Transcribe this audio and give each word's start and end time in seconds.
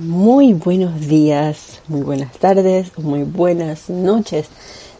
Muy 0.00 0.54
buenos 0.54 0.98
días, 1.08 1.82
muy 1.86 2.00
buenas 2.00 2.32
tardes, 2.38 2.96
muy 2.96 3.22
buenas 3.22 3.90
noches, 3.90 4.46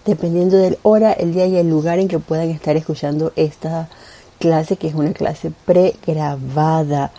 dependiendo 0.05 0.59
del 0.59 0.77
hora, 0.83 1.15
el 1.15 1.33
día 1.33 1.47
y 1.47 1.57
el 1.57 1.71
lugar 1.71 1.99
en 1.99 2.07
que 2.07 2.19
puedan 2.19 2.51
estar 2.51 2.77
escuchando 2.77 3.33
esta 3.35 3.89
clase, 4.39 4.77
que 4.77 4.89
es 4.89 4.95
una 4.95 5.15
clase 5.15 5.53
pregrabada. 5.65 7.13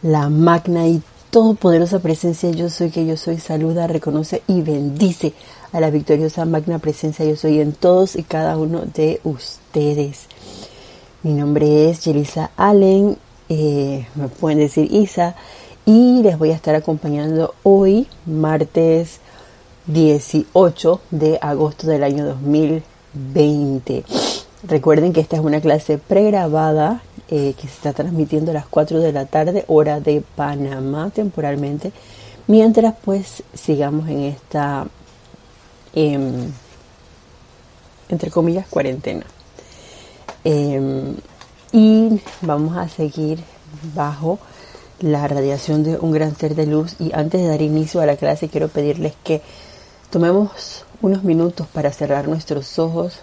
La 0.00 0.30
magna 0.30 0.86
y 0.88 1.02
todopoderosa 1.28 1.98
presencia 1.98 2.50
yo 2.50 2.70
soy 2.70 2.90
que 2.90 3.04
yo 3.04 3.18
soy, 3.18 3.36
saluda, 3.36 3.86
reconoce 3.86 4.42
y 4.46 4.62
bendice 4.62 5.34
a 5.72 5.80
la 5.80 5.90
victoriosa 5.90 6.46
magna 6.46 6.78
presencia 6.78 7.26
yo 7.26 7.36
soy 7.36 7.60
en 7.60 7.74
todos 7.74 8.16
y 8.16 8.22
cada 8.22 8.56
uno 8.56 8.84
de 8.86 9.20
ustedes. 9.24 10.28
Mi 11.22 11.34
nombre 11.34 11.90
es 11.90 12.06
Yelisa 12.06 12.52
Allen, 12.56 13.18
eh, 13.50 14.06
me 14.14 14.28
pueden 14.28 14.60
decir 14.60 14.90
Isa 14.90 15.36
y 15.84 16.22
les 16.22 16.38
voy 16.38 16.50
a 16.50 16.54
estar 16.54 16.74
acompañando 16.74 17.54
hoy, 17.62 18.06
martes 18.26 19.20
18 19.86 21.00
de 21.10 21.38
agosto 21.42 21.88
del 21.88 22.04
año 22.04 22.24
2020. 22.24 24.04
Recuerden 24.64 25.12
que 25.12 25.20
esta 25.20 25.36
es 25.36 25.42
una 25.42 25.60
clase 25.60 25.98
pregrabada 25.98 27.02
eh, 27.28 27.54
que 27.56 27.62
se 27.62 27.74
está 27.74 27.92
transmitiendo 27.92 28.52
a 28.52 28.54
las 28.54 28.66
4 28.66 29.00
de 29.00 29.12
la 29.12 29.26
tarde, 29.26 29.64
hora 29.66 29.98
de 29.98 30.22
Panamá 30.36 31.10
temporalmente, 31.10 31.92
mientras 32.46 32.94
pues 33.04 33.42
sigamos 33.54 34.08
en 34.08 34.20
esta, 34.20 34.86
em, 35.94 36.52
entre 38.08 38.30
comillas, 38.30 38.68
cuarentena. 38.68 39.26
Em, 40.44 41.16
y 41.72 42.20
vamos 42.42 42.76
a 42.76 42.88
seguir 42.88 43.40
bajo 43.94 44.38
la 45.02 45.26
radiación 45.26 45.82
de 45.82 45.98
un 45.98 46.12
gran 46.12 46.36
ser 46.36 46.54
de 46.54 46.66
luz 46.66 46.94
y 46.98 47.12
antes 47.12 47.40
de 47.40 47.48
dar 47.48 47.60
inicio 47.60 48.00
a 48.00 48.06
la 48.06 48.16
clase 48.16 48.48
quiero 48.48 48.68
pedirles 48.68 49.14
que 49.24 49.42
tomemos 50.10 50.84
unos 51.00 51.24
minutos 51.24 51.66
para 51.66 51.92
cerrar 51.92 52.28
nuestros 52.28 52.78
ojos, 52.78 53.18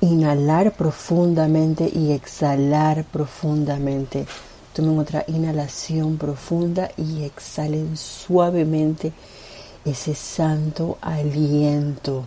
inhalar 0.00 0.72
profundamente 0.72 1.90
y 1.92 2.12
exhalar 2.12 3.04
profundamente. 3.04 4.26
Tomen 4.74 4.98
otra 4.98 5.24
inhalación 5.26 6.18
profunda 6.18 6.90
y 6.96 7.24
exhalen 7.24 7.96
suavemente 7.96 9.12
ese 9.84 10.14
santo 10.14 10.98
aliento 11.00 12.26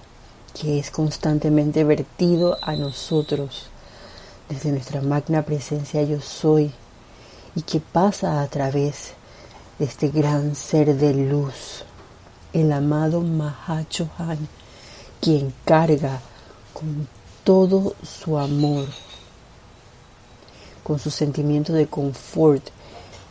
que 0.59 0.80
es 0.80 0.89
constantemente 0.89 1.83
vertido 1.83 2.58
a 2.61 2.75
nosotros 2.75 3.69
desde 4.49 4.71
nuestra 4.71 5.02
magna 5.02 5.43
presencia 5.43 6.03
yo 6.03 6.21
soy 6.21 6.71
y 7.56 7.61
que 7.61 7.80
pasa 7.80 8.42
a 8.42 8.48
través 8.48 9.14
de 9.80 9.86
este 9.86 10.09
gran 10.09 10.56
ser 10.56 10.95
de 10.95 11.14
luz, 11.14 11.84
el 12.53 12.72
amado 12.72 13.22
Mahachohan, 13.22 14.48
quien 15.22 15.53
carga 15.64 16.20
con 16.73 17.08
todo 17.44 17.95
su 18.03 18.38
amor, 18.38 18.88
con 20.83 21.00
su 21.00 21.09
sentimiento 21.09 21.73
de 21.73 21.88
confort, 21.88 22.70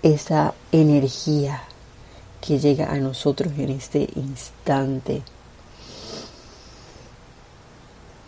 esa 0.02 0.54
energía 0.72 1.62
que 2.40 2.58
llega 2.58 2.92
a 2.92 2.96
nosotros 2.96 3.52
en 3.56 3.70
este 3.70 4.08
instante. 4.16 5.22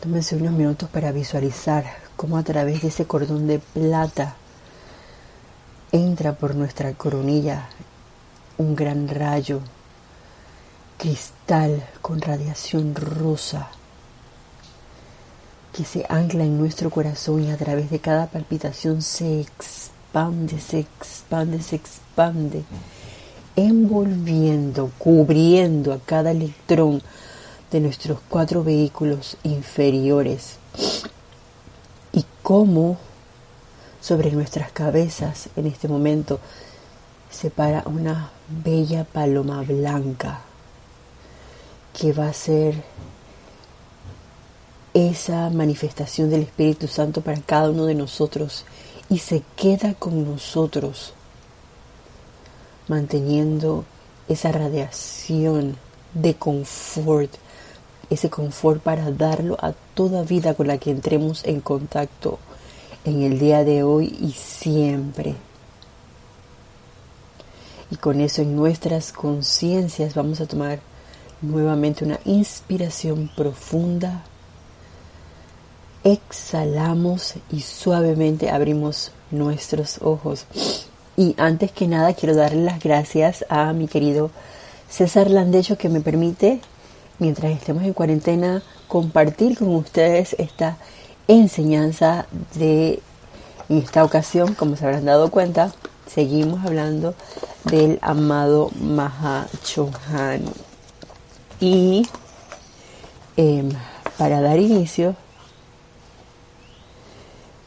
Tómense 0.00 0.36
unos 0.36 0.52
minutos 0.52 0.88
para 0.88 1.12
visualizar 1.12 1.84
cómo 2.16 2.38
a 2.38 2.42
través 2.42 2.82
de 2.82 2.88
ese 2.88 3.06
cordón 3.06 3.46
de 3.46 3.58
plata 3.58 4.36
entra 5.92 6.34
por 6.34 6.54
nuestra 6.54 6.92
coronilla 6.94 7.68
un 8.58 8.74
gran 8.74 9.08
rayo 9.08 9.60
cristal 10.98 11.86
con 12.00 12.20
radiación 12.20 12.94
rosa 12.94 13.68
que 15.76 15.84
se 15.84 16.06
ancla 16.08 16.44
en 16.44 16.58
nuestro 16.58 16.90
corazón 16.90 17.44
y 17.44 17.50
a 17.50 17.56
través 17.56 17.90
de 17.90 17.98
cada 17.98 18.26
palpitación 18.28 19.02
se 19.02 19.40
expande, 19.42 20.58
se 20.58 20.78
expande, 20.80 21.60
se 21.60 21.76
expande, 21.76 22.64
envolviendo, 23.56 24.90
cubriendo 24.96 25.92
a 25.92 25.98
cada 25.98 26.30
electrón 26.30 27.02
de 27.70 27.80
nuestros 27.80 28.20
cuatro 28.28 28.64
vehículos 28.64 29.36
inferiores. 29.42 30.56
Y 32.12 32.24
cómo 32.42 32.96
sobre 34.06 34.30
nuestras 34.30 34.70
cabezas 34.70 35.48
en 35.56 35.66
este 35.66 35.88
momento 35.88 36.38
se 37.28 37.50
para 37.50 37.82
una 37.86 38.30
bella 38.46 39.02
paloma 39.02 39.62
blanca 39.62 40.42
que 41.92 42.12
va 42.12 42.28
a 42.28 42.32
ser 42.32 42.84
esa 44.94 45.50
manifestación 45.50 46.30
del 46.30 46.42
Espíritu 46.42 46.86
Santo 46.86 47.20
para 47.20 47.40
cada 47.40 47.68
uno 47.68 47.84
de 47.84 47.96
nosotros 47.96 48.64
y 49.08 49.18
se 49.18 49.42
queda 49.56 49.94
con 49.94 50.24
nosotros 50.24 51.12
manteniendo 52.86 53.84
esa 54.28 54.52
radiación 54.52 55.78
de 56.14 56.36
confort, 56.36 57.34
ese 58.08 58.30
confort 58.30 58.80
para 58.80 59.10
darlo 59.10 59.56
a 59.60 59.72
toda 59.94 60.22
vida 60.22 60.54
con 60.54 60.68
la 60.68 60.78
que 60.78 60.92
entremos 60.92 61.44
en 61.44 61.60
contacto 61.60 62.38
en 63.06 63.22
el 63.22 63.38
día 63.38 63.64
de 63.64 63.82
hoy 63.82 64.16
y 64.20 64.32
siempre. 64.32 65.34
Y 67.90 67.96
con 67.96 68.20
eso 68.20 68.42
en 68.42 68.56
nuestras 68.56 69.12
conciencias 69.12 70.14
vamos 70.14 70.40
a 70.40 70.46
tomar 70.46 70.80
nuevamente 71.40 72.04
una 72.04 72.18
inspiración 72.24 73.30
profunda. 73.36 74.24
Exhalamos 76.02 77.34
y 77.50 77.60
suavemente 77.60 78.50
abrimos 78.50 79.12
nuestros 79.30 80.00
ojos. 80.02 80.46
Y 81.16 81.34
antes 81.38 81.72
que 81.72 81.86
nada 81.86 82.14
quiero 82.14 82.34
darle 82.34 82.62
las 82.62 82.80
gracias 82.80 83.44
a 83.48 83.72
mi 83.72 83.86
querido 83.86 84.30
César 84.88 85.30
Landecho 85.30 85.78
que 85.78 85.88
me 85.88 86.00
permite, 86.00 86.60
mientras 87.18 87.52
estemos 87.52 87.84
en 87.84 87.92
cuarentena, 87.92 88.62
compartir 88.88 89.58
con 89.58 89.74
ustedes 89.74 90.34
esta 90.38 90.76
enseñanza 91.28 92.26
de, 92.54 93.00
en 93.68 93.78
esta 93.78 94.04
ocasión, 94.04 94.54
como 94.54 94.76
se 94.76 94.84
habrán 94.84 95.04
dado 95.04 95.30
cuenta, 95.30 95.72
seguimos 96.06 96.64
hablando 96.64 97.14
del 97.64 97.98
amado 98.02 98.70
Mahachohan. 98.80 100.42
Y 101.60 102.06
em, 103.36 103.70
para 104.18 104.40
dar 104.40 104.58
inicio, 104.58 105.16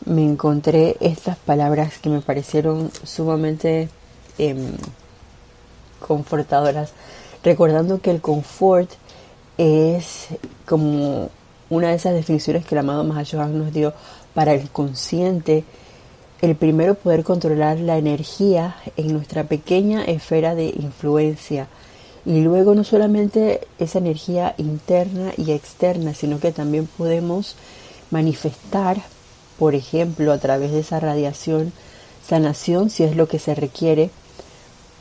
me 0.06 0.24
encontré 0.24 0.98
estas 1.02 1.38
palabras 1.38 2.00
que 2.00 2.10
me 2.10 2.22
parecieron 2.22 2.92
sumamente 3.04 3.90
em, 4.38 4.78
confortadoras, 6.00 6.94
recordando 7.44 8.02
que 8.02 8.12
el 8.12 8.22
confort 8.22 8.90
es 9.58 10.28
como 10.66 11.30
una 11.70 11.90
de 11.90 11.96
esas 11.96 12.14
definiciones 12.14 12.66
que 12.66 12.76
el 12.76 12.80
amado 12.80 13.04
Mahashohan 13.04 13.58
nos 13.58 13.74
dio 13.74 13.94
para 14.34 14.54
el 14.54 14.70
consciente, 14.70 15.64
el 16.42 16.56
primero 16.56 16.96
poder 16.96 17.24
controlar 17.24 17.80
la 17.80 17.98
energía 17.98 18.78
en 18.98 19.14
nuestra 19.14 19.44
pequeña 19.44 20.04
esfera 20.04 20.56
de 20.56 20.68
influencia. 20.68 21.68
Y 22.26 22.42
luego 22.42 22.76
no 22.76 22.84
solamente 22.84 23.62
esa 23.80 24.00
energía 24.00 24.56
interna 24.58 25.32
y 25.38 25.52
externa, 25.52 26.14
sino 26.14 26.40
que 26.40 26.52
también 26.52 26.88
podemos 26.98 27.56
manifestar, 28.12 29.02
por 29.58 29.76
ejemplo, 29.76 30.32
a 30.32 30.38
través 30.38 30.72
de 30.72 30.80
esa 30.80 31.00
radiación, 31.00 31.74
sanación, 32.26 32.90
si 32.90 33.04
es 33.04 33.16
lo 33.16 33.28
que 33.28 33.40
se 33.40 33.56
requiere, 33.56 34.10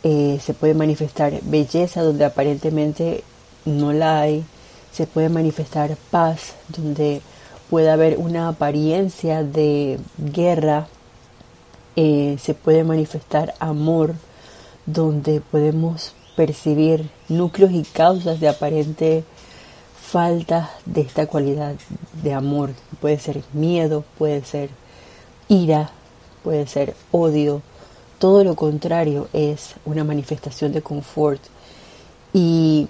eh, 0.05 0.39
se 0.43 0.55
puede 0.55 0.75
manifestar 0.75 1.41
belleza 1.43 2.03
donde 2.03 2.25
aparentemente 2.25 3.25
no 3.65 3.93
la 3.93 4.21
hay, 4.21 4.45
se 4.93 5.07
puede 5.07 5.29
manifestar 5.29 5.97
paz, 6.11 6.55
donde 6.69 7.21
puede 7.71 7.91
haber 7.91 8.19
una 8.19 8.49
apariencia 8.49 9.43
de 9.43 9.99
guerra, 10.19 10.89
eh, 11.97 12.37
se 12.41 12.55
puede 12.55 12.85
manifestar 12.85 13.55
amor, 13.59 14.15
donde 14.87 15.41
podemos 15.41 16.15
percibir 16.37 17.11
núcleos 17.29 17.73
y 17.73 17.83
causas 17.83 18.41
de 18.41 18.49
aparente 18.49 19.25
falta 20.01 20.71
de 20.87 21.03
esta 21.03 21.27
cualidad 21.27 21.75
de 22.23 22.33
amor. 22.33 22.71
Puede 23.01 23.19
ser 23.19 23.43
miedo, 23.53 24.05
puede 24.17 24.43
ser 24.45 24.71
ira, 25.49 25.91
puede 26.43 26.67
ser 26.67 26.95
odio. 27.11 27.61
Todo 28.19 28.45
lo 28.45 28.57
contrario 28.57 29.29
es 29.33 29.75
una 29.85 30.05
manifestación 30.05 30.73
de 30.73 30.83
confort. 30.83 31.43
Y 32.33 32.89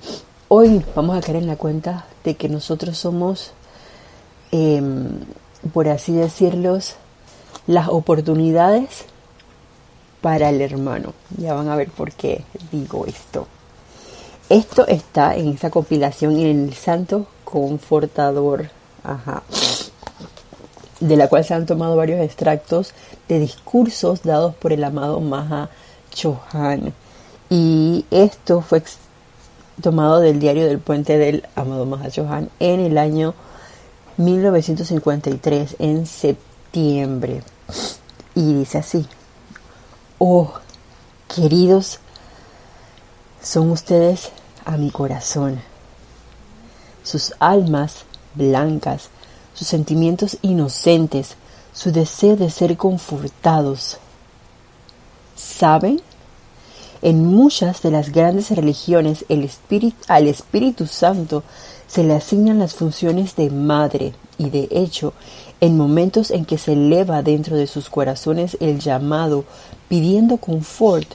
Hoy 0.51 0.83
vamos 0.95 1.15
a 1.15 1.21
caer 1.21 1.37
en 1.37 1.47
la 1.47 1.57
cuenta 1.57 2.07
de 2.25 2.35
que 2.35 2.49
nosotros 2.49 2.97
somos, 2.97 3.51
em, 4.51 5.11
por 5.75 5.89
así 5.89 6.13
decirlo, 6.13 6.79
las 7.67 7.89
oportunidades 7.89 9.05
para 10.23 10.49
el 10.49 10.63
hermano. 10.63 11.13
Ya 11.37 11.53
van 11.53 11.69
a 11.69 11.77
ver 11.77 11.91
por 11.91 12.13
qué 12.13 12.45
digo 12.73 13.05
esto. 13.05 13.47
Esto 14.49 14.87
está 14.87 15.37
en 15.37 15.49
esa 15.49 15.69
compilación 15.69 16.39
en 16.39 16.69
el 16.69 16.73
Santo 16.73 17.27
Confortador, 17.45 18.71
ajá, 19.05 19.43
de 20.99 21.17
la 21.17 21.29
cual 21.29 21.45
se 21.45 21.53
han 21.53 21.67
tomado 21.67 21.95
varios 21.95 22.23
extractos 22.23 22.95
de 23.29 23.39
discursos 23.39 24.23
dados 24.23 24.55
por 24.55 24.73
el 24.73 24.83
amado 24.83 25.21
Maha 25.21 25.69
Chohan. 26.11 26.95
Y 27.51 28.07
esto 28.11 28.63
fue 28.63 28.83
tomado 29.83 30.21
del 30.21 30.39
diario 30.41 30.67
del 30.67 30.79
puente 30.79 31.19
del 31.19 31.47
amado 31.55 31.87
Maha 31.87 32.11
Chohan 32.11 32.51
en 32.61 32.81
el 32.81 32.99
año 32.99 33.35
1953, 34.17 35.77
en 35.79 36.07
septiembre. 36.07 37.43
Y 38.35 38.55
dice 38.55 38.79
así, 38.79 39.07
oh, 40.19 40.53
queridos, 41.35 42.01
son 43.43 43.71
ustedes 43.71 44.31
a 44.65 44.77
mi 44.77 44.91
corazón. 44.91 45.61
Sus 47.03 47.33
almas 47.39 48.05
blancas, 48.35 49.09
sus 49.55 49.69
sentimientos 49.69 50.39
inocentes, 50.43 51.37
su 51.73 51.93
deseo 51.93 52.37
de 52.37 52.51
ser 52.51 52.77
confortados. 52.77 53.99
¿Saben? 55.37 56.03
En 57.01 57.25
muchas 57.25 57.83
de 57.83 57.91
las 57.91 58.11
grandes 58.11 58.51
religiones 58.51 59.25
el 59.29 59.45
espíritu, 59.45 59.97
al 60.09 60.27
Espíritu 60.27 60.87
Santo 60.87 61.45
se 61.87 62.03
le 62.03 62.15
asignan 62.15 62.59
las 62.59 62.75
funciones 62.75 63.37
de 63.37 63.51
madre 63.51 64.15
y 64.37 64.51
de 64.51 64.69
hecho 64.71 65.13
en 65.61 65.77
momentos 65.77 66.31
en 66.31 66.45
que 66.45 66.59
se 66.59 66.73
eleva 66.73 67.23
dentro 67.23 67.57
de 67.57 67.67
sus 67.67 67.89
corazones 67.89 68.57
el 68.61 68.79
llamado 68.79 69.45
pidiendo 69.89 70.37
confort, 70.37 71.15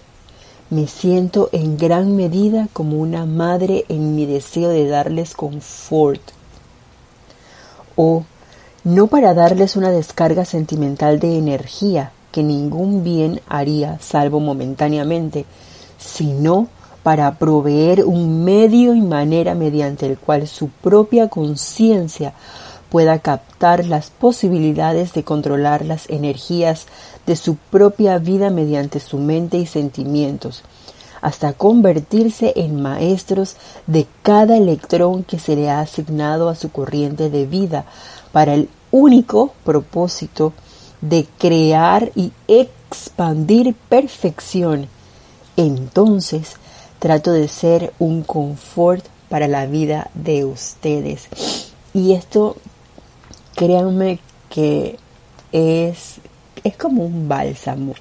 me 0.70 0.88
siento 0.88 1.50
en 1.52 1.78
gran 1.78 2.16
medida 2.16 2.68
como 2.74 2.98
una 2.98 3.26
madre 3.26 3.86
en 3.90 4.16
mi 4.16 4.26
deseo 4.26 4.70
de 4.70 4.88
darles 4.88 5.36
confort. 5.36 6.22
O 7.96 8.24
no 8.84 9.08
para 9.08 9.34
darles 9.34 9.76
una 9.76 9.92
descarga 9.92 10.46
sentimental 10.46 11.20
de 11.20 11.38
energía 11.38 12.12
que 12.32 12.44
ningún 12.44 13.04
bien 13.04 13.40
haría 13.48 14.00
salvo 14.00 14.40
momentáneamente, 14.40 15.46
sino 16.04 16.68
para 17.02 17.38
proveer 17.38 18.06
un 18.06 18.44
medio 18.44 18.96
y 18.96 19.02
manera 19.02 19.56
mediante 19.56 20.06
el 20.06 20.18
cual 20.18 20.48
su 20.48 20.70
propia 20.70 21.28
conciencia 21.28 22.34
pueda 22.90 23.20
captar 23.20 23.86
las 23.86 24.10
posibilidades 24.12 25.14
de 25.14 25.24
controlar 25.24 25.84
las 25.84 26.10
energías 26.10 26.86
de 27.26 27.36
su 27.36 27.56
propia 27.56 28.20
vida 28.20 28.50
mediante 28.52 29.00
su 29.00 29.18
mente 29.18 29.58
y 29.58 29.66
sentimientos, 29.66 30.64
hasta 31.22 31.54
convertirse 31.54 32.54
en 32.56 32.82
maestros 32.82 33.56
de 33.88 34.06
cada 34.22 34.58
electrón 34.58 35.24
que 35.24 35.40
se 35.40 35.56
le 35.56 35.70
ha 35.70 35.80
asignado 35.80 36.50
a 36.50 36.56
su 36.56 36.72
corriente 36.72 37.30
de 37.30 37.46
vida 37.46 37.86
para 38.32 38.54
el 38.54 38.70
único 38.92 39.54
propósito 39.64 40.54
de 41.02 41.28
crear 41.38 42.12
y 42.16 42.32
expandir 42.48 43.74
perfección. 43.90 44.88
Entonces, 45.58 46.56
trato 47.00 47.32
de 47.32 47.48
ser 47.48 47.94
un 48.00 48.24
confort 48.24 49.06
para 49.30 49.48
la 49.48 49.66
vida 49.66 50.10
de 50.14 50.46
ustedes. 50.46 51.28
Y 51.94 52.14
esto 52.14 52.56
créanme 53.56 54.20
que 54.50 54.98
es, 55.52 56.18
es 56.64 56.78
como 56.78 57.06
un 57.06 57.28
bálsamo, 57.28 57.94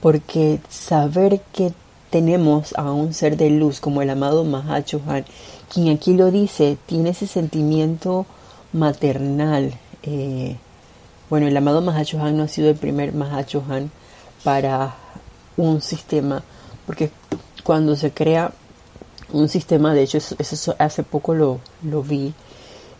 porque 0.00 0.60
saber 0.68 1.40
que 1.52 1.72
tenemos 2.10 2.74
a 2.76 2.90
un 2.90 3.14
ser 3.14 3.36
de 3.36 3.50
luz 3.50 3.80
como 3.80 4.02
el 4.02 4.10
amado 4.10 4.44
Mahachohan, 4.44 5.24
quien 5.72 5.88
aquí 5.88 6.14
lo 6.14 6.30
dice, 6.30 6.76
tiene 6.86 7.10
ese 7.10 7.26
sentimiento 7.26 8.26
maternal. 8.72 9.74
Eh, 10.02 10.56
bueno, 11.28 11.46
el 11.46 11.56
amado 11.56 11.80
Mahachohan 11.80 12.36
no 12.36 12.42
ha 12.44 12.48
sido 12.48 12.70
el 12.70 12.76
primer 12.76 13.14
Mahachohan 13.14 13.90
para 14.42 14.96
un 15.56 15.80
sistema, 15.80 16.42
porque 16.90 17.12
cuando 17.62 17.94
se 17.94 18.10
crea 18.10 18.50
un 19.32 19.48
sistema, 19.48 19.94
de 19.94 20.02
hecho 20.02 20.18
eso, 20.18 20.74
hace 20.76 21.04
poco 21.04 21.34
lo, 21.34 21.60
vi, 22.02 22.34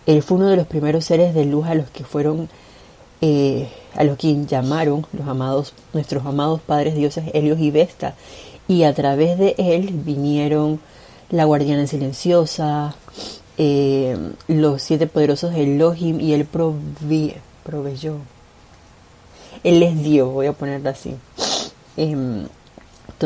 él 0.07 0.23
fue 0.23 0.37
uno 0.37 0.47
de 0.47 0.55
los 0.55 0.69
primeros 0.69 1.05
seres 1.05 1.35
de 1.35 1.45
luz 1.45 1.67
a 1.67 1.75
los 1.75 1.91
que 1.91 2.05
fueron, 2.05 2.49
eh, 3.21 3.69
a 3.97 4.05
los 4.05 4.17
que 4.17 4.47
llamaron 4.47 5.05
los 5.13 5.27
amados, 5.27 5.75
nuestros 5.93 6.25
amados 6.25 6.61
padres 6.61 6.95
dioses 6.95 7.25
Helios 7.35 7.59
y 7.59 7.73
Vesta. 7.73 8.15
Y 8.69 8.85
a 8.85 8.95
través 8.95 9.37
de 9.41 9.57
él 9.59 9.91
vinieron 9.93 10.79
la 11.29 11.45
guardiana 11.45 11.89
silenciosa, 11.89 12.95
eh, 13.59 14.17
los 14.47 14.83
siete 14.83 15.09
poderosos 15.09 15.53
Elohim 15.57 16.21
y 16.21 16.33
él 16.35 16.47
proveyó. 17.65 18.19
Él 19.65 19.81
les 19.81 20.01
dio, 20.01 20.29
voy 20.29 20.47
a 20.47 20.53
ponerlo 20.53 20.91
así. 20.91 21.17
Em, 21.97 22.47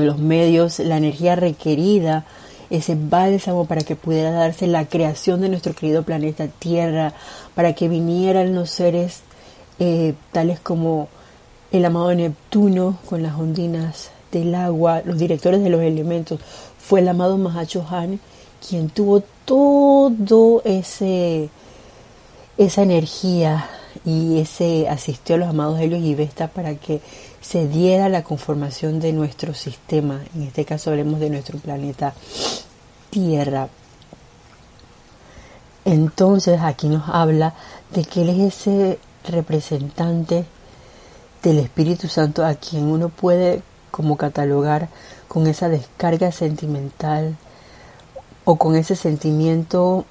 los 0.03 0.19
medios, 0.19 0.79
la 0.79 0.97
energía 0.97 1.37
requerida 1.37 2.25
ese 2.71 2.97
bálsamo 2.99 3.67
para 3.67 3.83
que 3.83 3.97
pudiera 3.97 4.31
darse 4.31 4.67
la 4.67 4.87
creación 4.87 5.41
de 5.41 5.49
nuestro 5.49 5.75
querido 5.75 6.03
planeta 6.03 6.49
Tierra, 6.49 7.13
para 7.55 7.75
que 7.75 7.89
vinieran 7.89 8.55
los 8.55 8.71
seres 8.71 9.21
eh, 9.79 10.15
tales 10.33 10.61
como 10.61 11.09
el 11.73 11.85
amado 11.85 12.15
Neptuno 12.15 12.99
con 13.07 13.23
las 13.23 13.35
ondinas 13.35 14.11
del 14.33 14.55
agua, 14.55 15.03
los 15.05 15.19
directores 15.19 15.63
de 15.63 15.71
los 15.71 15.83
elementos, 15.83 16.41
fue 16.79 17.01
el 17.01 17.09
amado 17.09 17.39
Mahacho 17.39 17.87
Han 17.89 18.21
quien 18.67 18.89
tuvo 18.89 19.23
todo 19.45 20.63
ese 20.65 21.51
esa 22.57 22.83
energía 22.83 23.69
y 24.05 24.39
ese 24.39 24.89
asistió 24.89 25.35
a 25.35 25.39
los 25.39 25.49
amados 25.49 25.81
Helios 25.81 26.03
y 26.03 26.15
Vesta 26.15 26.49
para 26.49 26.77
que 26.77 27.01
se 27.45 27.69
diera 27.69 28.09
la 28.09 28.25
conformación 28.25 29.01
de 29.01 29.13
nuestro 29.13 29.53
sistema, 29.53 30.23
en 30.35 30.45
este 30.45 30.65
caso 30.65 30.89
hablemos 30.89 31.21
de 31.21 31.29
nuestro 31.29 31.59
planeta 31.59 32.15
Tierra. 33.11 33.69
Entonces 35.85 36.61
aquí 36.63 36.89
nos 36.89 37.07
habla 37.07 37.53
de 37.95 38.05
que 38.05 38.23
Él 38.23 38.31
es 38.31 38.57
ese 38.61 38.99
representante 39.29 40.47
del 41.43 41.59
Espíritu 41.59 42.09
Santo 42.09 42.47
a 42.47 42.55
quien 42.55 42.85
uno 42.85 43.11
puede 43.11 43.63
como 43.91 44.17
catalogar 44.17 44.89
con 45.29 45.47
esa 45.47 45.69
descarga 45.69 46.33
sentimental 46.33 47.37
o 48.47 48.57
con 48.57 48.75
ese 48.75 48.97
sentimiento 48.97 50.07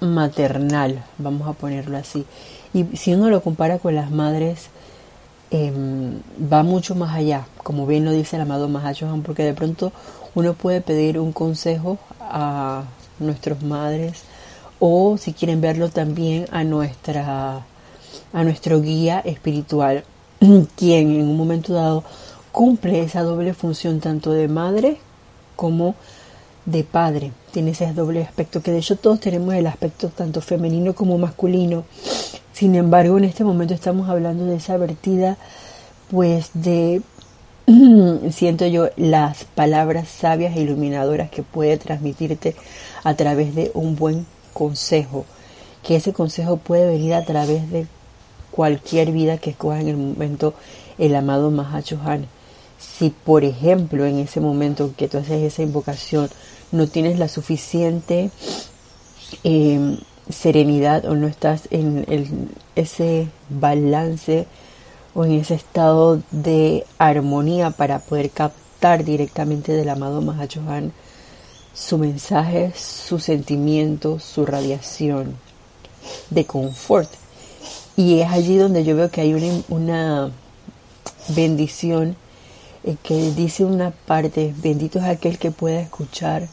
maternal, 0.00 1.02
vamos 1.16 1.48
a 1.48 1.54
ponerlo 1.54 1.96
así. 1.96 2.26
Y 2.74 2.84
si 2.98 3.14
uno 3.14 3.30
lo 3.30 3.42
compara 3.42 3.78
con 3.78 3.94
las 3.94 4.10
madres, 4.10 4.68
Em, 5.56 6.20
va 6.52 6.64
mucho 6.64 6.96
más 6.96 7.14
allá, 7.14 7.46
como 7.62 7.86
bien 7.86 8.04
lo 8.04 8.10
dice 8.10 8.34
el 8.34 8.42
amado 8.42 8.68
Mahachohan, 8.68 9.22
porque 9.22 9.44
de 9.44 9.54
pronto 9.54 9.92
uno 10.34 10.54
puede 10.54 10.80
pedir 10.80 11.20
un 11.20 11.32
consejo 11.32 11.96
a 12.18 12.82
nuestras 13.20 13.62
madres 13.62 14.24
o 14.80 15.16
si 15.16 15.32
quieren 15.32 15.60
verlo 15.60 15.90
también 15.90 16.46
a 16.50 16.64
nuestra 16.64 17.64
a 18.32 18.42
nuestro 18.42 18.80
guía 18.80 19.20
espiritual, 19.20 20.02
quien 20.76 21.10
en 21.12 21.28
un 21.28 21.36
momento 21.36 21.72
dado 21.72 22.02
cumple 22.50 23.04
esa 23.04 23.22
doble 23.22 23.54
función 23.54 24.00
tanto 24.00 24.32
de 24.32 24.48
madre 24.48 24.98
como 25.54 25.94
de 26.66 26.82
padre. 26.82 27.30
Tiene 27.52 27.70
ese 27.70 27.92
doble 27.92 28.24
aspecto 28.24 28.60
que 28.60 28.72
de 28.72 28.78
hecho 28.78 28.96
todos 28.96 29.20
tenemos 29.20 29.54
el 29.54 29.68
aspecto 29.68 30.08
tanto 30.08 30.40
femenino 30.40 30.96
como 30.96 31.16
masculino 31.16 31.84
sin 32.54 32.76
embargo, 32.76 33.18
en 33.18 33.24
este 33.24 33.42
momento 33.42 33.74
estamos 33.74 34.08
hablando 34.08 34.46
de 34.46 34.56
esa 34.56 34.76
vertida, 34.76 35.36
pues 36.08 36.50
de, 36.54 37.02
siento 38.30 38.64
yo, 38.66 38.90
las 38.96 39.44
palabras 39.44 40.08
sabias 40.08 40.56
e 40.56 40.60
iluminadoras 40.60 41.30
que 41.30 41.42
puede 41.42 41.76
transmitirte 41.78 42.54
a 43.02 43.14
través 43.14 43.56
de 43.56 43.72
un 43.74 43.96
buen 43.96 44.24
consejo, 44.52 45.26
que 45.82 45.96
ese 45.96 46.12
consejo 46.12 46.56
puede 46.56 46.86
venir 46.86 47.14
a 47.14 47.24
través 47.24 47.72
de 47.72 47.88
cualquier 48.52 49.10
vida 49.10 49.38
que 49.38 49.50
escoja 49.50 49.80
en 49.80 49.88
el 49.88 49.96
momento 49.96 50.54
el 50.96 51.16
amado 51.16 51.50
Mahachohan. 51.50 52.26
Si, 52.78 53.10
por 53.10 53.42
ejemplo, 53.42 54.06
en 54.06 54.20
ese 54.20 54.40
momento 54.40 54.92
que 54.96 55.08
tú 55.08 55.18
haces 55.18 55.42
esa 55.42 55.62
invocación, 55.62 56.30
no 56.70 56.86
tienes 56.86 57.18
la 57.18 57.26
suficiente 57.26 58.30
eh, 59.42 59.98
serenidad 60.28 61.04
o 61.04 61.14
no 61.14 61.26
estás 61.26 61.68
en 61.70 62.50
ese 62.76 63.28
balance 63.48 64.46
o 65.14 65.24
en 65.24 65.32
ese 65.32 65.54
estado 65.54 66.20
de 66.30 66.84
armonía 66.98 67.70
para 67.70 67.98
poder 67.98 68.30
captar 68.30 69.04
directamente 69.04 69.72
del 69.72 69.88
amado 69.88 70.20
Mahachohan 70.20 70.92
su 71.74 71.98
mensaje, 71.98 72.72
su 72.76 73.18
sentimiento, 73.18 74.20
su 74.20 74.46
radiación 74.46 75.36
de 76.30 76.46
confort. 76.46 77.10
Y 77.96 78.20
es 78.20 78.30
allí 78.30 78.56
donde 78.56 78.84
yo 78.84 78.96
veo 78.96 79.10
que 79.10 79.20
hay 79.20 79.34
una, 79.68 80.30
bendición 81.28 82.16
eh, 82.84 82.96
que 83.02 83.32
dice 83.32 83.64
una 83.64 83.90
parte, 83.90 84.54
bendito 84.58 84.98
es 84.98 85.04
aquel 85.06 85.38
que 85.38 85.50
pueda 85.50 85.80
escuchar 85.80 86.48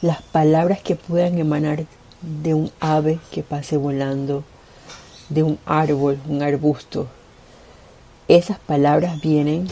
las 0.00 0.22
palabras 0.22 0.80
que 0.80 0.94
puedan 0.94 1.38
emanar 1.38 1.84
de 2.22 2.54
un 2.54 2.70
ave 2.80 3.18
que 3.30 3.42
pase 3.42 3.76
volando, 3.76 4.44
de 5.28 5.42
un 5.42 5.58
árbol, 5.66 6.18
un 6.28 6.42
arbusto. 6.42 7.08
Esas 8.28 8.58
palabras 8.58 9.20
vienen 9.20 9.68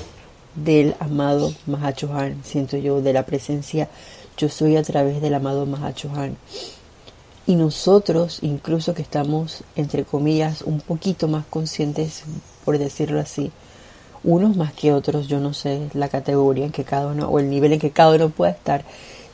del 0.54 0.94
amado 1.00 1.52
Mahachohan, 1.66 2.42
siento 2.44 2.76
yo, 2.76 3.02
de 3.02 3.12
la 3.12 3.26
presencia 3.26 3.88
yo 4.36 4.48
soy 4.48 4.76
a 4.76 4.82
través 4.82 5.20
del 5.20 5.34
amado 5.34 5.66
Mahachohan. 5.66 6.36
Y 7.46 7.54
nosotros, 7.54 8.40
incluso 8.42 8.92
que 8.92 9.02
estamos, 9.02 9.62
entre 9.76 10.04
comillas, 10.04 10.62
un 10.62 10.80
poquito 10.80 11.28
más 11.28 11.46
conscientes, 11.46 12.24
por 12.64 12.76
decirlo 12.78 13.20
así, 13.20 13.52
unos 14.24 14.56
más 14.56 14.72
que 14.72 14.92
otros, 14.92 15.28
yo 15.28 15.38
no 15.38 15.54
sé 15.54 15.88
la 15.94 16.08
categoría 16.08 16.66
en 16.66 16.72
que 16.72 16.84
cada 16.84 17.06
uno 17.06 17.28
o 17.28 17.38
el 17.38 17.48
nivel 17.48 17.72
en 17.72 17.78
que 17.78 17.92
cada 17.92 18.16
uno 18.16 18.30
pueda 18.30 18.50
estar. 18.50 18.84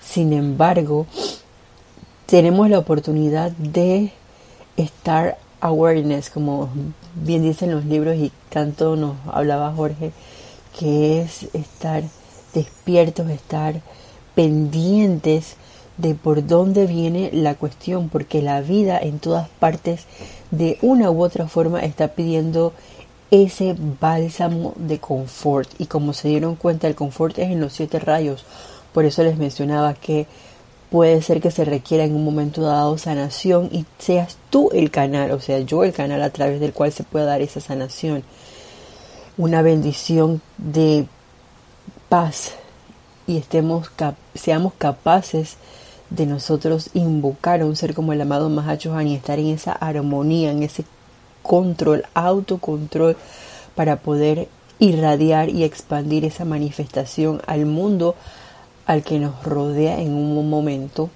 Sin 0.03 0.33
embargo, 0.33 1.07
tenemos 2.27 2.69
la 2.71 2.79
oportunidad 2.79 3.53
de 3.53 4.13
estar 4.77 5.39
awareness, 5.61 6.31
como 6.31 6.71
bien 7.15 7.43
dicen 7.43 7.71
los 7.71 7.85
libros 7.85 8.17
y 8.17 8.33
tanto 8.49 8.97
nos 8.97 9.17
hablaba 9.33 9.73
Jorge, 9.73 10.13
que 10.79 11.21
es 11.21 11.49
estar 11.55 12.03
despiertos, 12.55 13.29
estar 13.31 13.81
pendientes 14.35 15.57
de 15.99 16.15
por 16.15 16.47
dónde 16.47 16.87
viene 16.87 17.31
la 17.33 17.55
cuestión, 17.55 18.09
porque 18.09 18.43
la 18.43 18.61
vida 18.61 18.99
en 18.99 19.19
todas 19.19 19.49
partes 19.49 20.07
de 20.51 20.79
una 20.83 21.11
u 21.11 21.23
otra 21.23 21.49
forma 21.49 21.81
está 21.81 22.09
pidiendo 22.09 22.73
ese 23.31 23.77
bálsamo 24.01 24.75
de 24.77 24.99
confort. 24.99 25.69
Y 25.79 25.87
como 25.87 26.13
se 26.13 26.29
dieron 26.29 26.57
cuenta, 26.57 26.89
el 26.89 26.95
confort 26.95 27.39
es 27.39 27.51
en 27.51 27.61
los 27.61 27.73
siete 27.73 27.99
rayos. 27.99 28.45
Por 28.93 29.05
eso 29.05 29.23
les 29.23 29.39
mencionaba 29.39 29.95
que 29.95 30.27
puede 30.93 31.23
ser 31.23 31.41
que 31.41 31.51
se 31.51 31.65
requiera 31.65 32.05
en 32.05 32.15
un 32.15 32.23
momento 32.23 32.61
dado 32.61 32.99
sanación 32.99 33.71
y 33.73 33.87
seas 33.99 34.37
tú 34.51 34.69
el 34.75 34.91
canal, 34.91 35.31
o 35.31 35.41
sea, 35.41 35.59
yo 35.61 35.85
el 35.85 35.95
canal 35.95 36.23
a 36.23 36.29
través 36.29 36.61
del 36.61 36.75
cual 36.75 36.93
se 36.93 37.03
pueda 37.03 37.25
dar 37.25 37.41
esa 37.41 37.61
sanación. 37.61 38.23
Una 39.39 39.63
bendición 39.63 40.43
de 40.59 41.07
paz 42.11 42.53
y 43.27 43.39
estemos 43.39 43.91
seamos 44.35 44.75
capaces 44.77 45.57
de 46.11 46.27
nosotros 46.27 46.91
invocar 46.93 47.63
a 47.63 47.65
un 47.65 47.75
ser 47.75 47.95
como 47.95 48.13
el 48.13 48.21
amado 48.21 48.51
Mahachohan 48.51 49.09
y 49.09 49.15
estar 49.15 49.39
en 49.39 49.47
esa 49.47 49.73
armonía, 49.73 50.51
en 50.51 50.63
ese 50.63 50.85
control, 51.43 52.05
autocontrol 52.13 53.17
para 53.75 53.97
poder 53.97 54.47
irradiar 54.79 55.49
y 55.49 55.65
expandir 55.65 56.27
esa 56.27 56.45
manifestación 56.45 57.41
al 57.47 57.65
mundo 57.65 58.15
al 58.87 59.03
que 59.03 59.19
nos 59.19 59.43
rodea 59.45 60.01
en 60.01 60.15
un 60.15 60.49
momento 60.49 61.11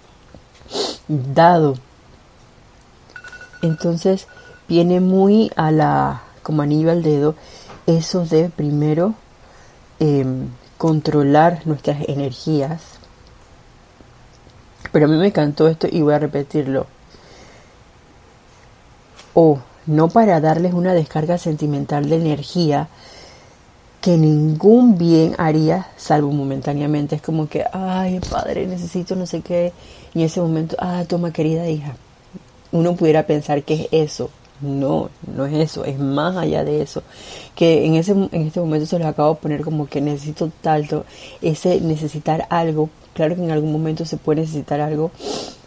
dado. 1.09 1.75
Entonces 3.63 4.29
viene 4.69 5.01
muy 5.01 5.51
a 5.57 5.71
la, 5.71 6.23
como 6.43 6.63
anillo 6.63 6.91
al 6.91 7.03
dedo, 7.03 7.35
eso 7.87 8.25
de 8.25 8.51
primero 8.51 9.15
em, 9.99 10.49
controlar 10.79 11.63
nuestras 11.67 12.09
energías. 12.09 12.83
Pero 14.93 15.07
a 15.07 15.09
mí 15.09 15.17
me 15.17 15.29
encantó 15.29 15.69
esto 15.69 15.87
y 15.91 16.03
voy 16.03 16.15
a 16.15 16.19
repetirlo. 16.19 16.87
O 19.35 19.59
no 19.87 20.09
para 20.09 20.41
darles 20.41 20.75
una 20.75 20.95
descarga 20.95 21.39
sentimental 21.39 22.09
de 22.09 22.17
energía 22.17 22.89
que 24.07 24.17
ningún 24.17 24.97
bien 24.99 25.35
haría, 25.37 25.89
salvo 25.97 26.31
momentáneamente. 26.31 27.17
Es 27.17 27.23
como 27.23 27.49
que, 27.49 27.65
ay, 27.73 28.21
padre, 28.31 28.65
necesito 28.69 29.17
no 29.17 29.27
sé 29.27 29.41
qué. 29.41 29.73
Y 30.15 30.21
en 30.21 30.27
ese 30.27 30.41
momento, 30.41 30.77
ah, 30.79 31.03
toma, 31.09 31.33
querida 31.33 31.69
hija. 31.69 31.97
Uno 32.71 32.95
pudiera 32.95 33.27
pensar 33.27 33.65
que 33.65 33.75
es 33.75 33.89
eso. 33.91 34.31
No, 34.61 35.11
no 35.27 35.47
es 35.47 35.55
eso, 35.55 35.85
es 35.85 35.99
más 35.99 36.37
allá 36.37 36.63
de 36.63 36.83
eso. 36.83 37.03
Que 37.57 37.85
en, 37.85 37.97
ese, 37.97 38.13
en 38.13 38.47
este 38.47 38.61
momento 38.61 38.87
se 38.87 38.97
los 39.01 39.09
acabo 39.09 39.35
de 39.35 39.41
poner 39.41 39.63
como 39.63 39.89
que 39.89 40.01
necesito 40.01 40.53
tanto, 40.61 41.05
ese 41.43 41.81
necesitar 41.81 42.47
algo. 42.49 42.91
Claro 43.13 43.35
que 43.35 43.43
en 43.43 43.51
algún 43.51 43.73
momento 43.73 44.05
se 44.05 44.19
puede 44.19 44.43
necesitar 44.43 44.81
algo, 44.81 45.11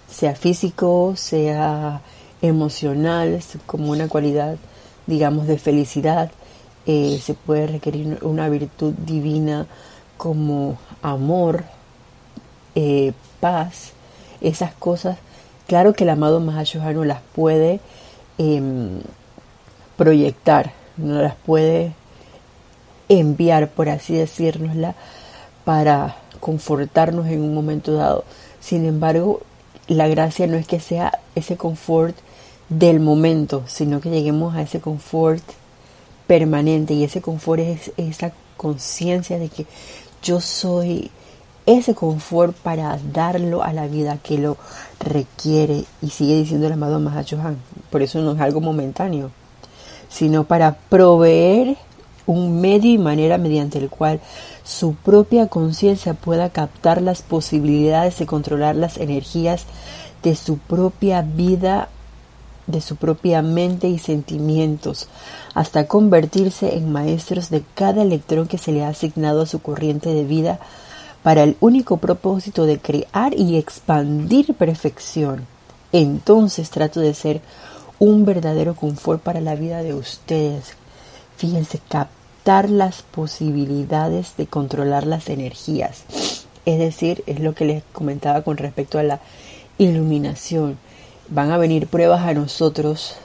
sea 0.10 0.34
físico, 0.34 1.12
sea 1.18 2.00
emocional, 2.42 3.38
como 3.66 3.92
una 3.92 4.08
cualidad, 4.08 4.56
digamos, 5.08 5.46
de 5.46 5.58
felicidad. 5.58 6.32
Eh, 6.86 7.20
se 7.22 7.34
puede 7.34 7.68
requerir 7.68 8.20
una 8.22 8.50
virtud 8.50 8.94
divina 8.94 9.68
como 10.18 10.78
amor, 11.02 11.66
eh, 12.76 13.14
paz, 13.40 13.92
esas 14.42 14.74
cosas. 14.74 15.18
Claro 15.68 15.94
que 15.94 16.04
el 16.04 16.10
amado 16.10 16.40
Mahashohanu 16.40 17.04
las 17.04 17.22
puede 17.34 17.80
em, 18.38 19.02
proyectar, 19.98 20.72
no 20.98 21.22
las 21.22 21.36
puede 21.36 21.94
enviar, 23.08 23.70
por 23.70 23.90
así 23.90 24.16
decirnosla, 24.16 24.96
para 25.66 26.18
confortarnos 26.40 27.28
en 27.28 27.42
un 27.42 27.54
momento 27.54 27.94
dado. 27.94 28.24
Sin 28.60 28.86
embargo, 28.86 29.42
la 29.88 30.08
gracia 30.08 30.48
no 30.48 30.58
es 30.58 30.68
que 30.68 30.80
sea 30.80 31.20
ese 31.36 31.58
confort 31.58 32.16
del 32.70 33.00
momento, 33.00 33.64
sino 33.68 34.00
que 34.00 34.10
lleguemos 34.10 34.56
a 34.56 34.62
ese 34.62 34.80
confort 34.80 35.44
permanente 36.30 36.94
y 36.94 37.04
ese 37.04 37.22
confort 37.22 37.60
es 37.60 37.92
esa 37.98 38.32
conciencia 38.56 39.40
de 39.40 39.50
que 39.50 39.66
yo 40.22 40.40
soy 40.40 41.10
ese 41.66 41.96
confort 41.96 42.56
para 42.56 43.00
darlo 43.12 43.64
a 43.64 43.74
la 43.74 43.88
vida 43.88 44.20
que 44.22 44.38
lo 44.38 44.56
requiere 45.00 45.86
y 46.04 46.10
sigue 46.12 46.36
diciendo 46.36 46.68
el 46.68 46.74
amado 46.74 47.00
Mahachohan. 47.00 47.58
Por 47.90 48.04
eso 48.04 48.20
no 48.20 48.34
es 48.34 48.42
algo 48.42 48.62
momentáneo, 48.62 49.32
sino 50.08 50.44
para 50.44 50.78
proveer 50.78 51.78
un 52.28 52.62
medio 52.62 52.92
y 52.92 53.00
manera 53.00 53.40
mediante 53.40 53.80
el 53.80 53.90
cual 53.90 54.20
su 54.64 54.94
propia 54.94 55.48
conciencia 55.48 56.14
pueda 56.14 56.52
captar 56.52 57.02
las 57.02 57.24
posibilidades 57.24 58.20
de 58.20 58.28
controlar 58.28 58.76
las 58.76 58.98
energías 58.98 59.66
de 60.22 60.36
su 60.36 60.60
propia 60.60 61.24
vida, 61.24 61.90
de 62.70 62.82
su 62.82 62.96
propia 62.96 63.42
mente 63.42 63.88
y 63.88 64.00
sentimientos, 64.00 65.08
hasta 65.54 65.88
convertirse 65.88 66.76
en 66.76 66.92
maestros 66.92 67.50
de 67.50 67.64
cada 67.76 68.02
electrón 68.02 68.48
que 68.48 68.58
se 68.58 68.72
le 68.72 68.84
ha 68.84 68.90
asignado 68.90 69.42
a 69.42 69.46
su 69.46 69.60
corriente 69.62 70.14
de 70.14 70.24
vida 70.24 70.60
para 71.24 71.44
el 71.44 71.58
único 71.60 71.98
propósito 71.98 72.66
de 72.66 72.80
crear 72.80 73.34
y 73.38 73.58
expandir 73.58 74.54
perfección. 74.54 75.46
Entonces 75.92 76.70
trato 76.70 77.00
de 77.00 77.14
ser 77.14 77.42
un 77.98 78.26
verdadero 78.26 78.76
confort 78.76 79.22
para 79.22 79.42
la 79.42 79.56
vida 79.56 79.84
de 79.84 79.94
ustedes. 79.94 80.74
Fíjense, 81.38 81.80
captar 81.90 82.70
las 82.70 83.02
posibilidades 83.02 84.36
de 84.38 84.48
controlar 84.48 85.06
las 85.06 85.30
energías. 85.30 86.04
Es 86.66 86.80
decir, 86.80 87.24
es 87.26 87.40
lo 87.40 87.54
que 87.54 87.66
les 87.66 87.84
comentaba 87.92 88.42
con 88.44 88.58
respecto 88.58 89.00
a 89.00 89.04
la 89.04 89.20
iluminación. 89.78 90.78
Van 91.32 91.52
a 91.52 91.60
venir 91.60 91.86
pruebas 91.86 92.22
a 92.22 92.34
nosotros, 92.34 93.16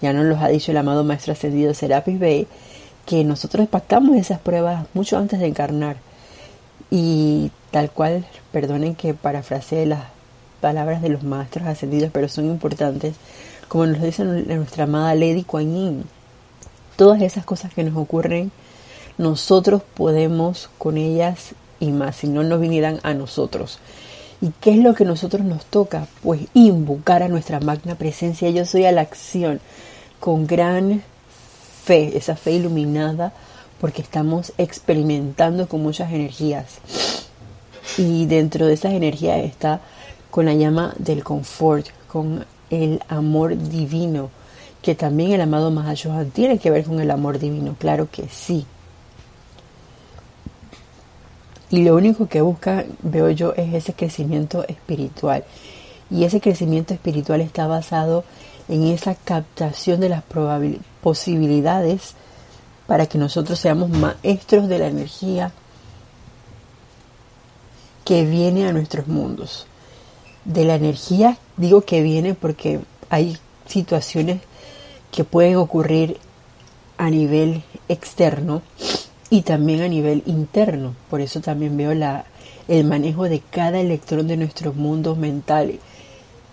ya 0.00 0.14
nos 0.14 0.24
los 0.24 0.38
ha 0.40 0.48
dicho 0.48 0.70
el 0.70 0.78
amado 0.78 1.04
Maestro 1.04 1.34
Ascendido 1.34 1.74
Serapis 1.74 2.18
Bey, 2.18 2.46
que 3.04 3.24
nosotros 3.24 3.68
pactamos 3.68 4.16
esas 4.16 4.38
pruebas 4.38 4.86
mucho 4.94 5.18
antes 5.18 5.38
de 5.38 5.48
encarnar. 5.48 5.96
Y 6.90 7.50
tal 7.72 7.90
cual, 7.90 8.24
perdonen 8.52 8.94
que 8.94 9.12
parafrasee 9.12 9.84
las 9.84 10.04
palabras 10.62 11.02
de 11.02 11.10
los 11.10 11.24
Maestros 11.24 11.66
Ascendidos, 11.66 12.08
pero 12.10 12.26
son 12.26 12.46
importantes, 12.46 13.16
como 13.68 13.84
nos 13.84 14.00
dice 14.00 14.24
nuestra 14.24 14.84
amada 14.84 15.14
Lady 15.14 15.44
Kuan 15.44 15.74
Yin. 15.74 16.04
Todas 16.96 17.20
esas 17.20 17.44
cosas 17.44 17.74
que 17.74 17.84
nos 17.84 17.98
ocurren, 17.98 18.50
nosotros 19.18 19.82
podemos 19.94 20.70
con 20.78 20.96
ellas 20.96 21.50
y 21.80 21.90
más, 21.90 22.16
si 22.16 22.28
no 22.28 22.42
nos 22.44 22.62
vinieran 22.62 22.98
a 23.02 23.12
nosotros. 23.12 23.78
¿Y 24.40 24.52
qué 24.60 24.70
es 24.70 24.78
lo 24.78 24.94
que 24.94 25.04
nosotros 25.04 25.44
nos 25.44 25.64
toca? 25.66 26.06
Pues 26.22 26.42
invocar 26.54 27.22
a 27.22 27.28
nuestra 27.28 27.58
magna 27.58 27.96
presencia. 27.96 28.50
Yo 28.50 28.64
soy 28.64 28.84
a 28.84 28.92
la 28.92 29.00
acción 29.00 29.60
con 30.20 30.46
gran 30.46 31.02
fe, 31.84 32.16
esa 32.16 32.36
fe 32.36 32.52
iluminada, 32.52 33.32
porque 33.80 34.02
estamos 34.02 34.52
experimentando 34.58 35.68
con 35.68 35.82
muchas 35.82 36.12
energías. 36.12 36.78
Y 37.96 38.26
dentro 38.26 38.66
de 38.66 38.74
esas 38.74 38.92
energías 38.92 39.38
está 39.38 39.80
con 40.30 40.46
la 40.46 40.54
llama 40.54 40.94
del 40.98 41.24
confort, 41.24 41.86
con 42.06 42.44
el 42.70 43.00
amor 43.08 43.56
divino, 43.58 44.30
que 44.82 44.94
también 44.94 45.32
el 45.32 45.40
amado 45.40 45.70
Mahashohan 45.70 46.30
tiene 46.30 46.58
que 46.58 46.70
ver 46.70 46.84
con 46.84 47.00
el 47.00 47.10
amor 47.10 47.38
divino, 47.38 47.74
claro 47.78 48.08
que 48.10 48.28
sí. 48.28 48.66
Y 51.70 51.82
lo 51.82 51.94
único 51.96 52.28
que 52.28 52.40
busca, 52.40 52.84
veo 53.02 53.30
yo, 53.30 53.52
es 53.54 53.74
ese 53.74 53.92
crecimiento 53.92 54.66
espiritual. 54.68 55.44
Y 56.10 56.24
ese 56.24 56.40
crecimiento 56.40 56.94
espiritual 56.94 57.40
está 57.40 57.66
basado 57.66 58.24
en 58.68 58.84
esa 58.86 59.14
captación 59.14 60.00
de 60.00 60.08
las 60.08 60.22
posibilidades 61.02 62.14
para 62.86 63.06
que 63.06 63.18
nosotros 63.18 63.58
seamos 63.58 63.90
maestros 63.90 64.68
de 64.68 64.78
la 64.78 64.86
energía 64.86 65.52
que 68.04 68.24
viene 68.24 68.66
a 68.66 68.72
nuestros 68.72 69.06
mundos. 69.06 69.66
De 70.46 70.64
la 70.64 70.76
energía 70.76 71.36
digo 71.58 71.82
que 71.82 72.00
viene 72.00 72.32
porque 72.32 72.80
hay 73.10 73.36
situaciones 73.66 74.40
que 75.10 75.24
pueden 75.24 75.56
ocurrir 75.56 76.18
a 76.96 77.10
nivel 77.10 77.62
externo 77.88 78.62
y 79.30 79.42
también 79.42 79.82
a 79.82 79.88
nivel 79.88 80.22
interno. 80.26 80.94
Por 81.10 81.20
eso 81.20 81.40
también 81.40 81.76
veo 81.76 81.94
la, 81.94 82.24
el 82.68 82.84
manejo 82.84 83.24
de 83.24 83.40
cada 83.40 83.80
electrón 83.80 84.28
de 84.28 84.36
nuestro 84.36 84.72
mundo 84.72 85.16
mental, 85.16 85.78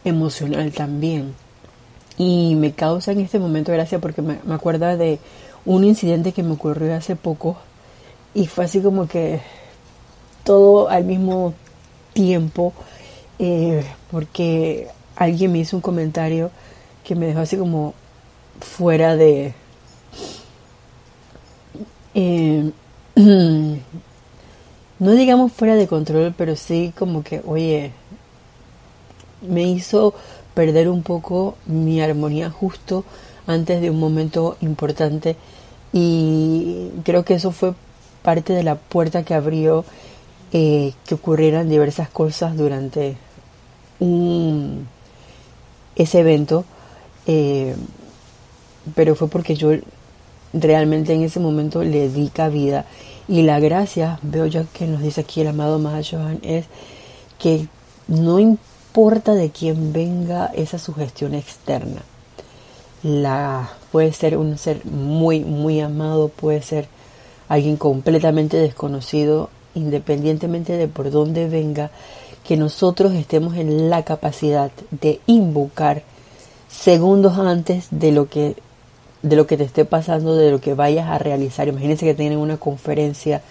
emocional 0.04 0.72
también. 0.72 1.34
Y 2.18 2.56
me 2.56 2.72
causa 2.74 3.12
en 3.12 3.20
este 3.22 3.40
momento 3.40 3.72
gracia 3.72 4.00
porque 4.00 4.22
me, 4.22 4.40
me 4.46 4.56
acuerda 4.56 4.96
de 4.96 5.20
un 5.66 5.84
incidente 5.84 6.32
que 6.32 6.44
me 6.44 6.54
ocurrió 6.54 6.96
hace 6.96 7.16
poco 7.16 7.58
y 8.34 8.48
fue 8.48 8.66
así 8.66 8.82
como 8.82 9.08
que 9.08 9.42
todo 10.44 10.90
al 10.90 11.06
mismo 11.06 11.54
tiempo 12.14 12.74
eh, 13.40 13.84
porque 14.12 14.88
alguien 15.16 15.52
me 15.52 15.60
hizo 15.60 15.76
un 15.76 15.82
comentario 15.82 16.52
que 17.04 17.16
me 17.16 17.26
dejó 17.26 17.40
así 17.40 17.58
como 17.58 17.94
fuera 18.62 19.16
de 19.16 19.54
eh, 22.16 22.72
no 25.00 25.12
digamos 25.12 25.52
fuera 25.52 25.76
de 25.76 25.88
control 25.88 26.34
pero 26.36 26.56
sí 26.56 26.92
como 26.98 27.24
que 27.24 27.42
oye 27.46 27.92
me 29.48 29.64
hizo 29.64 30.14
perder 30.54 30.90
un 30.90 31.04
poco 31.04 31.56
mi 31.68 32.02
armonía 32.02 32.50
justo 32.50 33.04
antes 33.48 33.82
de 33.82 33.90
un 33.90 34.00
momento 34.00 34.58
importante. 34.62 35.36
Y 35.94 36.90
creo 37.04 37.24
que 37.24 37.36
eso 37.36 37.52
fue 37.52 37.74
parte 38.24 38.54
de 38.54 38.64
la 38.64 38.76
puerta 38.76 39.24
que 39.24 39.34
abrió 39.34 39.86
eh, 40.52 40.94
que 41.06 41.16
ocurrieran 41.16 41.70
diversas 41.70 42.10
cosas 42.10 42.58
durante 42.58 43.18
un, 44.00 44.88
ese 45.96 46.20
evento, 46.20 46.66
eh, 47.28 47.76
pero 48.96 49.16
fue 49.16 49.28
porque 49.28 49.56
yo 49.56 49.74
realmente 50.54 51.14
en 51.14 51.24
ese 51.24 51.40
momento 51.40 51.84
le 51.84 52.10
di 52.10 52.30
cabida 52.30 52.86
y 53.28 53.42
la 53.42 53.60
gracia, 53.60 54.20
veo 54.22 54.46
yo 54.46 54.66
que 54.74 54.88
nos 54.88 55.02
dice 55.02 55.22
aquí 55.22 55.42
el 55.42 55.48
amado 55.48 55.80
Johan 55.80 56.40
es 56.44 56.66
que 57.40 57.68
no 58.08 58.40
importa 58.40 59.34
de 59.34 59.50
quién 59.50 59.94
venga 59.94 60.52
esa 60.56 60.78
sugestión 60.78 61.34
externa, 61.34 62.02
la 63.04 63.70
puede 63.92 64.14
ser 64.14 64.38
un 64.38 64.58
ser 64.58 64.86
muy 64.86 65.40
muy 65.42 65.80
amado, 65.80 66.30
puede 66.30 66.62
ser 66.62 66.88
alguien 67.48 67.78
completamente 67.78 68.58
desconocido, 68.58 69.50
independientemente 69.74 70.74
de 70.78 70.88
por 70.88 71.12
dónde 71.12 71.48
venga, 71.48 71.92
que 72.44 72.58
nosotros 72.58 73.14
estemos 73.14 73.56
en 73.56 73.90
la 73.90 74.04
capacidad 74.04 74.72
de 74.92 75.20
invocar 75.26 76.04
segundos 76.70 77.38
antes 77.38 77.88
de 77.92 78.12
lo 78.12 78.30
que 78.30 78.56
de 79.26 79.36
lo 79.36 79.48
que 79.48 79.58
te 79.58 79.64
esté 79.64 79.86
pasando, 79.86 80.36
de 80.36 80.52
lo 80.52 80.62
que 80.62 80.76
vayas 80.76 81.10
a 81.10 81.18
realizar. 81.18 81.68
Imagínense 81.68 82.06
que 82.06 82.14
tienen 82.14 82.38
una 82.38 82.58
conferencia 82.58 83.42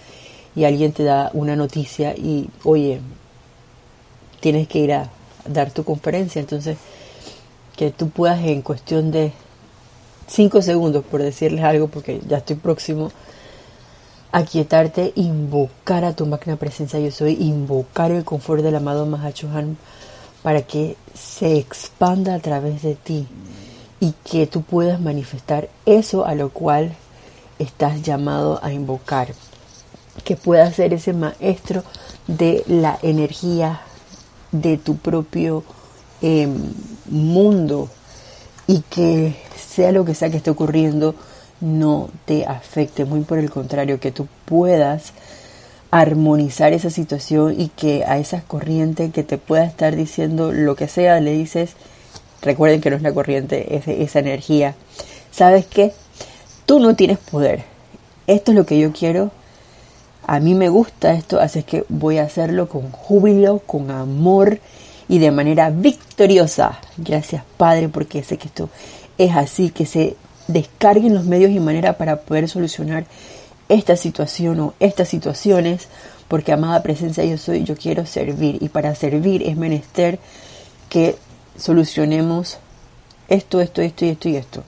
y 0.55 0.63
alguien 0.63 0.93
te 0.93 1.03
da 1.03 1.33
una 1.35 1.57
noticia 1.57 2.15
y, 2.15 2.49
oye, 2.63 3.01
tienes 4.39 4.69
que 4.69 4.79
ir 4.79 4.93
a 4.93 5.11
dar 5.49 5.73
tu 5.73 5.83
conferencia. 5.83 6.39
Entonces, 6.39 6.79
que 7.77 7.91
tú 7.91 8.09
puedas 8.09 8.41
en 8.45 8.63
cuestión 8.63 9.11
de 9.11 9.33
cinco 10.29 10.63
segundos, 10.63 11.05
por 11.05 11.21
decirles 11.21 11.65
algo, 11.65 11.89
porque 11.89 12.21
ya 12.29 12.37
estoy 12.37 12.55
próximo, 12.55 13.11
aquietarte, 14.31 15.13
invocar 15.17 16.05
a 16.05 16.15
tu 16.15 16.25
máquina 16.25 16.55
presencia 16.55 17.01
yo 17.01 17.11
soy, 17.11 17.35
invocar 17.41 18.13
el 18.13 18.25
confort 18.25 18.63
del 18.63 18.77
amado 18.77 19.07
Mahachohan 19.07 19.77
para 20.45 20.63
que 20.63 20.97
se 21.15 21.59
expanda 21.59 22.37
a 22.37 22.39
través 22.39 22.83
de 22.83 22.95
ti 22.95 23.27
y 24.01 24.15
que 24.25 24.47
tú 24.47 24.63
puedas 24.63 25.01
manifestar 25.01 25.69
eso 25.87 26.27
a 26.27 26.35
lo 26.35 26.51
cual 26.51 26.95
estás 27.59 28.03
llamado 28.03 28.61
a 28.63 28.73
invocar. 28.73 29.29
Que 30.25 30.37
puedas 30.37 30.77
ser 30.77 30.93
ese 30.93 31.13
maestro 31.13 31.83
de 32.27 32.65
la 32.67 32.99
energía 33.03 33.81
de 34.53 34.77
tu 34.77 34.97
propio 34.97 35.65
em, 36.23 36.55
mundo 37.07 37.89
y 38.67 38.81
que 38.83 39.37
sea 39.57 39.93
lo 39.93 40.05
que 40.05 40.15
sea 40.15 40.31
que 40.31 40.39
esté 40.39 40.51
ocurriendo, 40.51 41.15
no 41.61 42.09
te 42.25 42.47
afecte, 42.47 43.05
muy 43.05 43.21
por 43.21 43.39
el 43.39 43.51
contrario, 43.51 44.01
que 44.01 44.13
tú 44.13 44.27
puedas 44.45 45.13
armonizar 45.91 46.73
esa 46.73 46.91
situación 46.91 47.55
y 47.61 47.69
que 47.69 48.05
a 48.05 48.19
esa 48.19 48.43
corriente 48.43 49.11
que 49.11 49.23
te 49.23 49.39
pueda 49.39 49.65
estar 49.65 49.95
diciendo 49.95 50.53
lo 50.53 50.77
que 50.77 50.89
sea, 50.89 51.21
le 51.21 51.33
dices, 51.33 51.77
recuerden 52.45 52.81
que 52.81 52.91
no 52.91 52.97
es 52.97 53.03
la 53.03 53.13
corriente, 53.13 53.77
es 53.77 53.89
esa 53.89 54.21
energía. 54.21 54.75
¿Sabes 55.31 55.67
qué? 55.67 55.93
Tú 56.67 56.79
no 56.79 56.95
tienes 56.95 57.19
poder. 57.19 57.65
Esto 58.27 58.53
es 58.53 58.57
lo 58.57 58.67
que 58.67 58.79
yo 58.79 58.93
quiero. 58.93 59.31
A 60.27 60.41
mí 60.41 60.55
me 60.55 60.69
gusta 60.69 61.13
esto, 61.13 61.41
así 61.41 61.59
es 61.59 61.65
que 61.65 61.85
voy 61.89 62.19
a 62.19 62.25
hacerlo 62.25 62.69
con 62.69 62.91
júbilo, 62.91 63.59
con 63.59 63.91
amor 63.91 64.59
y 65.09 65.19
de 65.19 65.31
manera 65.31 65.71
victoriosa. 65.71 66.81
Gracias 66.97 67.43
Padre, 67.59 67.89
porque 67.89 68.23
sé 68.23 68.39
que 68.39 68.49
esto 68.49 68.71
es 69.19 69.37
así, 69.37 69.71
que 69.71 69.85
se 69.85 70.17
descarguen 70.49 71.15
los 71.15 71.25
medios 71.25 71.51
y 71.51 71.61
manera 71.61 71.99
para 71.99 72.21
poder 72.21 72.49
solucionar 72.49 73.05
esta 73.69 73.97
situación 73.97 74.61
o 74.61 74.75
estas 74.81 75.09
situaciones, 75.09 75.89
porque 76.29 76.53
amada 76.53 76.83
presencia 76.83 77.25
yo 77.25 77.37
soy, 77.37 77.65
yo 77.65 77.77
quiero 77.77 78.07
servir 78.07 78.59
y 78.63 78.69
para 78.69 78.95
servir 78.95 79.43
es 79.43 79.57
menester 79.57 80.19
que 80.89 81.17
solucionemos 81.57 82.59
esto, 83.29 83.61
esto, 83.61 83.83
esto 83.83 84.05
y 84.05 84.09
esto 84.09 84.29
y 84.29 84.37
esto. 84.37 84.65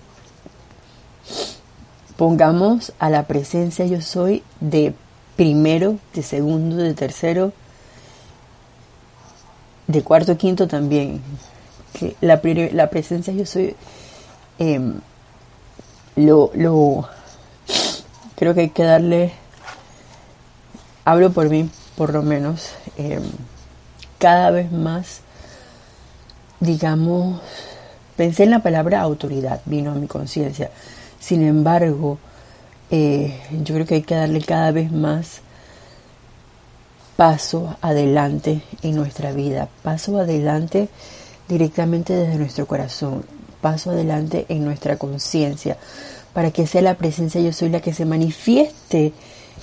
Pongamos 2.17 2.93
a 2.99 3.11
la 3.11 3.27
presencia 3.27 3.85
yo 3.87 4.01
soy 4.01 4.43
de 4.61 4.95
primero, 5.37 5.99
de 6.15 6.23
segundo, 6.23 6.77
de 6.77 6.95
tercero, 6.95 7.53
de 9.87 10.03
cuarto, 10.03 10.37
quinto 10.39 10.67
también. 10.67 11.21
Que 11.93 12.17
la, 12.21 12.41
la 12.73 12.91
presencia 12.91 13.33
yo 13.33 13.45
soy 13.45 13.77
eh, 14.59 14.81
lo, 16.17 16.51
lo, 16.55 17.09
creo 18.37 18.55
que 18.55 18.61
hay 18.63 18.71
que 18.71 18.85
darle, 18.85 19.33
hablo 21.05 21.31
por 21.33 21.51
mí 21.51 21.69
por 21.97 22.13
lo 22.13 22.23
menos, 22.23 22.73
eh, 22.99 23.21
cada 24.19 24.51
vez 24.51 24.71
más, 24.71 25.21
digamos, 26.61 27.41
pensé 28.17 28.45
en 28.45 28.51
la 28.51 28.63
palabra 28.63 29.01
autoridad, 29.01 29.61
vino 29.65 29.93
a 29.93 29.95
mi 29.95 30.07
conciencia. 30.07 30.71
Sin 31.21 31.43
embargo, 31.43 32.19
eh, 32.91 33.41
yo 33.65 33.75
creo 33.75 33.87
que 33.87 33.97
hay 33.97 34.03
que 34.03 34.15
darle 34.15 34.41
cada 34.41 34.71
vez 34.71 34.93
más 34.93 35.41
paso 37.17 37.77
adelante 37.81 38.63
en 38.83 38.95
nuestra 38.95 39.33
vida, 39.33 39.69
paso 39.83 40.19
adelante 40.19 40.89
directamente 41.49 42.13
desde 42.13 42.37
nuestro 42.37 42.67
corazón 42.67 43.25
paso 43.67 43.91
adelante 43.91 44.47
en 44.49 44.65
nuestra 44.65 44.97
conciencia, 44.97 45.77
para 46.33 46.53
que 46.53 46.69
sea 46.69 46.83
la 46.83 46.95
presencia 46.95 47.41
yo 47.41 47.53
soy 47.53 47.69
la 47.69 47.81
que 47.81 47.93
se 47.93 48.05
manifieste 48.05 49.13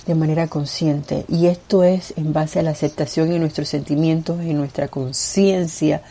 de 0.06 0.14
manera 0.14 0.46
consciente. 0.48 1.24
Y 1.26 1.46
esto 1.46 1.84
es 1.84 2.12
en 2.16 2.34
base 2.34 2.58
a 2.58 2.62
la 2.62 2.72
aceptación 2.72 3.32
en 3.32 3.40
nuestros 3.40 3.68
sentimientos, 3.68 4.40
en 4.40 4.58
nuestra 4.58 4.88
conciencia, 4.88 6.02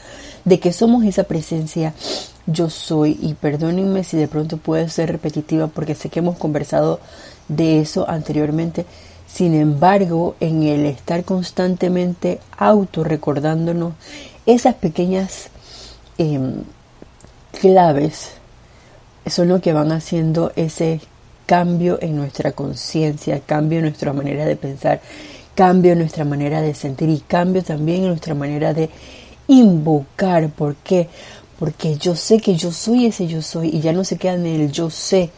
de 0.46 0.60
que 0.60 0.74
somos 0.74 1.04
esa 1.06 1.24
presencia 1.24 1.94
yo 2.46 2.70
soy. 2.70 3.18
Y 3.22 3.34
perdónenme 3.36 4.04
si 4.04 4.18
de 4.18 4.28
pronto 4.28 4.58
puede 4.58 4.90
ser 4.90 5.12
repetitiva 5.12 5.68
porque 5.68 5.96
sé 5.96 6.10
que 6.10 6.20
hemos 6.20 6.38
conversado 6.38 7.00
de 7.48 7.80
eso 7.80 8.10
anteriormente. 8.10 8.86
Sin 9.28 9.56
embargo, 9.56 10.36
en 10.40 10.64
el 10.64 10.86
estar 10.86 11.24
constantemente 11.24 12.40
auto 12.58 13.04
recordándonos 13.04 13.94
esas 14.46 14.76
pequeñas 14.76 15.50
em, 16.18 16.64
claves 17.60 18.32
son 19.26 19.48
lo 19.48 19.62
que 19.62 19.74
van 19.74 19.92
haciendo 19.92 20.52
ese 20.56 21.00
cambio 21.46 21.98
en 22.02 22.18
nuestra 22.18 22.52
conciencia, 22.52 23.40
cambio 23.40 23.80
en 23.80 23.86
nuestra 23.86 24.14
manera 24.14 24.46
de 24.46 24.56
pensar, 24.56 25.02
cambio 25.56 25.94
en 25.94 26.00
nuestra 26.00 26.26
manera 26.26 26.62
de 26.62 26.74
sentir 26.74 27.10
y 27.10 27.20
cambio 27.20 27.64
también 27.64 28.04
en 28.04 28.10
nuestra 28.10 28.36
manera 28.36 28.74
de 28.74 28.90
invocar. 29.48 30.50
¿Por 30.50 30.76
qué? 30.76 31.10
Porque 31.60 31.98
yo 31.98 32.16
sé 32.16 32.40
que 32.40 32.56
yo 32.56 32.72
soy 32.72 33.06
ese 33.06 33.28
yo 33.28 33.42
soy 33.42 33.70
y 33.70 33.82
ya 33.82 33.94
no 33.94 34.04
se 34.04 34.18
queda 34.18 34.34
en 34.34 34.46
el 34.46 34.72
yo 34.72 34.90
sé, 34.90 35.30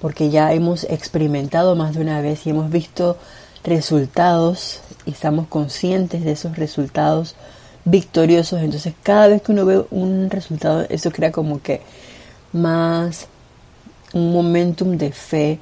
porque 0.00 0.30
ya 0.30 0.52
hemos 0.52 0.84
experimentado 0.84 1.74
más 1.76 1.94
de 1.94 2.00
una 2.00 2.20
vez 2.20 2.46
y 2.46 2.50
hemos 2.50 2.70
visto 2.70 3.16
resultados 3.64 4.80
y 5.04 5.10
estamos 5.10 5.46
conscientes 5.48 6.24
de 6.24 6.32
esos 6.32 6.56
resultados 6.56 7.34
victoriosos. 7.84 8.60
Entonces 8.60 8.94
cada 9.02 9.28
vez 9.28 9.42
que 9.42 9.52
uno 9.52 9.66
ve 9.66 9.84
un 9.90 10.30
resultado, 10.30 10.86
eso 10.88 11.10
crea 11.10 11.32
como 11.32 11.60
que 11.60 11.82
más 12.52 13.26
un 14.12 14.32
momentum 14.32 14.96
de 14.96 15.12
fe, 15.12 15.58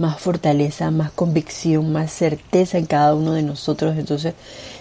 más 0.00 0.18
fortaleza, 0.18 0.90
más 0.90 1.12
convicción, 1.12 1.92
más 1.92 2.10
certeza 2.10 2.78
en 2.78 2.86
cada 2.86 3.14
uno 3.14 3.34
de 3.34 3.42
nosotros. 3.42 3.96
Entonces 3.96 4.34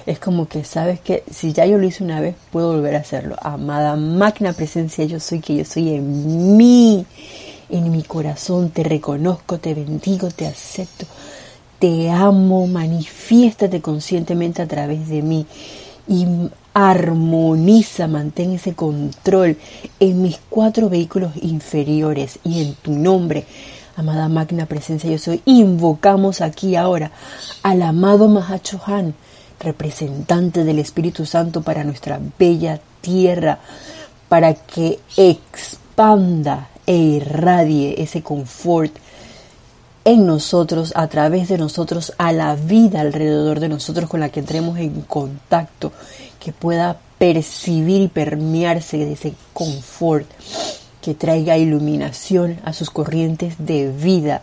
es 0.06 0.18
como 0.18 0.48
que 0.48 0.64
sabes 0.64 1.00
que 1.00 1.24
si 1.30 1.54
ya 1.54 1.66
yo 1.66 1.78
lo 1.78 1.86
hice 1.86 2.04
una 2.04 2.22
vez, 2.22 2.36
puedo 2.52 2.74
volver 2.74 2.96
a 2.96 3.00
hacerlo. 3.00 3.36
Amada 3.42 3.96
magna 3.96 4.54
presencia, 4.54 5.06
yo 5.06 5.20
soy 5.20 5.42
que 5.42 5.58
yo 5.58 5.66
soy 5.66 5.90
en 5.90 6.58
mí, 6.58 7.06
en 7.70 7.92
mi 7.92 8.04
corazón. 8.04 8.70
Te 8.70 8.84
reconozco, 8.84 9.60
te 9.60 9.74
bendigo, 9.74 10.30
te 10.30 10.48
acepto. 10.48 11.06
Te 11.78 12.10
amo, 12.10 12.68
manifiéstate 12.68 13.82
conscientemente 13.82 14.62
a 14.62 14.68
través 14.68 15.08
de 15.10 15.22
mí 15.22 15.46
y 16.08 16.26
armoniza, 16.74 18.08
mantén 18.08 18.54
ese 18.54 18.74
control 18.74 19.58
en 20.00 20.22
mis 20.22 20.40
cuatro 20.50 20.90
vehículos 20.90 21.32
inferiores 21.42 22.40
y 22.44 22.62
en 22.62 22.74
tu 22.76 22.92
nombre. 22.92 23.46
Amada 24.00 24.30
magna 24.30 24.66
presencia, 24.66 25.12
yo 25.12 25.18
soy. 25.18 25.42
Invocamos 25.44 26.40
aquí 26.40 26.78
ahora 26.78 27.12
al 27.64 27.82
amado 27.82 28.30
Mahachohan, 28.30 29.14
representante 29.60 30.64
del 30.64 30.80
Espíritu 30.80 31.26
Santo 31.26 31.64
para 31.64 31.84
nuestra 31.84 32.18
bella 32.40 32.80
tierra, 33.02 33.60
para 34.30 34.54
que 34.54 35.00
expanda 35.18 36.70
e 36.86 36.96
irradie 36.96 38.02
ese 38.02 38.24
confort 38.24 38.96
en 40.06 40.26
nosotros, 40.26 40.94
a 40.96 41.08
través 41.08 41.50
de 41.50 41.58
nosotros, 41.58 42.14
a 42.18 42.32
la 42.32 42.56
vida 42.56 43.02
alrededor 43.02 43.60
de 43.60 43.68
nosotros 43.68 44.10
con 44.10 44.22
la 44.22 44.30
que 44.30 44.40
entremos 44.40 44.80
en 44.80 45.02
contacto, 45.02 45.92
que 46.40 46.54
pueda 46.54 46.96
percibir 47.18 48.04
y 48.04 48.08
permearse 48.08 48.96
de 48.96 49.12
ese 49.12 49.34
confort, 49.52 50.26
que 51.02 51.14
traiga 51.14 51.58
iluminación 51.58 52.60
a 52.64 52.74
sus 52.74 52.90
corrientes 52.90 53.56
de 53.58 53.92
vida, 53.92 54.42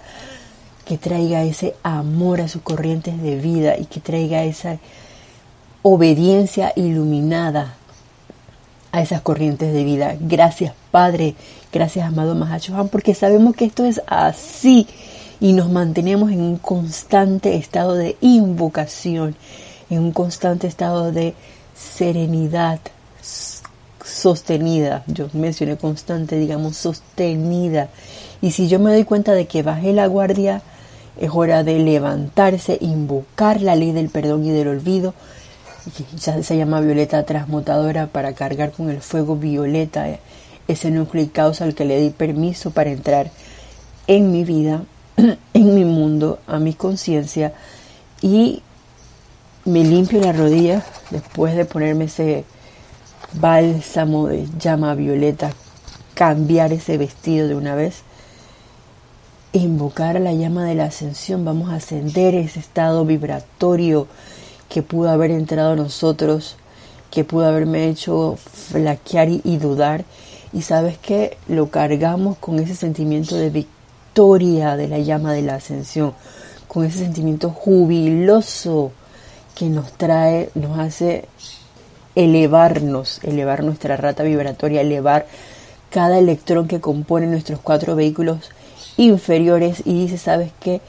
que 0.85 0.99
traiga 0.99 1.42
ese 1.42 1.75
amor 1.83 2.40
a 2.40 2.49
sus 2.49 2.62
corrientes 2.62 3.21
de 3.21 3.37
vida 3.37 3.77
y 3.77 3.87
que 3.87 4.01
traiga 4.01 4.45
esa 4.45 4.79
obediencia 5.83 6.73
iluminada 6.77 7.75
a 8.92 9.03
esas 9.03 9.21
corrientes 9.21 9.73
de 9.73 9.85
vida. 9.85 10.16
Gracias 10.19 10.73
Padre, 10.90 11.35
gracias 11.73 12.07
amado 12.07 12.35
Mahachohan, 12.35 12.88
porque 12.88 13.14
sabemos 13.14 13.55
que 13.55 13.66
esto 13.66 13.85
es 13.85 14.01
así 14.07 14.87
y 15.40 15.53
nos 15.53 15.71
mantenemos 15.71 16.31
en 16.33 16.40
un 16.40 16.57
constante 16.57 17.57
estado 17.57 17.95
de 17.95 18.16
invocación, 18.21 19.37
en 19.90 19.99
un 19.99 20.12
constante 20.12 20.66
estado 20.66 21.12
de 21.12 21.35
serenidad 21.75 22.81
sostenida. 24.17 25.05
Yo 25.07 25.29
mencioné 25.33 25.77
constante, 25.77 26.37
digamos, 26.37 26.77
sostenida. 26.77 27.89
Y 28.41 28.51
si 28.53 28.69
yo 28.69 28.79
me 28.79 28.91
doy 28.91 29.05
cuenta 29.05 29.33
de 29.33 29.47
que 29.47 29.63
bajé 29.63 29.93
la 29.93 30.07
guardia, 30.07 30.63
es 31.19 31.31
hora 31.33 31.63
de 31.63 31.79
levantarse, 31.79 32.79
invocar 32.81 33.63
la 33.63 33.77
ley 33.77 33.93
del 33.93 34.09
perdón 34.09 34.45
y 34.45 34.51
del 34.51 34.69
olvido. 34.69 35.15
Ya 36.19 36.43
se 36.43 36.57
llama 36.57 36.81
violeta 36.81 37.25
transmutadora 37.25 38.09
para 38.09 38.33
cargar 38.33 38.73
con 38.73 38.91
el 38.91 39.01
fuego 39.01 39.37
violeta 39.37 40.07
ese 40.67 40.91
núcleo 40.91 41.23
y 41.23 41.29
causa 41.29 41.65
al 41.65 41.75
que 41.75 41.85
le 41.85 42.01
di 42.01 42.11
permiso 42.11 42.73
para 42.73 42.91
entrar 42.91 43.31
en 44.09 44.33
mi 44.33 44.45
vida 44.45 44.83
en 45.55 45.75
mi 45.75 45.85
mundo, 45.85 46.41
a 46.47 46.59
mi 46.59 46.75
conciencia 46.75 47.53
y 48.21 48.63
me 49.65 49.85
limpio 49.85 50.21
la 50.21 50.33
rodilla 50.33 50.85
después 51.11 51.57
de 51.57 51.65
ponerme 51.65 52.05
ese 52.05 52.45
bálsamo 53.40 54.29
de 54.29 54.49
llama 54.59 54.94
violeta, 54.94 55.53
cambiar 56.14 56.72
ese 56.72 56.96
vestido 56.96 57.49
de 57.49 57.55
una 57.55 57.75
vez, 57.75 58.03
invocar 59.53 60.16
a 60.16 60.20
la 60.20 60.33
llama 60.33 60.64
de 60.64 60.75
la 60.75 60.85
ascensión, 60.85 61.44
vamos 61.44 61.70
a 61.70 61.77
ascender 61.77 62.35
ese 62.35 62.61
estado 62.61 63.05
vibratorio 63.05 64.07
que 64.68 64.83
pudo 64.83 65.11
haber 65.11 65.31
entrado 65.31 65.72
a 65.72 65.77
nosotros, 65.77 66.57
que 67.11 67.25
pudo 67.25 67.46
haberme 67.46 67.88
hecho 67.88 68.37
flaquear 68.37 69.29
y, 69.29 69.40
y 69.44 69.59
dudar. 69.59 70.05
Y 70.53 70.62
sabes 70.62 70.99
que 70.99 71.37
lo 71.49 71.70
cargamos 71.70 72.38
con 72.38 72.59
ese 72.59 72.75
sentimiento 72.75 73.37
de 73.37 73.51
victoria 73.51 74.77
de 74.77 74.88
la 74.88 74.99
llama 74.99 75.33
de 75.33 75.42
la 75.42 75.57
ascensión, 75.57 76.14
con 76.68 76.85
ese 76.85 77.01
sentimiento 77.01 77.51
jubiloso 77.51 78.92
que 79.55 79.66
nos 79.66 79.92
trae, 79.92 80.51
nos 80.55 80.79
hace 80.79 81.27
elevarnos, 82.17 83.21
elevar 83.23 83.63
nuestra 83.63 83.97
rata 83.97 84.25
vibratoria, 84.25 84.81
elevar 84.81 85.27
cada 85.91 86.19
electrón 86.19 86.67
que 86.67 86.81
compone 86.81 87.27
nuestros 87.27 87.61
cuatro 87.61 87.95
vehículos 87.95 88.51
inferiores 88.97 89.83
y 89.85 90.01
dice, 90.01 90.19
¿sabes 90.19 90.51
qué? 90.59 90.81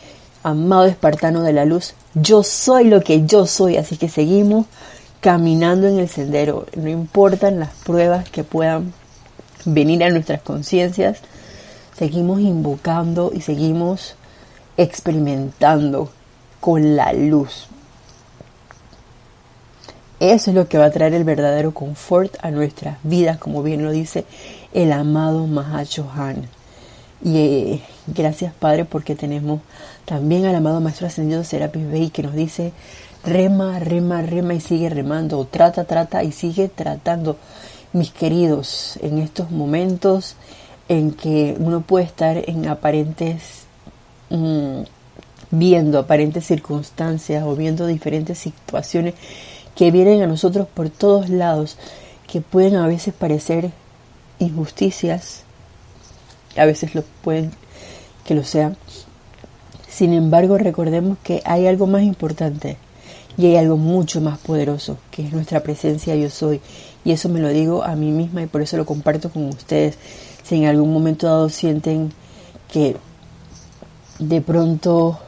Amado 0.41 0.85
espartano 0.85 1.43
de 1.43 1.53
la 1.53 1.65
luz, 1.65 1.93
yo 2.15 2.41
soy 2.41 2.85
lo 2.85 3.01
que 3.01 3.25
yo 3.25 3.45
soy, 3.45 3.77
así 3.77 3.97
que 3.97 4.09
seguimos 4.09 4.65
caminando 5.19 5.87
en 5.87 5.99
el 5.99 6.07
sendero, 6.07 6.65
no 6.75 6.89
importan 6.89 7.59
las 7.59 7.73
pruebas 7.83 8.29
que 8.29 8.43
puedan 8.43 8.93
venir 9.65 10.03
a 10.03 10.09
nuestras 10.09 10.41
conciencias, 10.41 11.19
seguimos 11.97 12.39
invocando 12.39 13.31
y 13.33 13.41
seguimos 13.41 14.15
experimentando 14.77 16.09
con 16.61 16.95
la 16.95 17.11
luz. 17.11 17.67
Eso 20.19 20.49
es 20.49 20.55
lo 20.55 20.67
que 20.67 20.79
va 20.79 20.85
a 20.85 20.91
traer 20.91 21.13
el 21.13 21.23
verdadero 21.23 21.75
confort 21.75 22.37
a 22.41 22.49
nuestras 22.49 22.97
vidas, 23.03 23.37
como 23.37 23.61
bien 23.61 23.83
lo 23.83 23.91
dice 23.91 24.25
el 24.73 24.91
amado 24.91 25.45
Mahachohan. 25.45 26.47
Y 27.23 27.37
eh, 27.37 27.81
gracias 28.07 28.51
Padre 28.53 28.83
porque 28.85 29.15
tenemos 29.15 29.61
también 30.05 30.45
al 30.45 30.55
amado 30.55 30.81
Maestro 30.81 31.05
Ascendido 31.05 31.43
Serapis 31.43 31.87
Bey 31.87 32.09
que 32.09 32.23
nos 32.23 32.33
dice 32.33 32.73
rema, 33.23 33.77
rema, 33.77 34.23
rema 34.23 34.55
y 34.55 34.59
sigue 34.59 34.89
remando, 34.89 35.45
trata, 35.45 35.83
trata 35.83 36.23
y 36.23 36.31
sigue 36.31 36.67
tratando. 36.67 37.37
Mis 37.93 38.09
queridos, 38.09 38.97
en 39.03 39.19
estos 39.19 39.51
momentos 39.51 40.35
en 40.89 41.11
que 41.11 41.55
uno 41.59 41.81
puede 41.81 42.05
estar 42.05 42.37
en 42.49 42.67
aparentes, 42.67 43.65
mm, 44.31 44.81
viendo 45.51 45.99
aparentes 45.99 46.47
circunstancias 46.47 47.43
o 47.43 47.55
viendo 47.55 47.85
diferentes 47.85 48.39
situaciones 48.39 49.13
que 49.77 49.91
vienen 49.91 50.23
a 50.23 50.27
nosotros 50.27 50.67
por 50.67 50.89
todos 50.89 51.29
lados, 51.29 51.77
que 52.27 52.41
pueden 52.41 52.75
a 52.75 52.87
veces 52.87 53.13
parecer 53.13 53.71
injusticias, 54.39 55.43
a 56.57 56.65
veces 56.65 56.95
lo 56.95 57.03
pueden 57.21 57.51
que 58.25 58.33
lo 58.33 58.43
sean. 58.43 58.75
Sin 59.87 60.13
embargo, 60.13 60.57
recordemos 60.57 61.19
que 61.23 61.41
hay 61.45 61.67
algo 61.67 61.85
más 61.85 62.01
importante 62.01 62.77
y 63.37 63.45
hay 63.45 63.57
algo 63.57 63.77
mucho 63.77 64.19
más 64.19 64.39
poderoso, 64.39 64.97
que 65.11 65.23
es 65.23 65.31
nuestra 65.31 65.61
presencia 65.61 66.15
yo 66.15 66.31
soy. 66.31 66.59
Y 67.05 67.11
eso 67.11 67.29
me 67.29 67.39
lo 67.39 67.49
digo 67.49 67.83
a 67.83 67.95
mí 67.95 68.11
misma 68.11 68.41
y 68.41 68.47
por 68.47 68.63
eso 68.63 68.77
lo 68.77 68.85
comparto 68.85 69.29
con 69.29 69.47
ustedes 69.47 69.97
si 70.43 70.55
en 70.55 70.65
algún 70.65 70.91
momento 70.91 71.27
dado 71.27 71.49
sienten 71.49 72.11
que 72.71 72.97
de 74.17 74.41
pronto, 74.41 75.19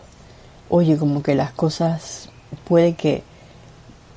oye, 0.69 0.97
como 0.97 1.21
que 1.21 1.35
las 1.35 1.51
cosas 1.51 2.29
puede 2.67 2.95
que 2.95 3.28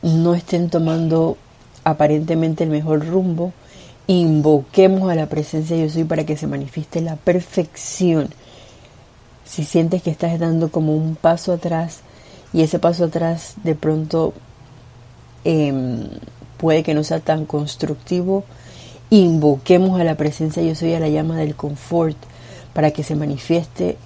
no 0.03 0.35
estén 0.35 0.69
tomando 0.69 1.37
aparentemente 1.85 2.65
el 2.65 2.71
mejor 2.71 3.07
rumbo, 3.07 3.53
invoquemos 4.07 5.11
a 5.11 5.15
la 5.15 5.27
presencia 5.27 5.77
de 5.77 5.83
yo 5.83 5.91
soy 5.91 6.05
para 6.05 6.25
que 6.25 6.37
se 6.37 6.47
manifieste 6.47 7.01
la 7.01 7.17
perfección. 7.17 8.29
Si 9.45 9.65
sientes 9.65 10.03
que 10.03 10.11
estás 10.11 10.39
dando 10.39 10.71
como 10.71 10.95
un 10.95 11.15
paso 11.15 11.53
atrás 11.53 12.01
y 12.53 12.63
ese 12.63 12.79
paso 12.79 13.05
atrás 13.05 13.55
de 13.63 13.75
pronto 13.75 14.35
em, 15.45 16.09
puede 16.59 16.83
que 16.83 16.95
no 16.95 17.05
sea 17.05 17.21
tan 17.21 17.47
constructivo, 17.47 18.45
invoquemos 19.11 20.01
a 20.01 20.05
la 20.05 20.17
presencia 20.17 20.63
yo 20.63 20.75
soy 20.75 20.95
a 20.95 21.01
la 21.01 21.09
llama 21.09 21.37
del 21.37 21.55
confort 21.55 22.17
para 22.73 22.91
que 22.91 23.03
se 23.03 23.15
manifieste 23.15 23.99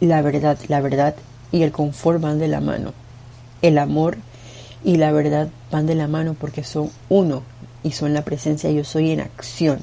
la 0.00 0.22
verdad. 0.22 0.58
La 0.68 0.80
verdad 0.80 1.14
y 1.52 1.62
el 1.62 1.72
confort 1.72 2.20
van 2.20 2.38
de 2.38 2.48
la 2.48 2.60
mano. 2.60 2.92
El 3.62 3.78
amor 3.78 4.18
y 4.84 4.96
la 4.96 5.12
verdad 5.12 5.48
van 5.70 5.86
de 5.86 5.94
la 5.94 6.08
mano 6.08 6.34
porque 6.34 6.64
son 6.64 6.90
uno 7.08 7.42
y 7.82 7.92
son 7.92 8.14
la 8.14 8.22
presencia 8.22 8.70
yo 8.70 8.84
soy 8.84 9.10
en 9.10 9.20
acción. 9.20 9.80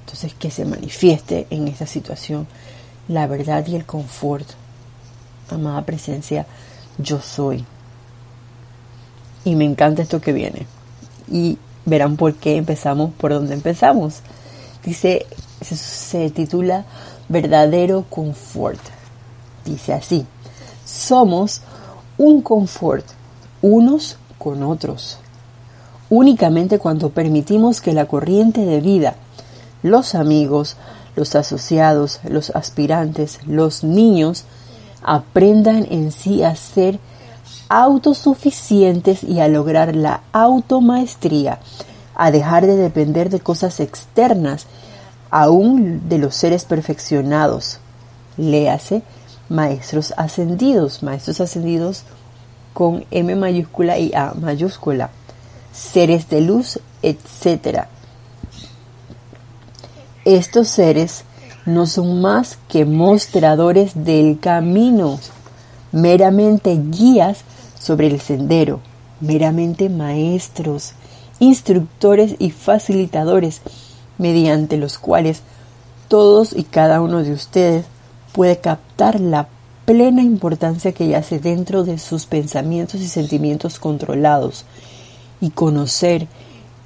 Entonces 0.00 0.34
que 0.34 0.50
se 0.50 0.64
manifieste 0.64 1.46
en 1.50 1.68
esta 1.68 1.86
situación 1.86 2.46
la 3.08 3.26
verdad 3.26 3.66
y 3.66 3.76
el 3.76 3.84
confort. 3.84 4.46
Amada 5.50 5.84
presencia, 5.84 6.46
yo 6.98 7.20
soy. 7.20 7.64
Y 9.44 9.56
me 9.56 9.64
encanta 9.64 10.02
esto 10.02 10.20
que 10.20 10.32
viene. 10.32 10.66
Y 11.28 11.58
verán 11.84 12.16
por 12.16 12.34
qué 12.34 12.56
empezamos 12.56 13.12
por 13.14 13.32
donde 13.32 13.54
empezamos. 13.54 14.20
Dice, 14.84 15.26
se, 15.60 16.30
titula 16.30 16.84
Verdadero 17.28 18.04
Confort. 18.08 18.80
Dice 19.64 19.92
así, 19.92 20.24
somos 20.84 21.62
un 22.16 22.42
confort 22.42 23.04
unos 23.62 24.16
con 24.38 24.62
otros. 24.62 25.18
Únicamente 26.08 26.78
cuando 26.78 27.10
permitimos 27.10 27.80
que 27.80 27.92
la 27.92 28.06
corriente 28.06 28.64
de 28.64 28.80
vida, 28.80 29.14
los 29.82 30.14
amigos, 30.14 30.76
los 31.16 31.34
asociados, 31.34 32.20
los 32.24 32.50
aspirantes, 32.50 33.40
los 33.46 33.84
niños, 33.84 34.44
aprendan 35.02 35.86
en 35.90 36.12
sí 36.12 36.42
a 36.42 36.54
ser 36.56 36.98
autosuficientes 37.68 39.22
y 39.22 39.40
a 39.40 39.48
lograr 39.48 39.94
la 39.94 40.22
automaestría, 40.32 41.60
a 42.16 42.30
dejar 42.30 42.66
de 42.66 42.76
depender 42.76 43.30
de 43.30 43.40
cosas 43.40 43.80
externas, 43.80 44.66
aún 45.30 46.08
de 46.08 46.18
los 46.18 46.34
seres 46.34 46.64
perfeccionados. 46.64 47.78
Léase, 48.36 49.02
maestros 49.48 50.12
ascendidos, 50.16 51.02
maestros 51.02 51.40
ascendidos 51.40 52.04
con 52.72 53.04
M 53.10 53.34
mayúscula 53.36 53.98
y 53.98 54.12
A 54.14 54.34
mayúscula, 54.34 55.10
seres 55.72 56.28
de 56.28 56.40
luz, 56.40 56.80
etc. 57.02 57.84
Estos 60.24 60.68
seres 60.68 61.24
no 61.66 61.86
son 61.86 62.20
más 62.20 62.58
que 62.68 62.84
mostradores 62.84 64.04
del 64.04 64.38
camino, 64.38 65.18
meramente 65.92 66.78
guías 66.90 67.38
sobre 67.78 68.06
el 68.06 68.20
sendero, 68.20 68.80
meramente 69.20 69.88
maestros, 69.88 70.92
instructores 71.38 72.36
y 72.38 72.50
facilitadores, 72.50 73.60
mediante 74.18 74.76
los 74.76 74.98
cuales 74.98 75.42
todos 76.08 76.52
y 76.52 76.64
cada 76.64 77.00
uno 77.00 77.22
de 77.22 77.32
ustedes 77.32 77.86
puede 78.32 78.58
captar 78.58 79.20
la 79.20 79.48
plena 79.90 80.22
importancia 80.22 80.92
que 80.92 81.08
yace 81.08 81.40
dentro 81.40 81.82
de 81.82 81.98
sus 81.98 82.24
pensamientos 82.24 83.00
y 83.00 83.08
sentimientos 83.08 83.80
controlados 83.80 84.64
y 85.40 85.50
conocer 85.50 86.28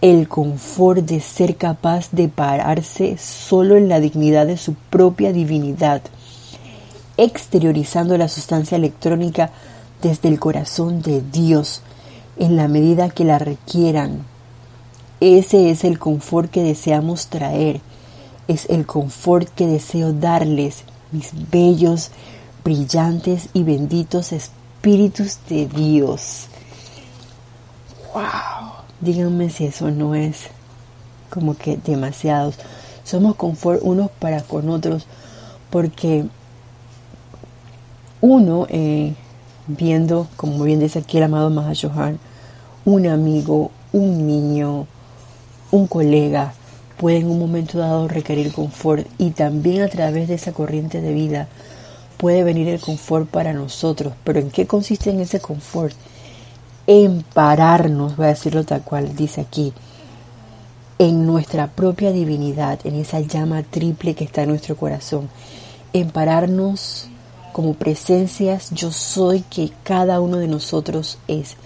el 0.01 0.27
confort 0.27 1.01
de 1.05 1.21
ser 1.21 1.57
capaz 1.57 2.09
de 2.12 2.29
pararse 2.29 3.19
solo 3.19 3.77
en 3.77 3.90
la 3.90 4.01
dignidad 4.01 4.47
de 4.47 4.57
su 4.57 4.73
propia 4.73 5.35
divinidad, 5.35 6.01
exteriorizando 7.19 8.17
la 8.17 8.29
sustancia 8.29 8.77
electrónica 8.77 9.51
desde 10.01 10.31
el 10.31 10.40
corazón 10.40 11.03
de 11.03 11.21
Dios 11.31 11.83
en 12.38 12.57
la 12.57 12.69
medida 12.69 13.11
que 13.11 13.25
la 13.25 13.38
requieran. 13.38 14.25
Ese 15.21 15.69
es 15.69 15.85
el 15.85 15.99
confort 15.99 16.51
que 16.51 16.62
deseamos 16.62 17.27
traer, 17.27 17.83
es 18.49 18.64
el 18.71 18.87
confort 18.87 19.51
que 19.51 19.67
deseo 19.67 20.14
darles, 20.14 20.85
mis 21.12 21.33
bellos, 21.51 22.11
brillantes 22.64 23.48
y 23.53 23.62
benditos 23.62 24.33
espíritus 24.33 25.38
de 25.48 25.66
Dios. 25.66 26.46
¡Wow! 28.14 28.22
Díganme 29.00 29.50
si 29.50 29.66
eso 29.66 29.90
no 29.90 30.14
es 30.14 30.46
como 31.29 31.57
que 31.57 31.77
demasiados. 31.77 32.57
Somos 33.05 33.37
confort 33.37 33.81
unos 33.83 34.11
para 34.11 34.42
con 34.42 34.70
otros 34.70 35.07
porque 35.68 36.24
uno, 38.20 38.66
eh, 38.70 39.12
viendo, 39.66 40.29
como 40.37 40.64
bien 40.64 40.81
dice 40.81 41.00
aquí 41.00 41.18
el 41.18 41.24
amado 41.24 41.50
Mahashohan, 41.50 42.18
un 42.87 43.07
amigo, 43.07 43.70
un 43.92 44.27
niño, 44.27 44.87
un 45.70 45.87
colega, 45.87 46.55
puede 46.96 47.18
en 47.18 47.31
un 47.31 47.38
momento 47.38 47.79
dado 47.79 48.09
requerir 48.09 48.53
confort 48.53 49.07
y 49.18 49.31
también 49.31 49.83
a 49.83 49.88
través 49.88 50.29
de 50.29 50.35
esa 50.35 50.53
corriente 50.53 51.03
de 51.03 51.12
vida 51.12 51.48
puede 52.16 52.44
venir 52.44 52.68
el 52.68 52.81
confort 52.81 53.29
para 53.29 53.53
nosotros. 53.53 54.14
Pero 54.24 54.40
¿en 54.40 54.50
qué 54.50 54.66
consiste 54.66 55.11
en 55.11 55.20
ese 55.20 55.40
confort? 55.40 55.94
en 56.87 57.22
pararnos, 57.22 58.16
voy 58.16 58.27
a 58.27 58.31
decirlo 58.31 58.64
tal 58.64 58.83
cual 58.83 59.16
dice 59.16 59.40
aquí, 59.40 59.72
en 60.98 61.27
nuestra 61.27 61.68
propia 61.68 62.12
divinidad, 62.12 62.79
en 62.85 62.94
esa 62.96 63.20
llama 63.20 63.62
triple 63.62 64.14
que 64.14 64.24
está 64.24 64.42
en 64.42 64.50
nuestro 64.50 64.77
corazón, 64.77 65.29
en 65.92 66.11
pararnos 66.11 67.09
como 67.53 67.74
presencias 67.74 68.70
yo 68.70 68.92
soy 68.92 69.42
que 69.42 69.70
cada 69.83 70.20
uno 70.20 70.38
de 70.38 70.48
nosotros 70.48 71.18
es. 71.29 71.57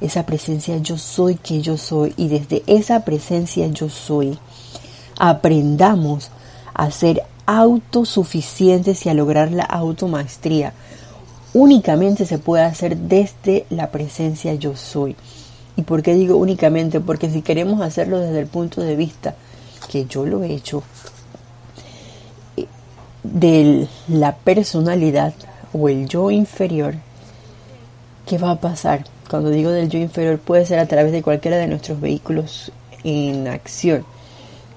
Esa 0.00 0.24
presencia 0.26 0.78
yo 0.78 0.98
soy 0.98 1.36
que 1.36 1.60
yo 1.60 1.76
soy 1.76 2.14
y 2.16 2.28
desde 2.28 2.62
esa 2.66 3.04
presencia 3.04 3.66
yo 3.68 3.88
soy 3.88 4.38
aprendamos 5.18 6.30
a 6.74 6.90
ser 6.90 7.22
autosuficientes 7.46 9.04
y 9.06 9.08
a 9.08 9.14
lograr 9.14 9.50
la 9.52 9.64
automaestría 9.64 10.72
únicamente 11.54 12.26
se 12.26 12.38
puede 12.38 12.64
hacer 12.64 12.96
desde 12.96 13.66
la 13.70 13.90
presencia 13.90 14.54
yo 14.54 14.76
soy. 14.76 15.16
¿Y 15.76 15.82
por 15.82 16.02
qué 16.02 16.14
digo 16.14 16.36
únicamente? 16.36 17.00
Porque 17.00 17.30
si 17.30 17.42
queremos 17.42 17.80
hacerlo 17.80 18.20
desde 18.20 18.40
el 18.40 18.46
punto 18.46 18.82
de 18.82 18.96
vista 18.96 19.34
que 19.90 20.06
yo 20.06 20.26
lo 20.26 20.42
he 20.42 20.52
hecho, 20.52 20.82
de 23.22 23.86
la 24.08 24.34
personalidad 24.36 25.32
o 25.72 25.88
el 25.88 26.08
yo 26.08 26.30
inferior, 26.30 26.94
¿qué 28.26 28.38
va 28.38 28.50
a 28.52 28.60
pasar? 28.60 29.04
Cuando 29.30 29.50
digo 29.50 29.70
del 29.70 29.88
yo 29.88 29.98
inferior 29.98 30.38
puede 30.38 30.66
ser 30.66 30.78
a 30.78 30.86
través 30.86 31.12
de 31.12 31.22
cualquiera 31.22 31.56
de 31.56 31.68
nuestros 31.68 32.00
vehículos 32.00 32.72
en 33.04 33.48
acción, 33.48 34.04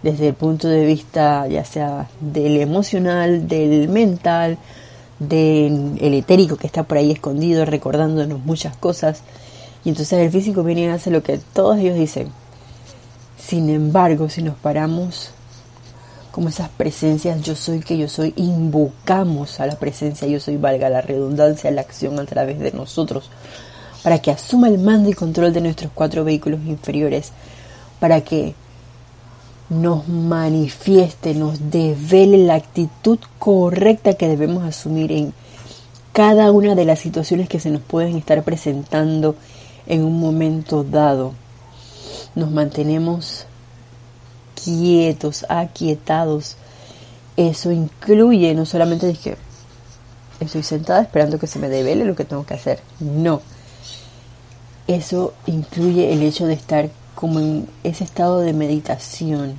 desde 0.06 0.28
el 0.28 0.34
punto 0.36 0.68
de 0.68 0.86
vista 0.86 1.48
ya 1.48 1.66
sea 1.66 2.08
del 2.22 2.58
emocional, 2.62 3.48
del 3.48 3.90
mental, 3.90 4.60
del 5.18 5.98
etérico 6.00 6.58
que 6.58 6.68
está 6.68 6.84
por 6.84 7.00
ahí 7.00 7.12
escondido, 7.12 7.66
recordándonos 7.66 8.40
muchas 8.46 8.78
cosas. 8.78 9.24
Y 9.84 9.90
entonces 9.90 10.20
el 10.20 10.30
físico 10.30 10.62
viene 10.62 10.82
y 10.82 10.86
hace 10.86 11.10
lo 11.10 11.24
que 11.24 11.40
todos 11.40 11.80
ellos 11.80 11.98
dicen. 11.98 12.28
Sin 13.36 13.68
embargo, 13.72 14.30
si 14.30 14.44
nos 14.44 14.56
paramos 14.58 15.32
como 16.32 16.50
esas 16.50 16.70
presencias 16.70 17.42
yo 17.42 17.56
soy 17.56 17.80
que 17.80 17.98
yo 17.98 18.08
soy, 18.08 18.32
invocamos 18.36 19.60
a 19.60 19.66
la 19.66 19.80
presencia 19.80 20.28
yo 20.28 20.40
soy, 20.40 20.58
valga 20.58 20.88
la 20.88 21.02
redundancia, 21.02 21.72
la 21.72 21.82
acción 21.82 22.20
a 22.20 22.26
través 22.26 22.60
de 22.60 22.74
nosotros, 22.74 23.32
para 24.04 24.20
que 24.20 24.30
asuma 24.30 24.68
el 24.68 24.78
mando 24.78 25.10
y 25.10 25.14
control 25.14 25.52
de 25.52 25.62
nuestros 25.62 25.92
cuatro 25.96 26.24
vehículos 26.24 26.60
inferiores, 26.68 27.32
para 28.00 28.22
que 28.22 28.54
nos 29.70 30.08
manifieste, 30.08 31.34
nos 31.34 31.72
devele 31.72 32.38
la 32.38 32.56
actitud 32.56 33.20
correcta 33.40 34.14
que 34.14 34.28
debemos 34.28 34.64
asumir 34.64 35.12
en 35.12 35.34
cada 36.14 36.52
una 36.52 36.76
de 36.76 36.86
las 36.86 37.00
situaciones 37.00 37.50
que 37.50 37.60
se 37.60 37.72
nos 37.72 37.82
pueden 37.82 38.16
estar 38.16 38.44
presentando 38.44 39.36
en 39.88 40.04
un 40.04 40.20
momento 40.20 40.84
dado. 40.84 41.34
Nos 42.36 42.52
mantenemos 42.52 43.46
quietos, 44.64 45.46
aquietados. 45.50 46.58
Eso 47.38 47.72
incluye 47.72 48.54
no 48.54 48.66
solamente 48.66 49.14
que 49.14 49.36
estoy 50.40 50.64
sentada 50.64 51.02
esperando 51.02 51.40
que 51.40 51.48
se 51.48 51.60
me 51.60 51.70
devele 51.70 52.06
lo 52.06 52.16
que 52.16 52.26
tengo 52.26 52.46
que 52.46 52.54
hacer. 52.54 52.80
No. 53.00 53.42
Eso 54.88 55.34
incluye 55.48 56.14
el 56.14 56.22
hecho 56.22 56.46
de 56.46 56.54
estar 56.54 56.90
como 57.16 57.40
en 57.40 57.68
ese 57.84 58.04
estado 58.04 58.42
de 58.42 58.54
meditación. 58.54 59.56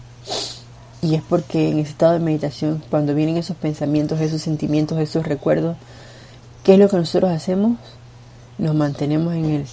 Y 1.03 1.15
es 1.15 1.23
porque 1.23 1.71
en 1.71 1.79
ese 1.79 1.91
estado 1.91 2.15
de 2.15 2.21
meditación, 2.21 2.83
cuando 2.91 3.15
vienen 3.15 3.37
esos 3.37 3.57
pensamientos, 3.57 4.21
esos 4.21 4.43
sentimientos, 4.43 4.99
esos 4.99 5.27
recuerdos, 5.27 5.77
¿qué 6.65 6.75
es 6.75 6.79
lo 6.79 6.89
que 6.89 6.97
nosotros 6.97 7.31
hacemos? 7.31 7.79
Nos 8.59 8.75
mantenemos 8.75 9.35
en 9.35 9.45
el 9.47 9.67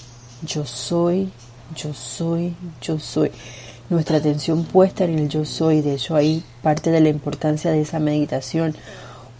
yo 0.45 0.65
soy, 0.65 1.31
yo 1.75 1.93
soy, 1.93 2.55
yo 2.81 2.99
soy. 2.99 3.31
Nuestra 3.89 4.17
atención 4.17 4.63
puesta 4.63 5.03
en 5.05 5.19
el 5.19 5.29
yo 5.29 5.45
soy. 5.45 5.81
De 5.81 5.93
hecho, 5.93 6.15
ahí 6.15 6.43
parte 6.61 6.91
de 6.91 7.01
la 7.01 7.09
importancia 7.09 7.71
de 7.71 7.81
esa 7.81 7.99
meditación. 7.99 8.75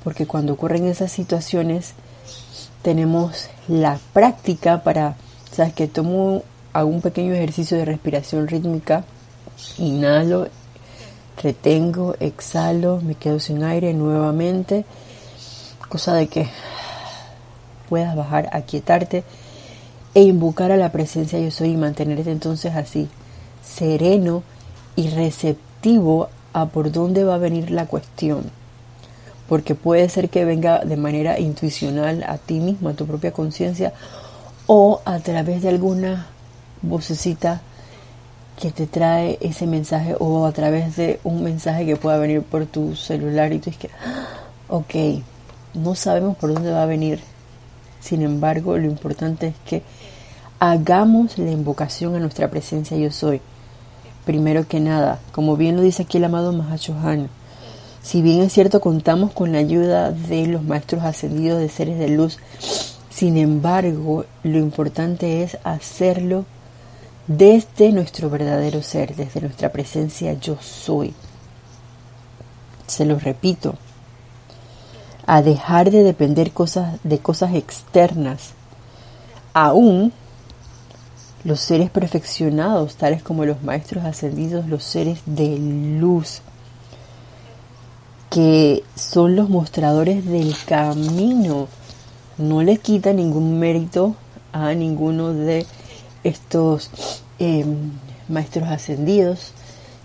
Porque 0.04 0.26
cuando 0.26 0.54
ocurren 0.54 0.86
esas 0.88 1.12
situaciones, 1.12 1.94
tenemos 2.82 3.48
la 3.68 4.00
práctica 4.14 4.84
para, 4.84 5.16
¿sabes? 5.52 5.74
Que 5.74 5.88
tomo 5.88 6.44
hago 6.74 6.90
un 6.90 7.02
pequeño 7.02 7.34
ejercicio 7.34 7.78
de 7.78 7.86
respiración 7.86 8.48
rítmica, 8.48 9.06
inhalo, 9.78 10.48
retengo, 11.42 12.16
exhalo, 12.20 13.00
me 13.02 13.16
quedo 13.16 13.40
sin 13.40 13.64
aire 13.64 13.94
nuevamente, 13.94 14.86
cosa 15.88 16.16
de 16.16 16.28
que 16.28 16.50
puedas 17.90 18.16
bajar, 18.16 18.50
aquietarte 18.52 19.24
e 20.16 20.24
invocar 20.24 20.72
a 20.72 20.78
la 20.78 20.92
presencia 20.92 21.40
yo 21.40 21.52
soy 21.52 21.72
y 21.72 21.78
mantenerte 21.78 22.32
entonces 22.32 22.76
así, 22.76 23.08
sereno 23.64 24.44
y 24.96 25.10
receptivo 25.10 26.30
a 26.54 26.68
por 26.68 26.92
dónde 26.92 27.24
va 27.24 27.36
a 27.36 27.40
venir 27.40 27.70
la 27.72 27.86
cuestión. 27.86 28.52
Porque 29.48 29.76
puede 29.76 30.10
ser 30.10 30.30
que 30.30 30.46
venga 30.46 30.80
de 30.86 30.98
manera 30.98 31.40
intuicional 31.40 32.24
a 32.28 32.38
ti 32.38 32.60
mismo, 32.60 32.90
a 32.90 32.94
tu 32.94 33.06
propia 33.06 33.32
conciencia, 33.32 33.94
o 34.66 35.02
a 35.06 35.20
través 35.20 35.62
de 35.62 35.70
alguna 35.70 36.33
vocecita 36.84 37.62
que 38.60 38.72
te 38.72 38.86
trae 38.86 39.38
ese 39.42 39.66
mensaje 39.66 40.16
o 40.20 40.46
a 40.46 40.52
través 40.52 40.96
de 40.96 41.20
un 41.24 41.44
mensaje 41.44 41.86
que 41.86 41.96
pueda 41.96 42.18
venir 42.18 42.44
por 42.44 42.66
tu 42.66 42.96
celular 42.96 43.52
y 43.52 43.60
tú 43.60 43.70
es 43.72 43.78
que, 43.78 43.90
ah, 44.06 44.28
ok, 44.68 45.24
no 45.74 45.96
sabemos 45.96 46.38
por 46.38 46.54
dónde 46.54 46.72
va 46.72 46.84
a 46.84 46.88
venir. 46.88 47.20
Sin 48.00 48.22
embargo, 48.22 48.78
lo 48.78 48.86
importante 48.86 49.48
es 49.48 49.56
que 49.66 49.82
hagamos 50.60 51.38
la 51.38 51.52
invocación 51.52 52.16
a 52.16 52.20
nuestra 52.20 52.50
presencia 52.50 52.98
yo 52.98 53.12
soy. 53.12 53.42
Primero 54.26 54.68
que 54.68 54.80
nada, 54.80 55.20
como 55.32 55.58
bien 55.58 55.76
lo 55.76 55.82
dice 55.82 56.04
aquí 56.04 56.18
el 56.18 56.26
amado 56.26 56.54
Mahachohan, 56.54 57.30
Si 58.02 58.22
bien 58.22 58.42
es 58.42 58.54
cierto, 58.54 58.82
contamos 58.82 59.32
con 59.32 59.54
la 59.54 59.60
ayuda 59.60 60.12
de 60.12 60.46
los 60.48 60.64
maestros 60.64 61.04
ascendidos 61.04 61.60
de 61.60 61.70
seres 61.70 61.98
de 61.98 62.10
luz, 62.10 62.38
sin 63.10 63.38
embargo, 63.38 64.26
lo 64.44 64.58
importante 64.58 65.44
es 65.44 65.58
hacerlo 65.64 66.46
desde 67.28 67.92
nuestro 67.92 68.30
verdadero 68.30 68.82
ser, 68.82 69.16
desde 69.16 69.42
nuestra 69.42 69.72
presencia 69.72 70.34
yo 70.34 70.58
soy. 70.62 71.14
Se 72.88 73.06
lo 73.06 73.18
repito, 73.18 73.76
a 75.26 75.42
dejar 75.42 75.90
de 75.92 76.04
depender 76.04 76.52
cosas, 76.52 77.00
de 77.04 77.20
cosas 77.20 77.56
externas. 77.56 78.52
Aún 79.54 80.12
los 81.44 81.60
seres 81.60 81.90
perfeccionados, 81.90 82.96
tales 82.96 83.22
como 83.22 83.46
los 83.46 83.64
maestros 83.64 84.06
ascendidos, 84.06 84.68
los 84.68 84.84
seres 84.84 85.20
de 85.26 85.58
luz, 85.58 86.42
que 88.30 88.84
son 88.96 89.36
los 89.36 89.50
mostradores 89.50 90.26
del 90.26 90.56
camino. 90.66 91.68
No 92.38 92.64
le 92.64 92.78
quita 92.78 93.14
ningún 93.14 93.60
mérito 93.60 94.16
a 94.52 94.74
ninguno 94.74 95.34
de 95.34 95.66
estos 96.24 96.90
em, 97.40 97.92
maestros 98.28 98.70
ascendidos. 98.70 99.52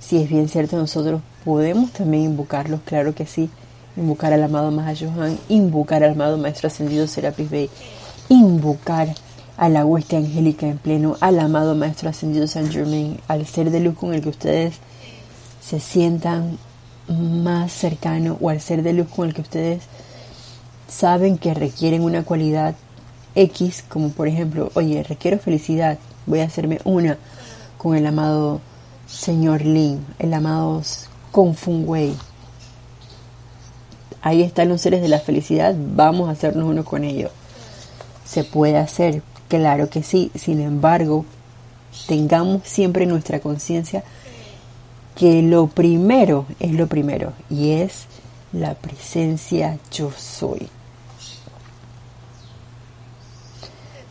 Si 0.00 0.18
es 0.18 0.28
bien 0.28 0.48
cierto, 0.48 0.76
nosotros 0.76 1.20
podemos 1.44 1.92
también 1.92 2.24
invocarlos, 2.24 2.81
claro 2.85 3.14
que 3.14 3.26
sí. 3.26 3.50
Invocar 3.96 4.33
al 4.33 4.42
amado 4.42 4.70
Mahayohan, 4.70 5.38
invocar 5.48 6.04
al 6.04 6.12
amado 6.12 6.38
Maestro 6.38 6.68
Ascendido 6.68 7.07
Serapis 7.07 7.50
Bey, 7.50 7.70
invocar 8.28 9.14
a 9.57 9.68
la 9.68 9.85
hueste 9.85 10.16
angélica 10.16 10.66
en 10.66 10.78
pleno, 10.78 11.16
al 11.20 11.40
amado 11.40 11.74
Maestro 11.74 12.09
Ascendido 12.09 12.46
San 12.46 12.70
Germain, 12.70 13.18
al 13.26 13.44
ser 13.46 13.70
de 13.70 13.81
luz 13.81 13.96
con 13.96 14.14
el 14.14 14.22
que 14.22 14.28
ustedes 14.28 14.76
se 15.61 15.81
sientan 15.81 16.59
más 17.09 17.72
cercano 17.72 18.38
o 18.40 18.50
al 18.50 18.61
ser 18.61 18.83
de 18.83 18.92
luz 18.92 19.09
con 19.09 19.26
el 19.28 19.35
que 19.35 19.40
ustedes 19.40 19.83
saben 20.87 21.38
que 21.38 21.54
requieren 21.54 22.02
una 22.02 22.24
cualidad 22.24 22.74
X, 23.34 23.84
como 23.88 24.10
por 24.10 24.28
ejemplo, 24.28 24.70
oye, 24.74 25.02
requiero 25.02 25.38
felicidad, 25.38 25.98
voy 26.26 26.40
a 26.40 26.44
hacerme 26.44 26.80
una 26.84 27.18
con 27.76 27.96
el 27.96 28.06
amado 28.06 28.60
señor 29.06 29.62
Lin, 29.62 30.04
el 30.18 30.34
amado 30.34 30.82
Kung 31.30 31.54
Fu 31.54 31.82
Wei. 31.84 32.14
Ahí 34.20 34.42
están 34.42 34.68
los 34.68 34.80
seres 34.80 35.00
de 35.00 35.08
la 35.08 35.20
felicidad, 35.20 35.74
vamos 35.76 36.28
a 36.28 36.32
hacernos 36.32 36.68
uno 36.68 36.84
con 36.84 37.04
ellos. 37.04 37.30
Se 38.24 38.44
puede 38.44 38.76
hacer, 38.76 39.22
claro 39.48 39.88
que 39.88 40.02
sí, 40.02 40.30
sin 40.34 40.60
embargo, 40.60 41.24
tengamos 42.06 42.62
siempre 42.64 43.06
nuestra 43.06 43.40
conciencia 43.40 44.04
que 45.14 45.42
lo 45.42 45.66
primero 45.66 46.46
es 46.60 46.72
lo 46.72 46.86
primero 46.86 47.32
y 47.50 47.70
es 47.70 48.06
la 48.52 48.74
presencia 48.74 49.78
yo 49.90 50.12
soy. 50.16 50.68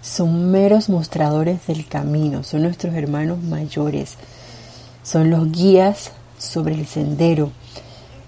Son 0.07 0.51
meros 0.51 0.87
mostradores 0.87 1.67
del 1.67 1.85
camino, 1.85 2.41
son 2.43 2.61
nuestros 2.61 2.95
hermanos 2.95 3.43
mayores, 3.43 4.13
son 5.03 5.29
los 5.29 5.51
guías 5.51 6.11
sobre 6.39 6.75
el 6.75 6.87
sendero, 6.87 7.51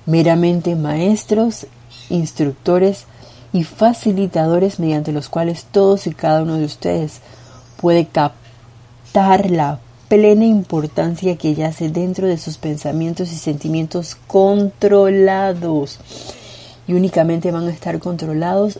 meramente 0.06 0.76
maestros, 0.76 1.68
instructores 2.10 3.06
y 3.54 3.64
facilitadores 3.64 4.80
mediante 4.80 5.14
los 5.14 5.30
cuales 5.30 5.68
todos 5.72 6.06
y 6.06 6.12
cada 6.12 6.44
uno 6.44 6.58
de 6.58 6.66
ustedes 6.66 7.22
puede 7.78 8.08
captar 8.08 9.50
la 9.50 9.80
plena 10.10 10.46
importancia 10.46 11.38
que 11.38 11.56
yace 11.56 11.90
dentro 11.90 12.28
de 12.28 12.38
sus 12.38 12.58
pensamientos 12.58 13.32
y 13.32 13.38
sentimientos 13.38 14.18
controlados. 14.28 15.98
Y 16.88 16.94
únicamente 16.94 17.52
van 17.52 17.68
a 17.68 17.72
estar 17.72 18.00
controlados 18.00 18.80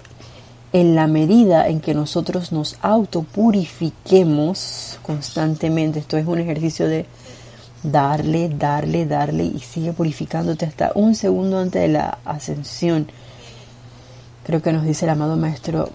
en 0.72 0.96
la 0.96 1.08
medida 1.08 1.68
en 1.68 1.82
que 1.82 1.94
nosotros 1.94 2.52
nos 2.52 2.78
autopurifiquemos 2.82 5.00
constantemente. 5.02 6.00
Esto 6.00 6.18
es 6.18 6.28
un 6.28 6.40
ejercicio 6.40 6.88
de 6.88 7.06
darle, 7.84 8.50
darle, 8.50 9.06
darle 9.06 9.46
y 9.46 9.60
sigue 9.60 9.94
purificándote 9.94 10.66
hasta 10.66 10.92
un 10.96 11.16
segundo 11.16 11.60
antes 11.60 11.82
de 11.82 11.88
la 11.88 12.18
ascensión. 12.26 13.08
Creo 14.46 14.62
que 14.62 14.74
nos 14.74 14.84
dice 14.84 15.06
el 15.06 15.12
amado 15.12 15.38
maestro 15.38 15.90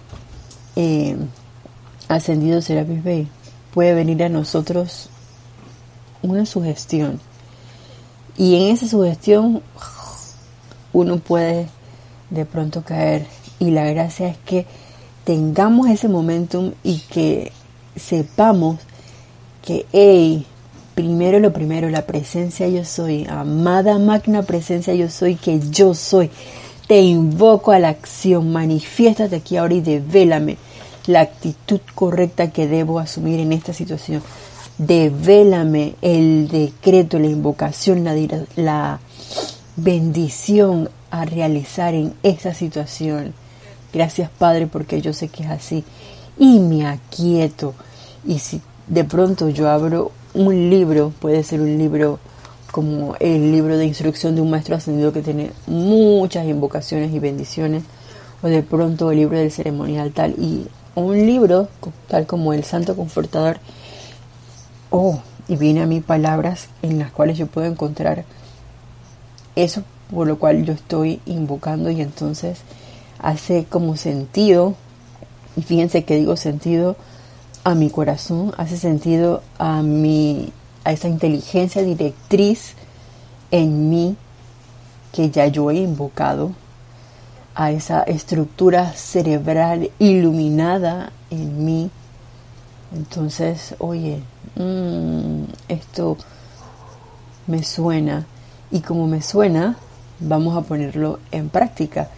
eh, 0.75 1.15
ascendido 2.07 2.61
Serapis 2.61 3.03
Bey. 3.03 3.27
Puede 3.73 3.93
venir 3.93 4.23
a 4.23 4.29
nosotros 4.29 5.09
una 6.21 6.45
sugestión. 6.45 7.19
Y 8.37 8.55
en 8.55 8.73
esa 8.73 8.87
sugestión 8.87 9.61
uno 10.93 11.17
puede 11.17 11.67
de 12.29 12.45
pronto 12.45 12.83
caer. 12.83 13.27
Y 13.59 13.71
la 13.71 13.85
gracia 13.85 14.27
es 14.27 14.37
que 14.45 14.65
tengamos 15.23 15.89
ese 15.89 16.07
momentum 16.07 16.73
y 16.83 16.99
que 16.99 17.51
sepamos 17.95 18.79
que, 19.63 19.85
hey, 19.91 20.45
primero 20.93 21.39
lo 21.39 21.53
primero, 21.53 21.89
la 21.89 22.05
presencia 22.05 22.67
yo 22.67 22.85
soy, 22.85 23.25
amada 23.29 23.97
magna 23.97 24.43
presencia 24.43 24.93
yo 24.93 25.09
soy, 25.09 25.35
que 25.35 25.59
yo 25.69 25.93
soy. 25.93 26.29
Te 26.87 27.01
invoco 27.01 27.71
a 27.71 27.79
la 27.79 27.89
acción, 27.89 28.51
manifiéstate 28.51 29.37
aquí 29.37 29.57
ahora 29.57 29.73
y 29.73 29.81
devélame 29.81 30.57
la 31.07 31.21
actitud 31.21 31.79
correcta 31.95 32.51
que 32.51 32.67
debo 32.67 32.99
asumir 32.99 33.39
en 33.39 33.53
esta 33.53 33.73
situación 33.73 34.21
devélame 34.77 35.95
el 36.01 36.47
decreto, 36.47 37.19
la 37.19 37.27
invocación, 37.27 38.03
la, 38.03 38.15
la 38.55 38.99
bendición 39.75 40.89
a 41.11 41.25
realizar 41.25 41.93
en 41.93 42.13
esta 42.23 42.53
situación. 42.53 43.33
Gracias 43.95 44.29
Padre 44.29 44.67
porque 44.67 45.01
yo 45.01 45.13
sé 45.13 45.29
que 45.29 45.43
es 45.43 45.49
así. 45.49 45.85
Y 46.37 46.59
me 46.59 46.85
aquieto. 46.85 47.73
Y 48.25 48.39
si 48.39 48.61
de 48.87 49.05
pronto 49.05 49.47
yo 49.47 49.69
abro 49.69 50.11
un 50.33 50.69
libro, 50.69 51.13
puede 51.19 51.43
ser 51.43 51.61
un 51.61 51.77
libro 51.77 52.19
como 52.71 53.15
el 53.21 53.53
libro 53.53 53.77
de 53.77 53.85
instrucción 53.85 54.35
de 54.35 54.41
un 54.41 54.49
maestro 54.49 54.75
ascendido 54.75 55.13
que 55.13 55.21
tiene 55.21 55.53
muchas 55.65 56.45
invocaciones 56.45 57.13
y 57.13 57.19
bendiciones, 57.19 57.83
o 58.43 58.47
de 58.47 58.63
pronto 58.63 59.11
el 59.11 59.17
libro 59.19 59.37
del 59.37 59.49
ceremonial 59.49 60.11
tal, 60.11 60.31
y 60.37 60.67
un 60.95 61.25
libro 61.25 61.69
tal 62.09 62.27
como 62.27 62.51
el 62.51 62.65
Santo 62.65 62.97
Confortador 62.97 63.59
oh, 64.89 65.21
y 65.47 65.55
viene 65.55 65.81
a 65.81 65.85
mí 65.85 66.01
palabras 66.01 66.67
en 66.81 66.99
las 66.99 67.11
cuales 67.11 67.37
yo 67.37 67.47
puedo 67.47 67.67
encontrar 67.67 68.25
eso 69.55 69.83
por 70.13 70.27
lo 70.27 70.37
cual 70.37 70.65
yo 70.65 70.73
estoy 70.73 71.21
invocando 71.25 71.89
y 71.89 72.01
entonces 72.01 72.59
hace 73.25 73.65
como 73.65 73.97
sentido, 73.97 74.75
y 75.57 75.61
fíjense 75.61 76.05
que 76.05 76.15
digo 76.15 76.37
sentido 76.37 76.95
a 77.63 77.75
mi 77.75 77.89
corazón, 77.89 78.53
hace 78.57 78.77
sentido 78.77 79.41
a 79.57 79.81
mi, 79.81 80.53
a 80.83 80.91
esa 80.91 81.09
inteligencia 81.09 81.81
directriz 81.81 82.75
en 83.51 83.89
mí 83.89 84.15
que 85.11 85.29
ya 85.29 85.47
yo 85.47 85.71
he 85.71 85.75
invocado, 85.75 86.53
a 87.55 87.71
esa 87.71 88.03
estructura 88.03 88.93
cerebral 88.93 89.89
iluminada 89.97 91.11
en 91.29 91.65
mí. 91.65 91.89
Entonces, 92.93 93.75
oye, 93.79 94.21
Mm, 94.57 95.43
esto 95.67 96.15
me 97.45 97.61
suena 97.61 98.25
y 98.71 98.79
como 98.79 99.05
me 99.05 99.21
suena, 99.21 99.75
vamos 100.19 100.55
a 100.55 100.61
ponerlo 100.61 101.19
en 101.31 101.49
práctica. 101.49 102.09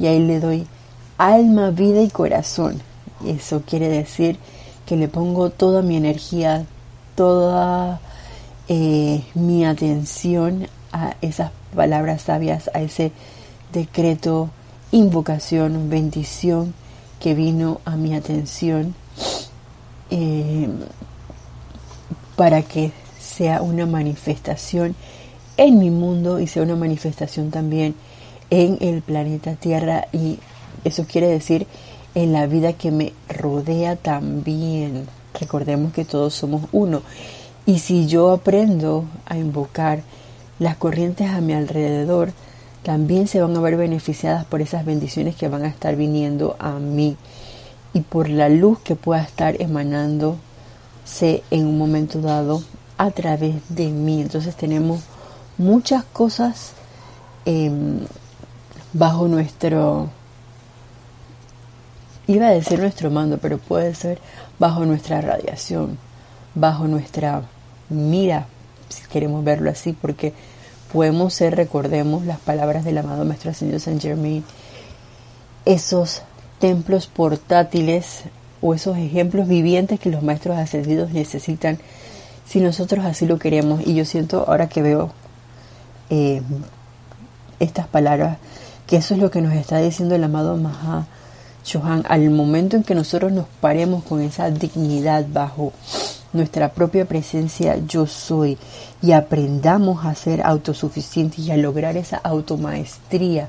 Y 0.00 0.06
ahí 0.08 0.18
le 0.18 0.40
doy 0.40 0.66
alma, 1.18 1.70
vida 1.70 2.00
y 2.00 2.08
corazón. 2.08 2.82
Eso 3.24 3.62
quiere 3.64 3.88
decir 3.88 4.38
que 4.86 4.96
le 4.96 5.06
pongo 5.06 5.50
toda 5.50 5.82
mi 5.82 5.96
energía, 5.96 6.64
toda 7.14 8.00
eh, 8.66 9.22
mi 9.34 9.64
atención 9.64 10.66
a 10.92 11.14
esas 11.20 11.52
palabras 11.76 12.22
sabias, 12.22 12.70
a 12.74 12.80
ese 12.80 13.12
decreto, 13.72 14.50
invocación, 14.90 15.90
bendición 15.90 16.74
que 17.20 17.34
vino 17.34 17.80
a 17.84 17.96
mi 17.96 18.14
atención. 18.14 18.94
Eh, 20.10 20.68
para 22.40 22.62
que 22.62 22.90
sea 23.20 23.60
una 23.60 23.84
manifestación 23.84 24.96
en 25.58 25.78
mi 25.78 25.90
mundo 25.90 26.40
y 26.40 26.46
sea 26.46 26.62
una 26.62 26.74
manifestación 26.74 27.50
también 27.50 27.94
en 28.50 28.78
el 28.80 29.02
planeta 29.02 29.54
Tierra 29.54 30.08
y 30.12 30.38
eso 30.84 31.06
quiere 31.10 31.28
decir 31.28 31.66
en 32.14 32.32
la 32.32 32.46
vida 32.46 32.72
que 32.72 32.90
me 32.90 33.12
rodea 33.28 33.96
también. 33.96 35.06
Recordemos 35.38 35.92
que 35.92 36.04
todos 36.04 36.34
somos 36.34 36.62
uno. 36.72 37.02
Y 37.66 37.78
si 37.78 38.06
yo 38.06 38.30
aprendo 38.30 39.04
a 39.26 39.36
invocar 39.36 40.02
las 40.58 40.76
corrientes 40.76 41.30
a 41.30 41.40
mi 41.40 41.52
alrededor, 41.52 42.32
también 42.82 43.28
se 43.28 43.40
van 43.40 43.56
a 43.56 43.60
ver 43.60 43.76
beneficiadas 43.76 44.44
por 44.44 44.60
esas 44.60 44.84
bendiciones 44.84 45.36
que 45.36 45.48
van 45.48 45.64
a 45.64 45.68
estar 45.68 45.94
viniendo 45.96 46.56
a 46.58 46.72
mí 46.72 47.16
y 47.92 48.00
por 48.00 48.28
la 48.28 48.48
luz 48.48 48.80
que 48.80 48.96
pueda 48.96 49.22
estar 49.22 49.60
emanando 49.60 50.36
en 51.50 51.66
un 51.66 51.76
momento 51.76 52.20
dado 52.20 52.62
a 52.96 53.10
través 53.10 53.56
de 53.68 53.88
mí. 53.88 54.20
Entonces 54.20 54.56
tenemos 54.56 55.00
muchas 55.58 56.04
cosas 56.04 56.72
em, 57.44 58.00
bajo 58.92 59.28
nuestro, 59.28 60.08
iba 62.26 62.48
a 62.48 62.50
decir 62.50 62.78
nuestro 62.78 63.10
mando, 63.10 63.38
pero 63.38 63.58
puede 63.58 63.94
ser 63.94 64.18
bajo 64.58 64.84
nuestra 64.84 65.20
radiación, 65.20 65.98
bajo 66.54 66.86
nuestra 66.86 67.42
mira, 67.88 68.46
si 68.88 69.02
queremos 69.08 69.44
verlo 69.44 69.70
así, 69.70 69.92
porque 69.92 70.32
podemos 70.92 71.34
ser, 71.34 71.56
recordemos 71.56 72.24
las 72.26 72.38
palabras 72.38 72.84
del 72.84 72.98
amado 72.98 73.24
Maestro 73.24 73.50
Ascendido 73.50 73.78
Saint 73.78 74.02
Germain, 74.02 74.44
esos 75.64 76.22
templos 76.58 77.06
portátiles 77.06 78.22
o 78.60 78.74
esos 78.74 78.96
ejemplos 78.98 79.48
vivientes 79.48 79.98
que 80.00 80.10
los 80.10 80.22
maestros 80.22 80.58
ascendidos 80.58 81.12
necesitan 81.12 81.78
si 82.46 82.60
nosotros 82.60 83.04
así 83.04 83.26
lo 83.26 83.38
queremos. 83.38 83.86
Y 83.86 83.94
yo 83.94 84.04
siento 84.04 84.44
ahora 84.46 84.68
que 84.68 84.82
veo 84.82 85.12
eh, 86.10 86.42
estas 87.58 87.86
palabras, 87.86 88.38
que 88.90 88.96
eso 88.96 89.14
es 89.14 89.20
lo 89.20 89.30
que 89.30 89.40
nos 89.40 89.54
está 89.54 89.78
diciendo 89.78 90.16
el 90.16 90.24
amado 90.24 90.56
Maha 90.56 91.06
Johan, 91.64 92.04
al 92.08 92.28
momento 92.30 92.76
en 92.76 92.82
que 92.82 92.96
nosotros 92.96 93.30
nos 93.30 93.46
paremos 93.60 94.02
con 94.02 94.20
esa 94.20 94.50
dignidad 94.50 95.26
bajo 95.32 95.72
nuestra 96.32 96.72
propia 96.72 97.04
presencia 97.04 97.76
yo 97.86 98.08
soy 98.08 98.58
y 99.00 99.12
aprendamos 99.12 100.04
a 100.04 100.14
ser 100.16 100.42
autosuficientes 100.42 101.38
y 101.38 101.52
a 101.52 101.56
lograr 101.56 101.96
esa 101.96 102.16
automaestría 102.16 103.48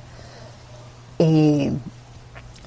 eh, 1.18 1.72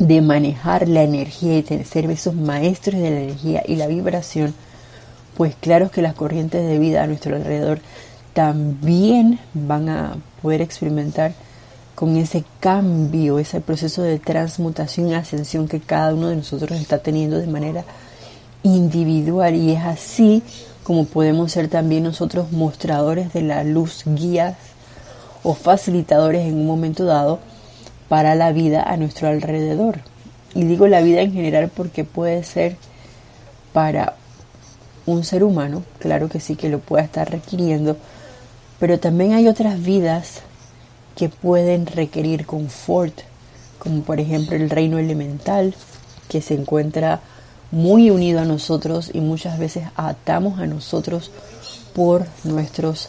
de 0.00 0.20
manejar 0.20 0.88
la 0.88 1.04
energía 1.04 1.58
y 1.58 1.62
de 1.62 1.84
ser 1.84 2.10
esos 2.10 2.34
maestros 2.34 3.00
de 3.00 3.10
la 3.10 3.20
energía 3.20 3.62
y 3.68 3.76
la 3.76 3.86
vibración, 3.86 4.52
pues 5.36 5.54
claro 5.54 5.92
que 5.92 6.02
las 6.02 6.14
corrientes 6.14 6.66
de 6.66 6.80
vida 6.80 7.04
a 7.04 7.06
nuestro 7.06 7.36
alrededor 7.36 7.78
también 8.32 9.38
van 9.52 9.88
a 9.88 10.16
poder 10.42 10.60
experimentar 10.60 11.34
con 11.94 12.16
ese 12.16 12.44
cambio, 12.60 13.38
ese 13.38 13.60
proceso 13.60 14.02
de 14.02 14.18
transmutación 14.18 15.08
y 15.08 15.14
ascensión 15.14 15.68
que 15.68 15.80
cada 15.80 16.14
uno 16.14 16.28
de 16.28 16.36
nosotros 16.36 16.80
está 16.80 16.98
teniendo 16.98 17.38
de 17.38 17.46
manera 17.46 17.84
individual 18.62 19.54
y 19.54 19.72
es 19.72 19.84
así 19.84 20.42
como 20.82 21.06
podemos 21.06 21.52
ser 21.52 21.68
también 21.68 22.02
nosotros 22.02 22.52
mostradores 22.52 23.32
de 23.32 23.42
la 23.42 23.64
luz, 23.64 24.02
guías 24.06 24.56
o 25.42 25.54
facilitadores 25.54 26.46
en 26.46 26.54
un 26.54 26.66
momento 26.66 27.04
dado 27.04 27.38
para 28.08 28.34
la 28.34 28.52
vida 28.52 28.82
a 28.82 28.96
nuestro 28.96 29.28
alrededor. 29.28 30.00
Y 30.54 30.64
digo 30.64 30.86
la 30.86 31.00
vida 31.00 31.22
en 31.22 31.32
general 31.32 31.70
porque 31.74 32.04
puede 32.04 32.44
ser 32.44 32.76
para 33.72 34.16
un 35.06 35.24
ser 35.24 35.44
humano, 35.44 35.82
claro 35.98 36.28
que 36.28 36.40
sí 36.40 36.56
que 36.56 36.68
lo 36.68 36.78
pueda 36.78 37.04
estar 37.04 37.30
requiriendo, 37.30 37.96
pero 38.78 38.98
también 38.98 39.32
hay 39.32 39.48
otras 39.48 39.82
vidas 39.82 40.42
que 41.16 41.28
pueden 41.28 41.86
requerir 41.86 42.46
confort, 42.46 43.20
como 43.78 44.02
por 44.02 44.20
ejemplo 44.20 44.56
el 44.56 44.70
reino 44.70 44.98
elemental, 44.98 45.74
que 46.28 46.40
se 46.40 46.54
encuentra 46.54 47.20
muy 47.70 48.10
unido 48.10 48.40
a 48.40 48.44
nosotros 48.44 49.10
y 49.12 49.20
muchas 49.20 49.58
veces 49.58 49.84
atamos 49.96 50.60
a 50.60 50.66
nosotros 50.66 51.30
por 51.94 52.26
nuestros 52.44 53.08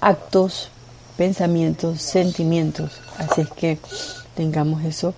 actos, 0.00 0.68
pensamientos, 1.16 2.00
sentimientos. 2.02 3.00
Así 3.18 3.42
es 3.42 3.50
que 3.50 3.78
tengamos 4.34 4.84
eso 4.84 5.14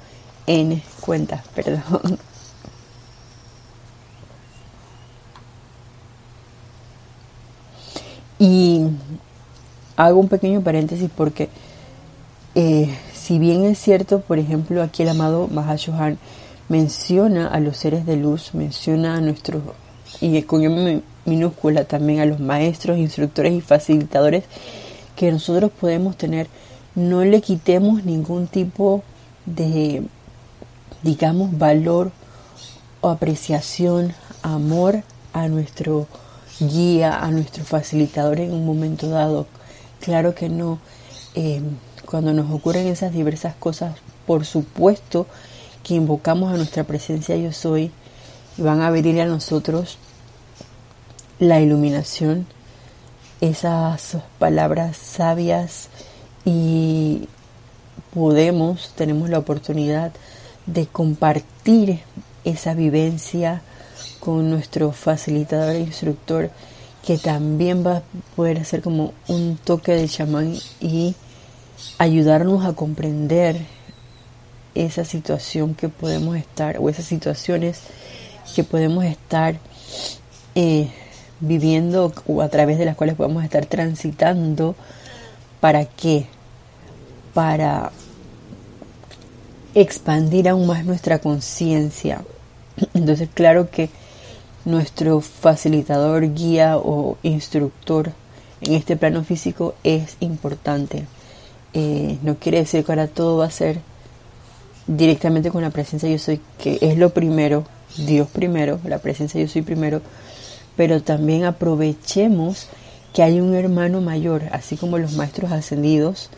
en 0.46 0.82
cuenta, 1.00 1.42
perdón. 1.54 2.18
Y 8.38 8.86
hago 9.96 10.20
un 10.20 10.28
pequeño 10.28 10.60
paréntesis 10.60 11.10
porque 11.14 11.48
eh, 12.60 12.92
si 13.14 13.38
bien 13.38 13.64
es 13.64 13.78
cierto, 13.78 14.18
por 14.20 14.40
ejemplo, 14.40 14.82
aquí 14.82 15.04
el 15.04 15.10
amado 15.10 15.46
Mahashohan 15.46 16.18
menciona 16.68 17.46
a 17.46 17.60
los 17.60 17.76
seres 17.76 18.04
de 18.04 18.16
luz, 18.16 18.52
menciona 18.52 19.14
a 19.14 19.20
nuestros, 19.20 19.62
y 20.20 20.42
con 20.42 21.04
minúscula 21.24 21.84
también 21.84 22.18
a 22.18 22.26
los 22.26 22.40
maestros, 22.40 22.98
instructores 22.98 23.52
y 23.52 23.60
facilitadores 23.60 24.42
que 25.14 25.30
nosotros 25.30 25.70
podemos 25.70 26.16
tener, 26.16 26.48
no 26.96 27.24
le 27.24 27.40
quitemos 27.42 28.04
ningún 28.04 28.48
tipo 28.48 29.04
de, 29.46 30.02
digamos, 31.04 31.56
valor 31.56 32.10
o 33.02 33.08
apreciación, 33.08 34.14
amor 34.42 35.04
a 35.32 35.46
nuestro 35.46 36.08
guía, 36.58 37.20
a 37.20 37.30
nuestro 37.30 37.62
facilitador 37.62 38.40
en 38.40 38.52
un 38.52 38.66
momento 38.66 39.08
dado. 39.08 39.46
Claro 40.00 40.34
que 40.34 40.48
no. 40.48 40.80
Eh, 41.36 41.62
cuando 42.08 42.32
nos 42.32 42.50
ocurren 42.50 42.86
esas 42.86 43.12
diversas 43.12 43.54
cosas, 43.54 43.94
por 44.26 44.46
supuesto 44.46 45.26
que 45.82 45.94
invocamos 45.94 46.52
a 46.52 46.56
nuestra 46.56 46.84
presencia 46.84 47.36
yo 47.36 47.52
soy 47.52 47.90
y 48.56 48.62
van 48.62 48.80
a 48.80 48.90
venir 48.90 49.20
a 49.20 49.26
nosotros 49.26 49.98
la 51.38 51.60
iluminación, 51.60 52.46
esas 53.42 54.16
palabras 54.38 54.96
sabias 54.96 55.90
y 56.46 57.28
podemos, 58.14 58.92
tenemos 58.96 59.28
la 59.28 59.38
oportunidad 59.38 60.12
de 60.64 60.86
compartir 60.86 62.00
esa 62.44 62.72
vivencia 62.72 63.60
con 64.18 64.48
nuestro 64.48 64.92
facilitador 64.92 65.76
e 65.76 65.80
instructor 65.80 66.50
que 67.06 67.18
también 67.18 67.86
va 67.86 67.98
a 67.98 68.02
poder 68.34 68.58
hacer 68.58 68.80
como 68.80 69.12
un 69.28 69.58
toque 69.62 69.92
de 69.92 70.08
chamán 70.08 70.56
y 70.80 71.14
ayudarnos 71.98 72.64
a 72.64 72.72
comprender 72.74 73.56
esa 74.74 75.04
situación 75.04 75.74
que 75.74 75.88
podemos 75.88 76.36
estar 76.36 76.78
o 76.78 76.88
esas 76.88 77.04
situaciones 77.04 77.80
que 78.54 78.64
podemos 78.64 79.04
estar 79.04 79.56
eh, 80.54 80.88
viviendo 81.40 82.12
o 82.26 82.42
a 82.42 82.48
través 82.48 82.78
de 82.78 82.84
las 82.84 82.96
cuales 82.96 83.16
podemos 83.16 83.44
estar 83.44 83.66
transitando. 83.66 84.74
¿Para 85.60 85.84
qué? 85.84 86.26
Para 87.34 87.92
expandir 89.74 90.48
aún 90.48 90.66
más 90.66 90.84
nuestra 90.84 91.18
conciencia. 91.18 92.22
Entonces, 92.94 93.28
claro 93.32 93.70
que 93.70 93.90
nuestro 94.64 95.20
facilitador, 95.20 96.34
guía 96.34 96.76
o 96.76 97.16
instructor 97.22 98.12
en 98.60 98.74
este 98.74 98.96
plano 98.96 99.24
físico 99.24 99.74
es 99.84 100.16
importante. 100.20 101.06
Eh, 101.74 102.18
no 102.22 102.36
quiere 102.36 102.58
decir 102.58 102.84
que 102.84 102.92
ahora 102.92 103.08
todo 103.08 103.38
va 103.38 103.46
a 103.46 103.50
ser 103.50 103.80
directamente 104.86 105.50
con 105.50 105.62
la 105.62 105.70
presencia 105.70 106.08
yo 106.08 106.18
soy, 106.18 106.40
que 106.58 106.78
es 106.80 106.96
lo 106.96 107.10
primero, 107.10 107.64
Dios 107.96 108.28
primero, 108.28 108.80
la 108.84 108.98
presencia 108.98 109.40
yo 109.40 109.48
soy 109.48 109.62
primero, 109.62 110.00
pero 110.76 111.02
también 111.02 111.44
aprovechemos 111.44 112.68
que 113.12 113.22
hay 113.22 113.40
un 113.40 113.54
hermano 113.54 114.00
mayor, 114.00 114.44
así 114.52 114.76
como 114.76 114.98
los 114.98 115.12
maestros 115.12 115.52
ascendidos, 115.52 116.30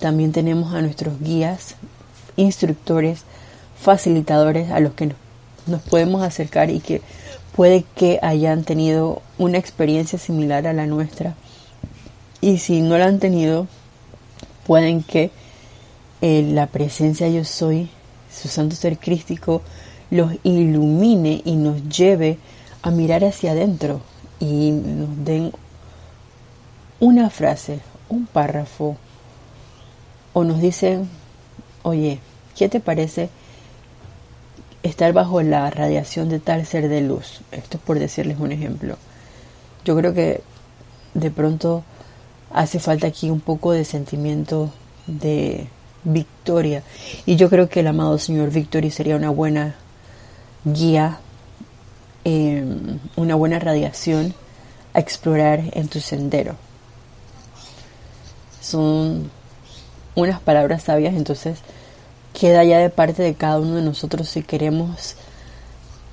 también 0.00 0.32
tenemos 0.32 0.74
a 0.74 0.82
nuestros 0.82 1.18
guías, 1.20 1.76
instructores, 2.36 3.22
facilitadores 3.80 4.70
a 4.70 4.80
los 4.80 4.94
que 4.94 5.14
nos 5.66 5.82
podemos 5.82 6.22
acercar 6.22 6.70
y 6.70 6.80
que 6.80 7.00
puede 7.54 7.84
que 7.94 8.18
hayan 8.22 8.64
tenido 8.64 9.22
una 9.38 9.58
experiencia 9.58 10.18
similar 10.18 10.66
a 10.66 10.72
la 10.72 10.86
nuestra. 10.86 11.34
Y 12.40 12.58
si 12.58 12.80
no 12.80 12.98
la 12.98 13.06
han 13.06 13.20
tenido, 13.20 13.68
pueden 14.72 15.02
que 15.02 15.30
eh, 16.22 16.48
la 16.50 16.66
presencia 16.66 17.28
yo 17.28 17.44
soy, 17.44 17.90
su 18.34 18.48
santo 18.48 18.74
ser 18.74 18.96
crístico, 18.96 19.60
los 20.10 20.32
ilumine 20.44 21.42
y 21.44 21.56
nos 21.56 21.86
lleve 21.90 22.38
a 22.80 22.90
mirar 22.90 23.22
hacia 23.22 23.50
adentro 23.52 24.00
y 24.40 24.70
nos 24.70 25.26
den 25.26 25.52
una 27.00 27.28
frase, 27.28 27.80
un 28.08 28.24
párrafo, 28.24 28.96
o 30.32 30.42
nos 30.42 30.62
dicen, 30.62 31.06
oye, 31.82 32.20
¿qué 32.56 32.70
te 32.70 32.80
parece 32.80 33.28
estar 34.82 35.12
bajo 35.12 35.42
la 35.42 35.68
radiación 35.68 36.30
de 36.30 36.40
tal 36.40 36.64
ser 36.64 36.88
de 36.88 37.02
luz? 37.02 37.42
Esto 37.52 37.76
es 37.76 37.82
por 37.82 37.98
decirles 37.98 38.38
un 38.40 38.52
ejemplo. 38.52 38.96
Yo 39.84 39.94
creo 39.98 40.14
que 40.14 40.40
de 41.12 41.30
pronto 41.30 41.84
hace 42.52 42.78
falta 42.78 43.06
aquí 43.06 43.30
un 43.30 43.40
poco 43.40 43.72
de 43.72 43.84
sentimiento 43.84 44.70
de 45.06 45.68
victoria. 46.04 46.82
Y 47.26 47.36
yo 47.36 47.48
creo 47.48 47.68
que 47.68 47.80
el 47.80 47.86
amado 47.86 48.18
Señor 48.18 48.50
Victory 48.50 48.90
sería 48.90 49.16
una 49.16 49.30
buena 49.30 49.76
guía, 50.64 51.18
em, 52.24 52.98
una 53.16 53.34
buena 53.34 53.58
radiación 53.58 54.34
a 54.94 55.00
explorar 55.00 55.62
en 55.72 55.88
tu 55.88 56.00
sendero. 56.00 56.56
Son 58.60 59.30
unas 60.14 60.40
palabras 60.40 60.84
sabias, 60.84 61.14
entonces 61.14 61.58
queda 62.32 62.64
ya 62.64 62.78
de 62.78 62.90
parte 62.90 63.22
de 63.22 63.34
cada 63.34 63.58
uno 63.58 63.76
de 63.76 63.82
nosotros 63.82 64.28
si 64.28 64.42
queremos 64.42 65.16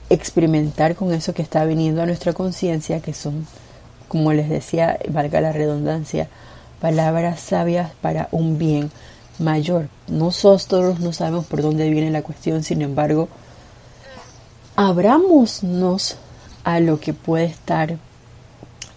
experimentar 0.09 0.95
con 0.95 1.13
eso 1.13 1.33
que 1.33 1.41
está 1.41 1.65
viniendo 1.65 2.01
a 2.01 2.05
nuestra 2.05 2.33
conciencia, 2.33 3.01
que 3.01 3.13
son 3.13 3.45
como 4.09 4.33
les 4.33 4.49
decía, 4.49 4.99
valga 5.07 5.39
la 5.39 5.53
redundancia, 5.53 6.27
palabras 6.81 7.39
sabias 7.39 7.91
para 8.01 8.27
un 8.31 8.57
bien 8.57 8.91
mayor. 9.39 9.87
Nosotros 10.07 10.99
no 10.99 11.13
sabemos 11.13 11.45
por 11.45 11.61
dónde 11.61 11.89
viene 11.89 12.11
la 12.11 12.21
cuestión, 12.21 12.63
sin 12.63 12.81
embargo, 12.81 13.29
abrámonos 14.75 16.17
a 16.63 16.79
lo 16.81 16.99
que 16.99 17.13
puede 17.13 17.45
estar 17.45 17.97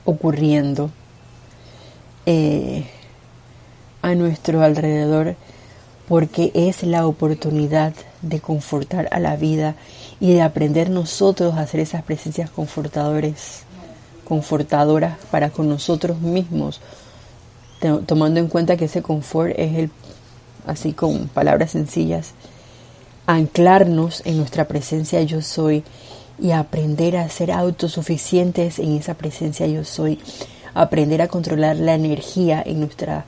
ocurriendo 0.04 0.90
eh, 2.26 2.86
a 4.00 4.14
nuestro 4.14 4.62
alrededor, 4.62 5.36
porque 6.08 6.50
es 6.54 6.82
la 6.82 7.06
oportunidad 7.06 7.94
de 8.20 8.40
confortar 8.40 9.08
a 9.12 9.20
la 9.20 9.36
vida 9.36 9.76
y 10.20 10.32
de 10.32 10.42
aprender 10.42 10.90
nosotros 10.90 11.54
a 11.54 11.60
hacer 11.60 11.80
esas 11.80 12.02
presencias 12.02 12.50
confortadores, 12.50 13.64
confortadoras 14.32 15.18
para 15.30 15.50
con 15.50 15.68
nosotros 15.68 16.22
mismos, 16.22 16.80
tomando 18.06 18.40
en 18.40 18.48
cuenta 18.48 18.78
que 18.78 18.86
ese 18.86 19.02
confort 19.02 19.52
es 19.58 19.76
el, 19.76 19.90
así 20.66 20.94
con 20.94 21.28
palabras 21.28 21.72
sencillas, 21.72 22.32
anclarnos 23.26 24.22
en 24.24 24.38
nuestra 24.38 24.66
presencia 24.68 25.20
yo 25.20 25.42
soy 25.42 25.84
y 26.38 26.52
aprender 26.52 27.18
a 27.18 27.28
ser 27.28 27.52
autosuficientes 27.52 28.78
en 28.78 28.96
esa 28.96 29.12
presencia 29.12 29.66
yo 29.66 29.84
soy, 29.84 30.18
aprender 30.72 31.20
a 31.20 31.28
controlar 31.28 31.76
la 31.76 31.92
energía 31.92 32.62
en 32.64 32.80
nuestra 32.80 33.26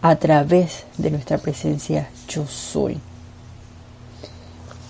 a 0.00 0.14
través 0.14 0.84
de 0.96 1.10
nuestra 1.10 1.38
presencia 1.38 2.08
yo 2.28 2.46
soy. 2.46 3.00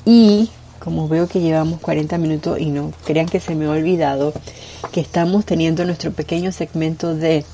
Y 0.04 0.50
como 0.78 1.08
veo 1.08 1.28
que 1.28 1.40
llevamos 1.40 1.80
40 1.80 2.18
minutos 2.18 2.60
y 2.60 2.66
no 2.66 2.92
crean 3.04 3.26
que 3.26 3.40
se 3.40 3.54
me 3.54 3.66
ha 3.66 3.70
olvidado 3.70 4.32
que 4.92 5.00
estamos 5.00 5.44
teniendo 5.44 5.84
nuestro 5.84 6.12
pequeño 6.12 6.52
segmento 6.52 7.14
de 7.14 7.44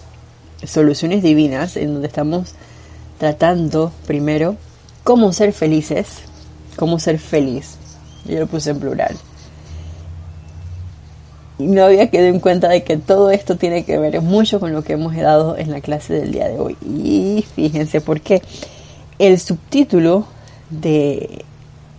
soluciones 0.64 1.22
divinas 1.22 1.77
en 1.77 1.93
donde 1.95 2.09
estamos 2.09 2.55
tratando 3.18 3.93
primero 4.07 4.57
cómo 5.03 5.33
ser 5.33 5.53
felices, 5.53 6.09
cómo 6.77 6.99
ser 6.99 7.18
feliz. 7.18 7.77
Yo 8.25 8.41
lo 8.41 8.47
puse 8.47 8.70
en 8.70 8.81
plural. 8.81 9.16
Y 11.59 11.66
no 11.66 11.85
había 11.85 12.11
quedado 12.11 12.29
en 12.29 12.41
cuenta 12.41 12.68
de 12.68 12.83
que 12.83 12.97
todo 12.97 13.31
esto 13.31 13.57
tiene 13.57 13.85
que 13.85 13.99
ver 13.99 14.20
mucho 14.20 14.59
con 14.59 14.72
lo 14.72 14.83
que 14.83 14.95
hemos 14.95 15.14
dado 15.14 15.57
en 15.57 15.70
la 15.70 15.81
clase 15.81 16.14
del 16.14 16.33
día 16.33 16.49
de 16.49 16.59
hoy. 16.59 16.77
Y 16.83 17.45
fíjense 17.55 18.01
por 18.01 18.20
qué. 18.20 18.43
El 19.18 19.39
subtítulo 19.39 20.27
de 20.70 21.45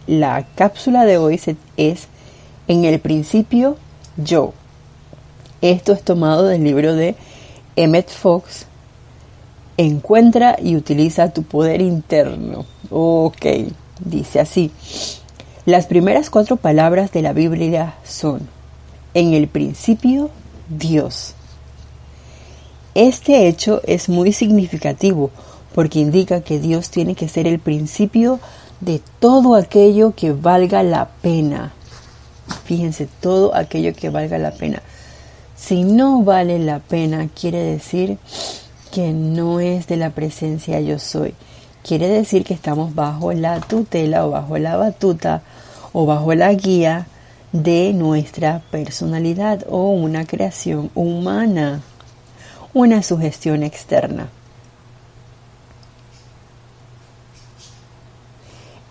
la 0.07 0.45
cápsula 0.55 1.05
de 1.05 1.17
hoy 1.17 1.41
es 1.77 2.07
En 2.67 2.85
el 2.85 2.99
principio 2.99 3.77
yo. 4.17 4.53
Esto 5.61 5.93
es 5.93 6.03
tomado 6.03 6.45
del 6.45 6.63
libro 6.63 6.95
de 6.95 7.15
Emmett 7.75 8.09
Fox. 8.09 8.65
Encuentra 9.77 10.57
y 10.61 10.75
utiliza 10.75 11.33
tu 11.33 11.43
poder 11.43 11.81
interno. 11.81 12.65
Ok, 12.89 13.45
dice 13.99 14.39
así. 14.39 14.71
Las 15.65 15.87
primeras 15.87 16.29
cuatro 16.29 16.57
palabras 16.57 17.11
de 17.11 17.21
la 17.21 17.33
Biblia 17.33 17.95
son 18.03 18.47
en 19.13 19.33
el 19.33 19.47
principio 19.47 20.29
Dios. 20.69 21.33
Este 22.93 23.47
hecho 23.47 23.81
es 23.85 24.07
muy 24.07 24.31
significativo 24.31 25.31
porque 25.73 25.99
indica 25.99 26.41
que 26.41 26.59
Dios 26.59 26.89
tiene 26.89 27.15
que 27.15 27.27
ser 27.27 27.47
el 27.47 27.59
principio 27.59 28.39
todo 29.19 29.55
aquello 29.55 30.13
que 30.15 30.31
valga 30.31 30.83
la 30.83 31.07
pena. 31.21 31.73
Fíjense, 32.65 33.07
todo 33.21 33.55
aquello 33.55 33.93
que 33.93 34.09
valga 34.09 34.37
la 34.37 34.51
pena. 34.51 34.81
Si 35.55 35.83
no 35.83 36.23
vale 36.23 36.59
la 36.59 36.79
pena, 36.79 37.27
quiere 37.39 37.59
decir 37.59 38.17
que 38.91 39.11
no 39.11 39.59
es 39.59 39.87
de 39.87 39.97
la 39.97 40.11
presencia 40.11 40.79
yo 40.79 40.99
soy. 40.99 41.33
Quiere 41.83 42.07
decir 42.07 42.43
que 42.43 42.53
estamos 42.53 42.95
bajo 42.95 43.33
la 43.33 43.59
tutela 43.59 44.25
o 44.25 44.31
bajo 44.31 44.57
la 44.57 44.75
batuta 44.75 45.41
o 45.93 46.05
bajo 46.05 46.33
la 46.33 46.53
guía 46.53 47.07
de 47.51 47.93
nuestra 47.93 48.61
personalidad 48.71 49.65
o 49.69 49.91
una 49.91 50.25
creación 50.25 50.91
humana, 50.93 51.81
una 52.73 53.01
sugestión 53.01 53.63
externa. 53.63 54.29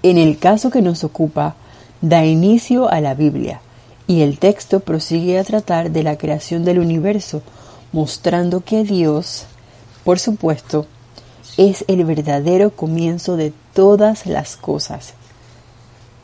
En 0.04 0.18
el 0.18 0.38
caso 0.38 0.68
que 0.68 0.82
nos 0.82 1.02
ocupa, 1.02 1.54
da 2.02 2.26
inicio 2.26 2.90
a 2.90 3.00
la 3.00 3.14
Biblia 3.14 3.62
y 4.06 4.20
el 4.20 4.38
texto 4.38 4.80
prosigue 4.80 5.38
a 5.38 5.44
tratar 5.44 5.92
de 5.92 6.02
la 6.02 6.18
creación 6.18 6.62
del 6.62 6.78
universo, 6.78 7.40
mostrando 7.90 8.60
que 8.60 8.84
Dios, 8.84 9.46
por 10.04 10.18
supuesto, 10.18 10.84
es 11.56 11.86
el 11.88 12.04
verdadero 12.04 12.68
comienzo 12.76 13.38
de 13.38 13.54
todas 13.72 14.26
las 14.26 14.56
cosas. 14.56 15.14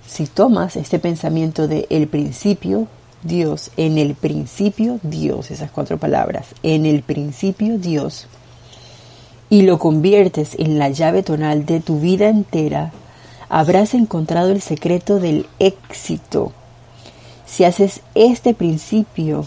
Si 0.06 0.26
tomas 0.26 0.76
este 0.76 0.98
pensamiento 0.98 1.66
de 1.66 1.86
el 1.88 2.06
principio, 2.06 2.86
Dios, 3.22 3.70
en 3.78 3.96
el 3.96 4.14
principio, 4.14 5.00
Dios, 5.02 5.50
esas 5.50 5.70
cuatro 5.70 5.96
palabras, 5.96 6.48
en 6.62 6.84
el 6.84 7.00
principio, 7.02 7.78
Dios, 7.78 8.26
y 9.48 9.62
lo 9.62 9.78
conviertes 9.78 10.54
en 10.58 10.78
la 10.78 10.90
llave 10.90 11.22
tonal 11.22 11.64
de 11.64 11.80
tu 11.80 11.98
vida 11.98 12.28
entera, 12.28 12.92
habrás 13.51 13.94
encontrado 13.94 14.53
el 14.53 14.62
secreto 14.62 15.18
del 15.18 15.46
éxito. 15.59 16.53
Si 17.46 17.64
haces 17.64 18.01
este 18.14 18.55
principio, 18.55 19.44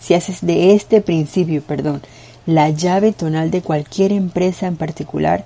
si 0.00 0.14
haces 0.14 0.44
de 0.44 0.74
este 0.74 1.00
principio, 1.00 1.62
perdón, 1.62 2.02
la 2.46 2.70
llave 2.70 3.12
tonal 3.12 3.50
de 3.50 3.62
cualquier 3.62 4.12
empresa 4.12 4.66
en 4.66 4.76
particular, 4.76 5.44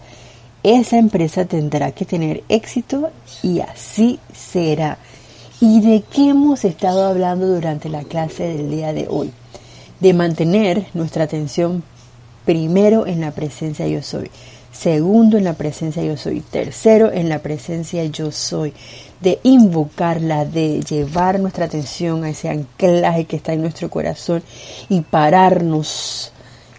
esa 0.63 0.99
empresa 0.99 1.45
tendrá 1.45 1.93
que 1.93 2.07
tener 2.07 2.45
éxito 2.49 3.11
y 3.43 3.61
así 3.61 4.19
será. 4.35 4.97
¿Y 5.61 5.81
de 5.81 6.03
qué 6.03 6.31
hemos 6.31 6.65
estado 6.65 7.07
hablando 7.07 7.47
durante 7.47 7.89
la 7.89 8.05
clase 8.05 8.45
del 8.45 8.71
día 8.71 8.93
de 8.93 9.07
hoy? 9.09 9.33
De 10.01 10.15
mantener 10.15 10.87
nuestra 10.95 11.25
atención 11.25 11.83
primero 12.45 13.07
en 13.07 13.21
la 13.21 13.33
presencia 13.33 13.87
yo 13.87 14.03
soy, 14.03 14.31
segundo 14.73 15.39
en 15.39 15.45
la 15.45 15.53
presencia 15.53 16.03
yo 16.03 16.17
soy, 16.17 16.41
tercero 16.41 17.13
en 17.13 17.29
la 17.29 17.41
presencia 17.41 18.05
yo 18.07 18.33
soy, 18.33 18.73
de 19.21 19.39
invocarla, 19.45 20.45
de 20.45 20.81
llevar 20.81 21.39
nuestra 21.39 21.67
atención 21.67 22.25
a 22.25 22.31
ese 22.31 22.49
anclaje 22.49 23.27
que 23.27 23.37
está 23.37 23.53
en 23.53 23.63
nuestro 23.63 23.89
corazón 23.89 24.43
y 24.89 25.03
pararnos 25.03 26.33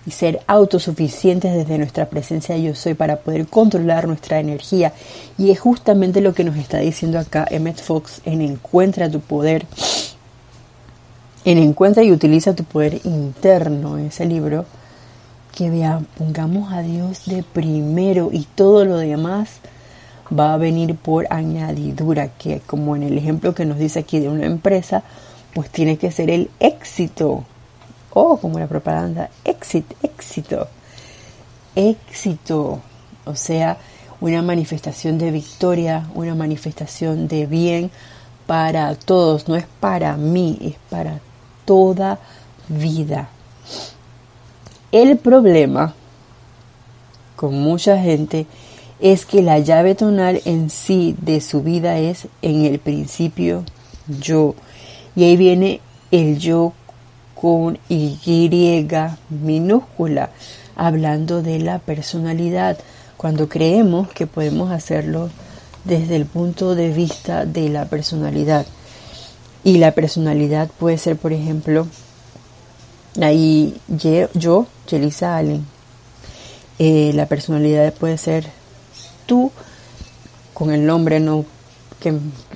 y 0.06 0.12
ser 0.12 0.42
autosuficientes 0.48 1.54
desde 1.54 1.78
nuestra 1.78 2.10
presencia 2.10 2.58
yo 2.58 2.76
soy 2.76 2.94
para 2.94 3.18
poder 3.18 3.48
controlar 3.48 4.08
nuestra 4.08 4.40
energía. 4.40 4.94
Y 5.38 5.52
es 5.52 5.60
justamente 5.60 6.22
lo 6.22 6.34
que 6.34 6.44
nos 6.44 6.58
está 6.58 6.80
diciendo 6.80 7.20
acá 7.20 7.48
Emmett 7.50 7.82
Fox 7.82 8.22
en 8.26 8.42
Encuentra 8.42 9.10
tu 9.10 9.22
poder. 9.22 9.66
En 11.46 11.58
Encuentra 11.58 12.04
y 12.04 12.12
utiliza 12.12 12.54
tu 12.54 12.64
poder 12.64 13.00
interno, 13.06 13.98
en 13.98 14.08
ese 14.08 14.26
libro, 14.26 14.66
que 15.56 15.70
pongamos 16.18 16.74
a 16.74 16.82
Dios 16.82 17.26
de 17.26 17.44
primero 17.44 18.30
y 18.32 18.48
todo 18.56 18.86
lo 18.86 18.98
demás 18.98 19.60
va 20.38 20.54
a 20.54 20.58
venir 20.58 20.96
por 20.96 21.28
añadidura, 21.30 22.30
que 22.30 22.60
como 22.62 22.96
en 22.96 23.04
el 23.04 23.18
ejemplo 23.18 23.54
que 23.54 23.66
nos 23.66 23.78
dice 23.78 24.00
aquí 24.00 24.20
de 24.20 24.30
una 24.30 24.46
empresa, 24.46 25.04
pues 25.54 25.70
tiene 25.70 25.98
que 25.98 26.12
ser 26.12 26.30
el 26.30 26.50
éxito. 26.60 27.46
O 28.16 28.38
como 28.38 28.60
la 28.60 28.68
propaganda, 28.68 29.30
éxito, 29.44 29.96
éxito, 30.04 30.68
éxito, 31.76 32.80
o 33.26 33.36
sea, 33.36 33.78
una 34.22 34.42
manifestación 34.42 35.18
de 35.18 35.32
victoria, 35.32 36.08
una 36.14 36.36
manifestación 36.36 37.28
de 37.28 37.46
bien 37.46 37.92
para 38.46 38.94
todos, 38.96 39.48
no 39.48 39.56
es 39.56 39.66
para 39.80 40.16
mí, 40.16 40.58
es 40.62 40.76
para 40.90 41.20
toda 41.66 42.20
vida. 42.70 43.30
El 44.94 45.18
problema 45.18 45.96
con 47.36 47.60
mucha 47.60 47.98
gente 47.98 48.46
es 49.00 49.26
que 49.26 49.42
la 49.42 49.58
llave 49.58 49.96
tonal 49.96 50.40
en 50.46 50.70
sí 50.70 51.16
de 51.20 51.42
su 51.42 51.64
vida 51.64 51.98
es 51.98 52.28
en 52.44 52.64
el 52.66 52.78
principio 52.78 53.64
yo. 54.22 54.54
Y 55.16 55.24
ahí 55.24 55.36
viene 55.36 55.82
el 56.12 56.38
yo 56.38 56.74
con 57.34 57.80
Y 57.90 59.10
minúscula, 59.32 60.30
hablando 60.76 61.42
de 61.42 61.58
la 61.58 61.80
personalidad, 61.80 62.78
cuando 63.18 63.50
creemos 63.50 64.10
que 64.10 64.28
podemos 64.28 64.70
hacerlo 64.70 65.32
desde 65.86 66.18
el 66.18 66.28
punto 66.28 66.76
de 66.76 66.92
vista 66.92 67.48
de 67.48 67.70
la 67.70 67.86
personalidad. 67.86 68.68
Y 69.64 69.80
la 69.80 69.94
personalidad 69.94 70.70
puede 70.78 71.00
ser, 71.00 71.18
por 71.18 71.34
ejemplo, 71.34 71.88
ahí 73.22 73.80
yo, 73.88 74.68
Jelisa 74.88 75.38
Allen. 75.38 75.66
Eh, 76.80 77.12
la 77.14 77.28
personalidad 77.28 77.94
puede 77.94 78.18
ser 78.18 78.48
tú, 79.26 79.52
con 80.54 80.72
el 80.72 80.86
nombre, 80.86 81.20
no 81.20 81.46
que 82.00 82.14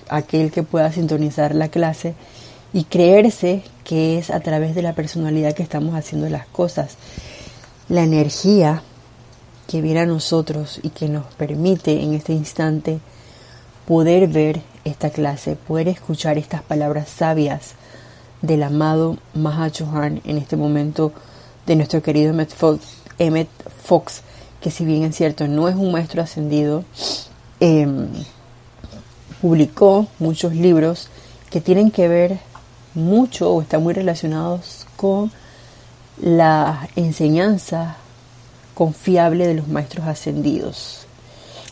aquel 0.09 0.51
que 0.51 0.63
pueda 0.63 0.91
sintonizar 0.91 1.55
la 1.55 1.69
clase 1.69 2.15
y 2.73 2.83
creerse 2.83 3.63
que 3.85 4.17
es 4.17 4.29
a 4.29 4.41
través 4.41 4.75
de 4.75 4.81
la 4.81 4.93
personalidad 4.93 5.53
que 5.53 5.63
estamos 5.63 5.95
haciendo 5.95 6.29
las 6.29 6.47
cosas. 6.47 6.97
la 7.89 8.03
energía 8.03 8.83
que 9.65 9.81
viene 9.81 10.01
a 10.01 10.05
nosotros 10.05 10.81
y 10.83 10.89
que 10.89 11.07
nos 11.07 11.25
permite 11.35 12.01
en 12.01 12.13
este 12.13 12.33
instante 12.33 12.99
poder 13.87 14.27
ver 14.27 14.61
esta 14.83 15.09
clase, 15.09 15.55
poder 15.55 15.87
escuchar 15.87 16.37
estas 16.37 16.61
palabras 16.61 17.07
sabias 17.07 17.75
del 18.41 18.63
amado 18.63 19.17
Mahachohan 19.33 20.21
en 20.25 20.37
este 20.37 20.55
momento 20.55 21.11
de 21.65 21.75
nuestro 21.75 22.01
querido 22.01 22.29
Emmett 23.19 23.49
Fox, 23.83 24.21
que 24.61 24.71
si 24.71 24.85
bien 24.85 25.03
es 25.03 25.15
cierto 25.15 25.47
no 25.47 25.67
es 25.67 25.75
un 25.75 25.91
maestro 25.91 26.21
ascendido, 26.21 26.83
em, 27.59 28.07
publicó 29.41 30.07
muchos 30.19 30.53
libros 30.53 31.09
que 31.49 31.61
tienen 31.61 31.91
que 31.91 32.07
ver 32.07 32.39
mucho 32.93 33.51
o 33.51 33.61
están 33.61 33.83
muy 33.83 33.93
relacionados 33.93 34.85
con 34.95 35.31
la 36.21 36.89
enseñanza 36.95 37.97
confiable 38.73 39.47
de 39.47 39.53
los 39.55 39.67
maestros 39.67 40.07
ascendidos. 40.07 41.05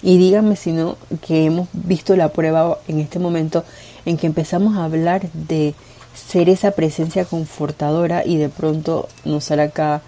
Y 0.01 0.18
díganme 0.18 0.55
si 0.55 0.72
no, 0.72 0.97
que 1.26 1.45
hemos 1.45 1.68
visto 1.74 2.16
la 2.16 2.30
prueba 2.30 2.80
en 2.88 2.99
este 2.99 3.18
momento 3.18 3.63
en 4.05 4.18
que 4.18 4.28
empezamos 4.28 4.78
a 4.78 4.86
hablar 4.86 5.30
de 5.32 5.74
ser 6.16 6.49
esa 6.49 6.72
presencia 6.72 7.26
confortadora 7.26 8.26
y 8.26 8.38
de 8.38 8.49
pronto 8.49 9.07
nos 9.24 9.45
sale 9.45 9.63
acá 9.63 10.01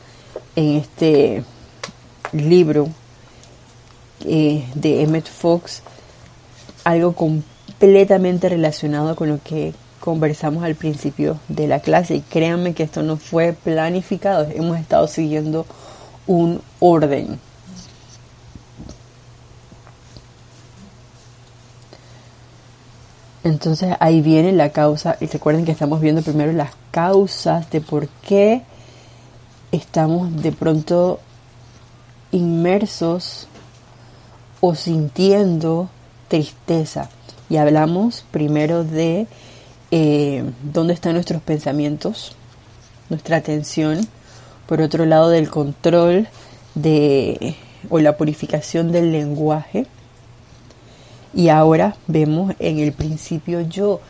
en 0.55 0.77
este 0.77 1.43
libro 2.31 2.89
eh, 4.25 4.65
de 4.73 5.01
Emmett 5.03 5.27
Fox 5.27 5.83
algo 6.83 7.13
completamente 7.13 8.49
relacionado 8.49 9.15
con 9.15 9.29
lo 9.29 9.39
que 9.43 9.73
conversamos 9.99 10.63
al 10.63 10.75
principio 10.75 11.37
de 11.49 11.67
la 11.67 11.81
clase 11.81 12.15
y 12.15 12.21
créanme 12.21 12.73
que 12.73 12.83
esto 12.83 13.03
no 13.03 13.17
fue 13.17 13.53
planificado, 13.53 14.47
hemos 14.53 14.79
estado 14.79 15.07
siguiendo 15.07 15.65
un 16.27 16.61
orden. 16.79 17.39
Entonces 23.47 23.95
ahí 24.01 24.19
viene 24.19 24.51
la 24.51 24.71
causa, 24.71 25.15
y 25.21 25.27
recuerden 25.27 25.63
que 25.63 25.71
estamos 25.71 26.01
viendo 26.01 26.21
primero 26.21 26.51
las 26.51 26.71
causas 26.91 27.69
de 27.71 27.79
por 27.79 28.09
qué 28.09 28.63
estamos 29.71 30.41
de 30.41 30.51
pronto 30.51 31.21
inmersos 32.31 33.47
o 34.59 34.75
sintiendo 34.75 35.89
tristeza. 36.27 37.09
Y 37.49 37.55
hablamos 37.55 38.25
primero 38.31 38.83
de 38.83 39.27
eh, 39.91 40.43
dónde 40.61 40.93
están 40.93 41.13
nuestros 41.13 41.41
pensamientos, 41.41 42.35
nuestra 43.09 43.37
atención, 43.37 44.05
por 44.65 44.81
otro 44.81 45.05
lado 45.05 45.29
del 45.29 45.49
control 45.49 46.27
de 46.75 47.55
o 47.89 47.99
la 47.99 48.17
purificación 48.17 48.91
del 48.91 49.13
lenguaje. 49.13 49.87
Y 51.37 51.49
ahora 51.49 51.95
vemos 52.07 52.55
en 52.57 52.79
el 52.79 52.93
principio 52.93 53.61
yo 53.61 54.01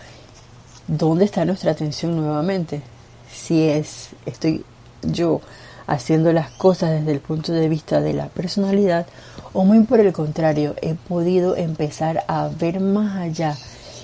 dónde 0.87 1.25
está 1.25 1.43
nuestra 1.43 1.71
atención 1.71 2.15
nuevamente. 2.15 2.81
Si 3.29 3.67
es 3.67 4.11
estoy 4.25 4.63
yo 5.01 5.41
haciendo 5.87 6.31
las 6.31 6.51
cosas 6.51 6.91
desde 6.91 7.11
el 7.11 7.19
punto 7.19 7.51
de 7.51 7.67
vista 7.67 7.99
de 7.99 8.13
la 8.13 8.27
personalidad 8.27 9.07
o 9.51 9.65
muy 9.65 9.81
por 9.81 9.99
el 9.99 10.13
contrario, 10.13 10.75
he 10.81 10.93
podido 10.93 11.57
empezar 11.57 12.23
a 12.29 12.47
ver 12.47 12.79
más 12.79 13.17
allá 13.17 13.57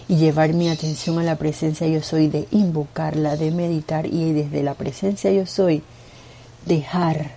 y 0.09 0.17
llevar 0.17 0.51
mi 0.51 0.67
atención 0.67 1.17
a 1.17 1.23
la 1.23 1.37
presencia 1.37 1.87
yo 1.87 2.01
soy, 2.01 2.27
de 2.27 2.49
invocarla, 2.51 3.37
de 3.37 3.51
meditar 3.51 4.05
y 4.05 4.33
desde 4.33 4.63
la 4.63 4.73
presencia 4.73 5.31
yo 5.31 5.45
soy, 5.45 5.81
dejar 6.65 7.31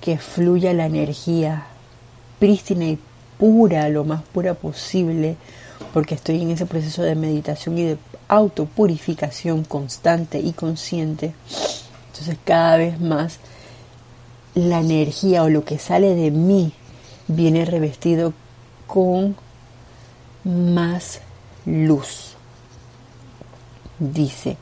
que 0.00 0.18
fluya 0.18 0.72
la 0.72 0.86
energía 0.86 1.66
prístina 2.40 2.86
y 2.86 2.98
pura, 3.38 3.88
lo 3.88 4.04
más 4.04 4.22
pura 4.22 4.54
posible, 4.54 5.36
porque 5.92 6.14
estoy 6.14 6.42
en 6.42 6.50
ese 6.50 6.66
proceso 6.66 7.02
de 7.02 7.14
meditación 7.14 7.78
y 7.78 7.84
de 7.84 7.98
autopurificación 8.28 9.64
constante 9.64 10.38
y 10.38 10.52
consciente. 10.52 11.32
Entonces 12.12 12.36
cada 12.44 12.76
vez 12.76 13.00
más 13.00 13.38
la 14.54 14.80
energía 14.80 15.44
o 15.44 15.48
lo 15.48 15.64
que 15.64 15.78
sale 15.78 16.14
de 16.14 16.30
mí 16.30 16.72
viene 17.28 17.64
revestido 17.64 18.32
con 18.86 19.36
más 20.44 21.20
luz. 21.64 22.34
Dice, 23.98 24.56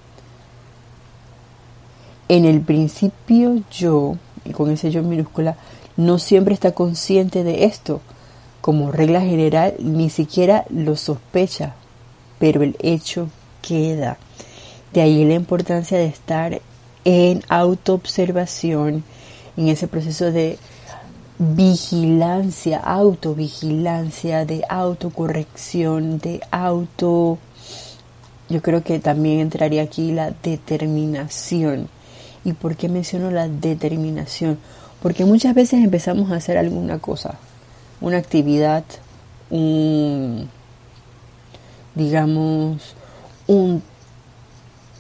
en 2.29 2.45
el 2.45 2.61
principio 2.61 3.62
yo, 3.70 4.16
y 4.45 4.53
con 4.53 4.70
ese 4.70 4.91
yo 4.91 5.03
minúscula, 5.03 5.57
no 5.97 6.18
siempre 6.18 6.55
está 6.55 6.72
consciente 6.72 7.45
de 7.45 7.64
esto. 7.64 8.01
Como 8.66 8.90
regla 8.90 9.20
general, 9.20 9.74
ni 9.78 10.10
siquiera 10.10 10.64
lo 10.70 10.96
sospecha, 10.96 11.76
pero 12.40 12.64
el 12.64 12.74
hecho 12.80 13.28
queda. 13.62 14.18
De 14.92 15.02
ahí 15.02 15.24
la 15.24 15.34
importancia 15.34 15.96
de 15.96 16.06
estar 16.06 16.60
en 17.04 17.44
autoobservación, 17.48 19.04
en 19.56 19.68
ese 19.68 19.86
proceso 19.86 20.32
de 20.32 20.58
vigilancia, 21.38 22.78
autovigilancia, 22.78 24.44
de 24.44 24.64
autocorrección, 24.68 26.18
de 26.18 26.40
auto... 26.50 27.38
Yo 28.48 28.62
creo 28.62 28.82
que 28.82 28.98
también 28.98 29.38
entraría 29.38 29.82
aquí 29.82 30.10
la 30.10 30.32
determinación. 30.42 31.88
¿Y 32.44 32.52
por 32.52 32.74
qué 32.74 32.88
menciono 32.88 33.30
la 33.30 33.46
determinación? 33.46 34.58
Porque 35.00 35.24
muchas 35.24 35.54
veces 35.54 35.84
empezamos 35.84 36.32
a 36.32 36.34
hacer 36.34 36.58
alguna 36.58 36.98
cosa, 36.98 37.38
una 38.01 38.18
actividad, 38.18 38.84
un, 39.51 40.49
digamos, 41.94 42.94
un 43.47 43.82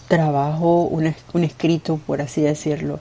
trabajo, 0.08 0.82
un, 0.82 1.14
escrito, 1.44 2.00
por 2.06 2.20
así 2.20 2.40
decirlo. 2.40 3.00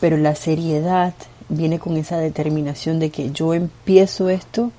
Pero 0.00 0.16
la 0.16 0.34
seriedad 0.34 1.14
viene 1.48 1.78
con 1.78 1.96
esa 1.96 2.18
determinación 2.18 2.98
de 2.98 3.10
que 3.10 3.30
yo 3.30 3.54
empiezo 3.54 4.28
esto 4.28 4.72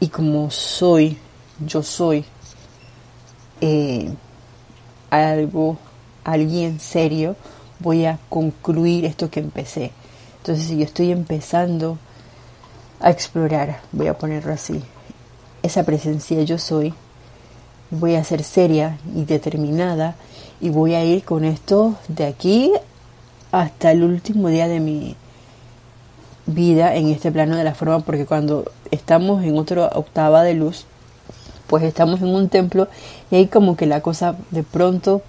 y 0.00 0.08
como 0.08 0.50
soy, 0.50 1.18
yo 1.64 1.82
soy 1.82 2.24
eh, 3.60 4.10
algo, 5.10 5.78
alguien 6.24 6.80
serio, 6.80 7.36
voy 7.78 8.04
a 8.06 8.18
concluir 8.28 9.04
esto 9.04 9.30
que 9.30 9.40
empecé. 9.40 9.92
Entonces, 10.38 10.66
si 10.66 10.78
yo 10.78 10.84
estoy 10.84 11.12
empezando 11.12 11.98
a 13.00 13.10
explorar, 13.10 13.80
voy 13.92 14.06
a 14.06 14.18
ponerlo 14.18 14.52
así, 14.52 14.82
esa 15.62 15.84
presencia 15.84 16.42
yo 16.42 16.58
soy, 16.58 16.94
voy 17.90 18.14
a 18.14 18.24
ser 18.24 18.42
seria 18.42 18.98
y 19.14 19.24
determinada 19.24 20.14
y 20.60 20.70
voy 20.70 20.94
a 20.94 21.04
ir 21.04 21.24
con 21.24 21.44
esto 21.44 21.96
de 22.08 22.26
aquí 22.26 22.72
hasta 23.52 23.92
el 23.92 24.02
último 24.02 24.48
día 24.48 24.68
de 24.68 24.80
mi 24.80 25.16
vida 26.46 26.94
en 26.94 27.08
este 27.08 27.32
plano 27.32 27.56
de 27.56 27.64
la 27.64 27.74
forma, 27.74 28.00
porque 28.00 28.26
cuando 28.26 28.70
estamos 28.90 29.44
en 29.44 29.58
otra 29.58 29.90
octava 29.94 30.42
de 30.42 30.54
luz, 30.54 30.86
pues 31.66 31.82
estamos 31.82 32.20
en 32.20 32.28
un 32.28 32.48
templo 32.48 32.88
y 33.30 33.36
ahí 33.36 33.46
como 33.48 33.76
que 33.76 33.86
la 33.86 34.00
cosa 34.00 34.36
de 34.50 34.62
pronto 34.62 35.22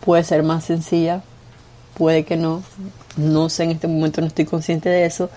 puede 0.00 0.24
ser 0.24 0.42
más 0.42 0.64
sencilla, 0.64 1.22
puede 1.94 2.24
que 2.24 2.36
no, 2.36 2.62
no 3.16 3.48
sé, 3.48 3.64
en 3.64 3.72
este 3.72 3.88
momento 3.88 4.20
no 4.20 4.26
estoy 4.26 4.46
consciente 4.46 4.88
de 4.88 5.04
eso, 5.04 5.28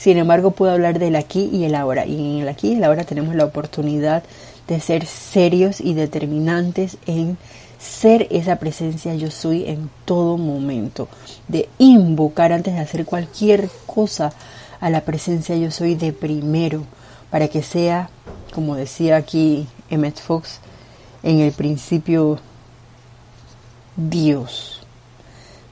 sin 0.00 0.16
embargo 0.16 0.52
puedo 0.52 0.72
hablar 0.72 0.98
del 0.98 1.14
aquí 1.14 1.50
y 1.52 1.64
el 1.64 1.74
ahora, 1.74 2.06
y 2.06 2.14
en 2.14 2.42
el 2.42 2.48
aquí 2.48 2.68
y 2.68 2.76
el 2.76 2.84
ahora 2.84 3.04
tenemos 3.04 3.34
la 3.34 3.44
oportunidad 3.44 4.22
de 4.66 4.80
ser 4.80 5.04
serios 5.04 5.78
y 5.78 5.92
determinantes 5.92 6.96
en 7.04 7.36
ser 7.78 8.26
esa 8.30 8.56
presencia 8.56 9.14
yo 9.14 9.30
soy 9.30 9.66
en 9.66 9.90
todo 10.06 10.38
momento, 10.38 11.06
de 11.48 11.68
invocar 11.76 12.50
antes 12.50 12.72
de 12.72 12.80
hacer 12.80 13.04
cualquier 13.04 13.68
cosa 13.84 14.32
a 14.80 14.88
la 14.88 15.02
presencia 15.02 15.54
yo 15.56 15.70
soy 15.70 15.96
de 15.96 16.14
primero, 16.14 16.84
para 17.30 17.48
que 17.48 17.62
sea, 17.62 18.08
como 18.54 18.76
decía 18.76 19.16
aquí 19.16 19.66
Emmett 19.90 20.18
Fox, 20.18 20.60
en 21.22 21.40
el 21.40 21.52
principio 21.52 22.38
Dios, 23.96 24.80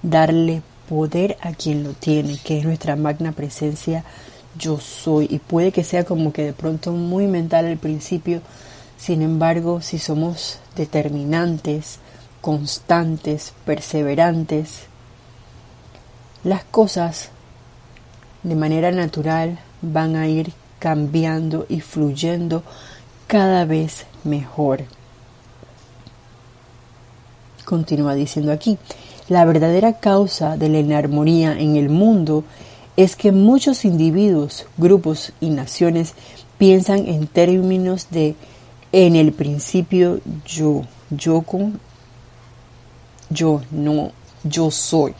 darle 0.03 0.61
poder 0.89 1.36
a 1.41 1.53
quien 1.53 1.84
lo 1.84 1.93
tiene, 1.93 2.39
que 2.43 2.59
es 2.59 2.64
nuestra 2.64 2.97
magna 2.97 3.32
presencia 3.32 4.05
yo 4.59 4.78
soy. 4.78 5.26
Y 5.30 5.39
puede 5.39 5.72
que 5.72 5.84
sea 5.84 6.05
como 6.05 6.32
que 6.32 6.45
de 6.45 6.53
pronto 6.53 6.93
muy 6.93 7.26
mental 7.26 7.66
al 7.66 7.78
principio, 7.78 8.43
sin 8.97 9.22
embargo, 9.22 9.80
si 9.80 9.99
somos 9.99 10.59
determinantes, 10.74 11.99
constantes, 12.41 13.53
perseverantes, 13.64 14.86
las 16.45 16.64
cosas 16.64 17.30
de 18.43 18.55
manera 18.55 18.91
natural 18.91 19.59
van 19.82 20.16
a 20.16 20.28
ir 20.28 20.53
cambiando 20.78 21.66
y 21.68 21.80
fluyendo 21.80 22.62
cada 23.26 23.64
vez 23.64 24.07
mejor. 24.24 24.84
Continúa 27.64 28.14
diciendo 28.14 28.53
aquí, 28.53 28.78
la 29.29 29.45
verdadera 29.45 29.95
causa 29.95 30.57
de 30.57 30.68
la 30.68 30.79
inarmonía 30.79 31.59
en 31.59 31.76
el 31.76 31.89
mundo 31.89 32.45
es 32.97 33.14
que 33.14 33.31
muchos 33.31 33.85
individuos, 33.85 34.66
grupos 34.76 35.33
y 35.41 35.51
naciones 35.51 36.14
piensan 36.59 37.07
en 37.07 37.26
términos 37.26 38.09
de 38.11 38.35
en 38.91 39.16
el 39.16 39.33
principio 39.33 40.20
yo, 40.45 40.83
yo 41.11 41.43
con 41.43 41.79
yo, 43.31 43.61
no 43.70 44.12
yo 44.43 44.70
soy, 44.70 45.14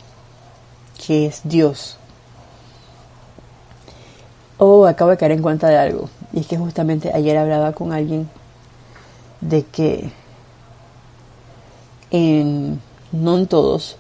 que 1.07 1.27
es 1.27 1.43
Dios. 1.45 1.99
Oh, 4.57 4.87
acabo 4.87 5.11
de 5.11 5.17
caer 5.17 5.33
en 5.33 5.43
cuenta 5.43 5.69
de 5.69 5.79
algo. 5.79 6.09
Y 6.33 6.41
es 6.41 6.47
que 6.47 6.57
justamente 6.57 7.13
ayer 7.13 7.37
hablaba 7.37 7.73
con 7.73 7.93
alguien 7.93 8.29
de 9.41 9.65
que 9.65 10.11
en, 12.11 12.81
no 13.13 13.39
en 13.39 13.47
todos, 13.47 13.98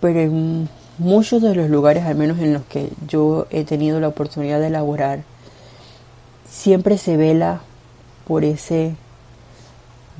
pero 0.00 0.20
en 0.20 0.68
muchos 0.98 1.42
de 1.42 1.54
los 1.54 1.70
lugares, 1.70 2.04
al 2.04 2.14
menos 2.14 2.38
en 2.38 2.52
los 2.52 2.62
que 2.64 2.90
yo 3.06 3.46
he 3.50 3.64
tenido 3.64 4.00
la 4.00 4.08
oportunidad 4.08 4.60
de 4.60 4.70
laborar, 4.70 5.22
siempre 6.48 6.98
se 6.98 7.16
vela 7.16 7.60
por 8.26 8.44
ese 8.44 8.94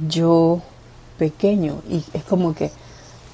yo 0.09 0.61
pequeño. 1.19 1.83
Y 1.89 2.05
es 2.15 2.25
como 2.25 2.55
que 2.55 2.71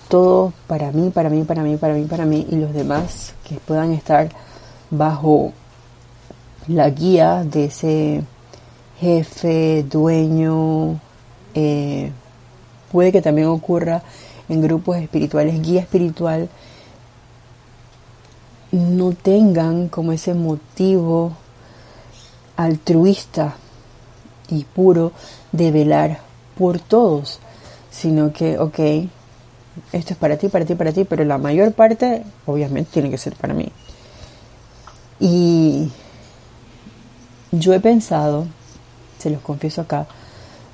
todo 0.09 0.53
para 0.67 0.93
mí, 0.93 1.11
para 1.11 1.31
mí, 1.31 1.45
para 1.45 1.63
mí, 1.63 1.77
para 1.77 1.95
mí, 1.95 2.05
para 2.05 2.25
mí 2.25 2.47
y 2.51 2.57
los 2.57 2.73
demás 2.73 3.35
que 3.49 3.57
puedan 3.57 3.93
estar 3.93 4.29
bajo 4.91 5.53
la 6.69 6.91
guía 6.91 7.45
de 7.45 7.67
ese 7.67 8.23
jefe, 9.01 9.85
dueño, 9.89 11.01
eh, 11.55 12.11
puede 12.91 13.13
que 13.13 13.23
también 13.23 13.49
ocurra 13.49 14.03
en 14.49 14.63
grupos 14.63 14.97
espirituales, 14.97 15.61
guía 15.63 15.81
espiritual, 15.81 16.49
no 18.73 19.13
tengan 19.13 19.89
como 19.89 20.13
ese 20.13 20.35
motivo 20.35 21.33
altruista 22.57 23.55
y 24.49 24.65
puro 24.65 25.13
de 25.53 25.71
velar 25.71 26.21
por 26.57 26.79
todos, 26.79 27.41
sino 27.91 28.33
que, 28.33 28.59
ok, 28.59 28.79
esto 29.93 30.13
es 30.13 30.19
para 30.19 30.37
ti, 30.37 30.49
para 30.49 30.65
ti, 30.65 30.75
para 30.75 30.93
ti, 30.93 31.05
pero 31.05 31.25
la 31.25 31.39
mayor 31.39 31.73
parte 31.73 32.23
obviamente 32.47 32.91
tiene 32.93 33.11
que 33.11 33.19
ser 33.19 33.35
para 33.37 33.55
mí. 33.55 33.71
Y 35.21 35.91
yo 37.53 37.73
he 37.73 37.81
pensado, 37.81 38.47
se 39.19 39.31
los 39.31 39.41
confieso 39.41 39.83
acá, 39.83 40.07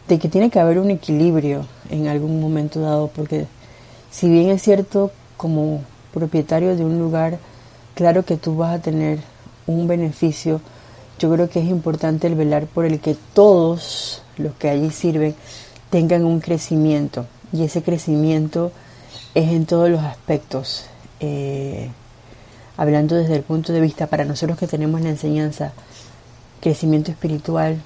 de 0.09 0.19
que 0.19 0.29
tiene 0.29 0.51
que 0.51 0.61
haber 0.61 0.79
un 0.79 0.91
equilibrio 0.91 1.67
en 1.91 2.09
algún 2.09 2.41
momento 2.41 2.81
dado, 2.81 3.09
porque 3.09 3.47
si 4.13 4.29
bien 4.29 4.51
es 4.51 4.63
cierto, 4.63 5.11
como 5.37 5.83
propietario 6.13 6.77
de 6.77 6.85
un 6.85 6.99
lugar, 6.99 7.39
claro 7.95 8.25
que 8.25 8.37
tú 8.37 8.57
vas 8.57 8.77
a 8.79 8.83
tener 8.83 9.19
un 9.67 9.89
beneficio, 9.89 10.61
yo 11.19 11.33
creo 11.33 11.49
que 11.49 11.61
es 11.61 11.67
importante 11.67 12.27
el 12.27 12.35
velar 12.35 12.67
por 12.67 12.85
el 12.85 13.01
que 13.01 13.17
todos 13.33 14.23
los 14.37 14.55
que 14.55 14.69
allí 14.69 14.91
sirven 14.91 15.35
tengan 15.91 16.25
un 16.25 16.41
crecimiento 16.41 17.27
y 17.53 17.65
ese 17.65 17.83
crecimiento 17.83 18.71
es 19.35 19.51
en 19.51 19.67
todos 19.67 19.91
los 19.91 20.01
aspectos. 20.01 20.85
Eh, 21.21 21.91
hablando 22.77 23.15
desde 23.15 23.37
el 23.37 23.43
punto 23.43 23.73
de 23.73 23.81
vista 23.81 24.07
para 24.07 24.25
nosotros 24.25 24.59
que 24.59 24.67
tenemos 24.67 25.01
la 25.01 25.11
enseñanza, 25.11 25.73
crecimiento 26.61 27.11
espiritual, 27.11 27.81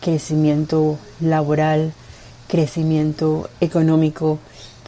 crecimiento 0.00 0.98
laboral, 1.20 1.92
crecimiento 2.48 3.48
económico, 3.60 4.38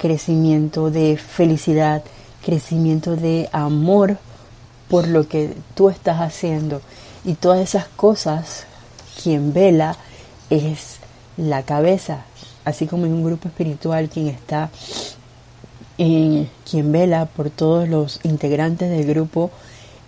crecimiento 0.01 0.90
de 0.90 1.16
felicidad, 1.16 2.03
crecimiento 2.45 3.16
de 3.16 3.49
amor 3.53 4.18
por 4.88 5.09
lo 5.09 5.28
que 5.28 5.55
tú 5.74 5.88
estás 5.88 6.20
haciendo. 6.20 6.80
Y 7.24 7.34
todas 7.34 7.61
esas 7.61 7.86
cosas, 7.86 8.64
quien 9.22 9.53
vela 9.53 9.97
es 10.51 10.99
la 11.36 11.62
cabeza, 11.62 12.24
así 12.64 12.86
como 12.86 13.07
en 13.07 13.12
un 13.12 13.24
grupo 13.24 13.49
espiritual 13.49 14.09
quien 14.09 14.28
está, 14.28 14.70
en, 15.99 16.49
quien 16.68 16.93
vela 16.93 17.26
por 17.26 17.51
todos 17.51 17.88
los 17.88 18.20
integrantes 18.24 18.90
del 18.90 19.07
grupo 19.07 19.51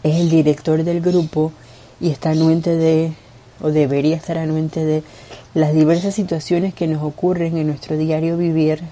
es 0.02 0.16
el 0.16 0.28
director 0.28 0.84
del 0.84 1.00
grupo 1.00 1.52
y 2.00 2.10
está 2.10 2.30
anuente 2.30 2.76
de, 2.76 3.12
o 3.60 3.70
debería 3.70 4.16
estar 4.16 4.36
anuente 4.36 4.84
de 4.84 5.02
las 5.54 5.72
diversas 5.72 6.14
situaciones 6.14 6.74
que 6.74 6.86
nos 6.86 7.02
ocurren 7.02 7.56
en 7.56 7.68
nuestro 7.68 7.96
diario 7.96 8.36
vivir 8.36 8.82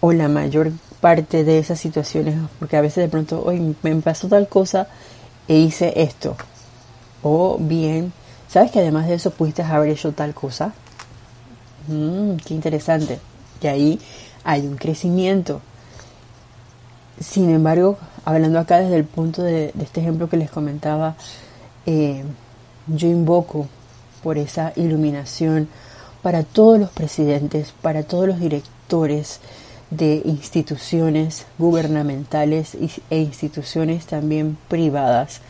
o 0.00 0.12
la 0.12 0.28
mayor 0.28 0.72
parte 1.00 1.44
de 1.44 1.58
esas 1.58 1.78
situaciones, 1.78 2.36
porque 2.58 2.76
a 2.76 2.80
veces 2.80 3.04
de 3.04 3.08
pronto, 3.08 3.42
hoy 3.44 3.76
me 3.82 3.94
pasó 3.96 4.28
tal 4.28 4.48
cosa 4.48 4.88
e 5.46 5.56
hice 5.56 5.92
esto. 5.96 6.36
O 7.22 7.58
bien, 7.60 8.12
¿sabes 8.48 8.70
que 8.70 8.80
además 8.80 9.08
de 9.08 9.14
eso 9.14 9.30
pudiste 9.30 9.62
haber 9.62 9.90
hecho 9.90 10.12
tal 10.12 10.34
cosa? 10.34 10.72
Mm, 11.88 12.36
qué 12.36 12.54
interesante. 12.54 13.18
Y 13.60 13.66
ahí 13.66 14.00
hay 14.44 14.66
un 14.66 14.76
crecimiento. 14.76 15.60
Sin 17.20 17.50
embargo, 17.50 17.98
hablando 18.24 18.58
acá 18.58 18.78
desde 18.78 18.96
el 18.96 19.04
punto 19.04 19.42
de, 19.42 19.72
este 19.80 20.00
ejemplo 20.00 20.28
que 20.28 20.36
les 20.36 20.50
comentaba, 20.50 21.16
eh, 21.86 22.22
yo 22.86 23.08
invoco 23.08 23.66
por 24.22 24.38
esa 24.38 24.72
iluminación 24.76 25.68
para 26.22 26.42
todos 26.42 26.78
los 26.78 26.90
presidentes, 26.90 27.72
para 27.82 28.02
todos 28.02 28.28
los 28.28 28.40
directores, 28.40 29.40
de 29.90 30.22
instituciones 30.24 31.46
gubernamentales 31.58 32.76
e 33.10 33.18
instituciones 33.18 34.06
también 34.06 34.58
privadas 34.68 35.40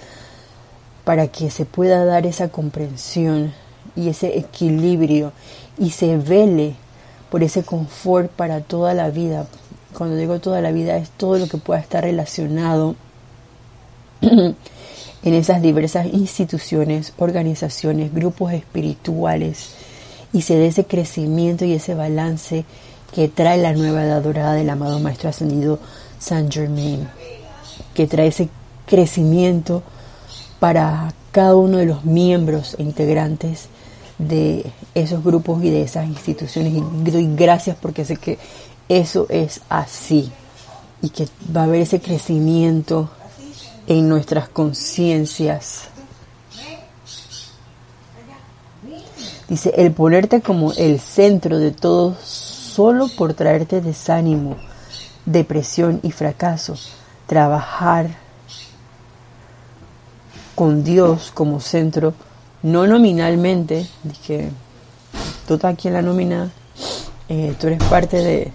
para 1.04 1.26
que 1.28 1.50
se 1.50 1.64
pueda 1.64 2.04
dar 2.04 2.26
esa 2.26 2.48
comprensión 2.48 3.52
y 3.96 4.08
ese 4.08 4.38
equilibrio 4.38 5.32
y 5.78 5.90
se 5.90 6.16
vele 6.16 6.74
por 7.30 7.42
ese 7.42 7.62
confort 7.62 8.30
para 8.30 8.60
toda 8.60 8.94
la 8.94 9.10
vida. 9.10 9.46
Cuando 9.96 10.16
digo 10.16 10.38
toda 10.38 10.60
la 10.60 10.70
vida 10.70 10.96
es 10.96 11.10
todo 11.10 11.38
lo 11.38 11.48
que 11.48 11.58
pueda 11.58 11.80
estar 11.80 12.04
relacionado 12.04 12.94
en 14.20 14.54
esas 15.22 15.62
diversas 15.62 16.06
instituciones, 16.06 17.12
organizaciones, 17.18 18.14
grupos 18.14 18.52
espirituales 18.52 19.70
y 20.32 20.42
se 20.42 20.56
dé 20.56 20.68
ese 20.68 20.84
crecimiento 20.84 21.64
y 21.64 21.72
ese 21.72 21.94
balance 21.94 22.64
que 23.12 23.28
trae 23.28 23.58
la 23.58 23.72
nueva 23.72 24.04
edad 24.04 24.22
dorada 24.22 24.54
del 24.54 24.70
amado 24.70 24.98
Maestro 25.00 25.30
Ascendido 25.30 25.78
Saint 26.18 26.52
Germain, 26.52 27.08
que 27.94 28.06
trae 28.06 28.28
ese 28.28 28.48
crecimiento 28.86 29.82
para 30.58 31.12
cada 31.32 31.54
uno 31.56 31.78
de 31.78 31.86
los 31.86 32.04
miembros 32.04 32.74
e 32.78 32.82
integrantes 32.82 33.68
de 34.18 34.72
esos 34.94 35.22
grupos 35.22 35.62
y 35.62 35.70
de 35.70 35.82
esas 35.82 36.06
instituciones. 36.06 36.74
Y 36.74 37.10
doy 37.10 37.34
gracias 37.34 37.76
porque 37.80 38.04
sé 38.04 38.16
que 38.16 38.38
eso 38.88 39.26
es 39.28 39.60
así 39.68 40.30
y 41.02 41.10
que 41.10 41.28
va 41.54 41.62
a 41.62 41.64
haber 41.64 41.82
ese 41.82 42.00
crecimiento 42.00 43.10
en 43.86 44.08
nuestras 44.08 44.48
conciencias. 44.48 45.84
Dice, 49.48 49.72
el 49.76 49.92
ponerte 49.92 50.42
como 50.42 50.72
el 50.74 51.00
centro 51.00 51.58
de 51.58 51.70
todos 51.70 52.47
solo 52.78 53.08
por 53.08 53.34
traerte 53.34 53.80
desánimo, 53.80 54.54
depresión 55.26 55.98
y 56.04 56.12
fracaso. 56.12 56.76
Trabajar 57.26 58.06
con 60.54 60.84
Dios 60.84 61.32
como 61.34 61.58
centro, 61.58 62.14
no 62.62 62.86
nominalmente, 62.86 63.84
dije, 64.04 64.52
tú 65.48 65.54
estás 65.54 65.74
aquí 65.74 65.88
en 65.88 65.94
la 65.94 66.02
nómina, 66.02 66.52
eh, 67.28 67.52
tú 67.58 67.66
eres 67.66 67.82
parte 67.82 68.18
de 68.18 68.52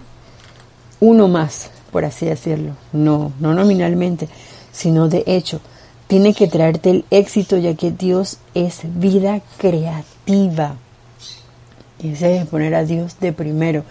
uno 1.01 1.28
más, 1.28 1.69
por 1.91 2.05
así 2.05 2.26
decirlo. 2.26 2.78
No, 2.93 3.34
no 3.41 3.53
nominalmente, 3.53 4.30
sino 4.71 5.09
de 5.09 5.26
hecho. 5.26 5.59
Tiene 6.07 6.34
que 6.34 6.47
traerte 6.47 6.91
el 6.91 7.05
éxito 7.09 7.57
ya 7.57 7.74
que 7.74 7.91
Dios 7.91 8.38
es 8.53 8.84
vida 8.84 9.41
creativa. 9.57 10.78
Ese 12.04 12.38
es 12.38 12.47
poner 12.47 12.76
a 12.76 12.84
Dios 12.84 13.20
de 13.20 13.32
primero. 13.32 13.84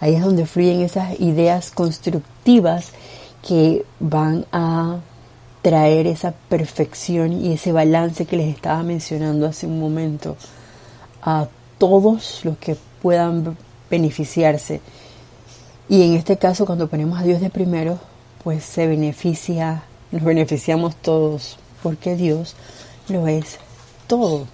Ahí 0.00 0.14
es 0.14 0.22
donde 0.22 0.46
fluyen 0.46 0.82
esas 0.82 1.18
ideas 1.20 1.70
constructivas 1.70 2.92
que 3.46 3.84
van 3.98 4.46
a 4.52 4.98
traer 5.62 6.06
esa 6.06 6.32
perfección 6.48 7.32
y 7.32 7.52
ese 7.52 7.72
balance 7.72 8.24
que 8.24 8.36
les 8.36 8.54
estaba 8.54 8.84
mencionando 8.84 9.46
hace 9.46 9.66
un 9.66 9.80
momento 9.80 10.36
a 11.22 11.48
todos 11.78 12.44
los 12.44 12.56
que 12.58 12.76
puedan 13.02 13.56
beneficiarse. 13.90 14.80
Y 15.88 16.02
en 16.02 16.14
este 16.14 16.36
caso, 16.36 16.66
cuando 16.66 16.88
ponemos 16.88 17.18
a 17.18 17.24
Dios 17.24 17.40
de 17.40 17.50
primero, 17.50 17.98
pues 18.44 18.64
se 18.64 18.86
beneficia, 18.86 19.82
nos 20.12 20.22
beneficiamos 20.22 20.94
todos, 20.94 21.58
porque 21.82 22.14
Dios 22.14 22.54
lo 23.08 23.26
es 23.26 23.58
todo. 24.06 24.46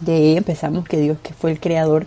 De 0.00 0.14
ahí 0.14 0.36
empezamos 0.36 0.86
que 0.86 0.98
Dios, 0.98 1.16
que 1.22 1.32
fue 1.32 1.50
el 1.50 1.60
creador 1.60 2.06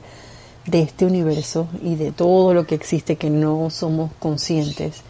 de 0.70 0.82
este 0.82 1.06
universo 1.06 1.68
y 1.82 1.96
de 1.96 2.12
todo 2.12 2.54
lo 2.54 2.66
que 2.66 2.76
existe 2.76 3.16
que 3.16 3.30
no 3.30 3.70
somos 3.70 4.12
conscientes, 4.20 5.02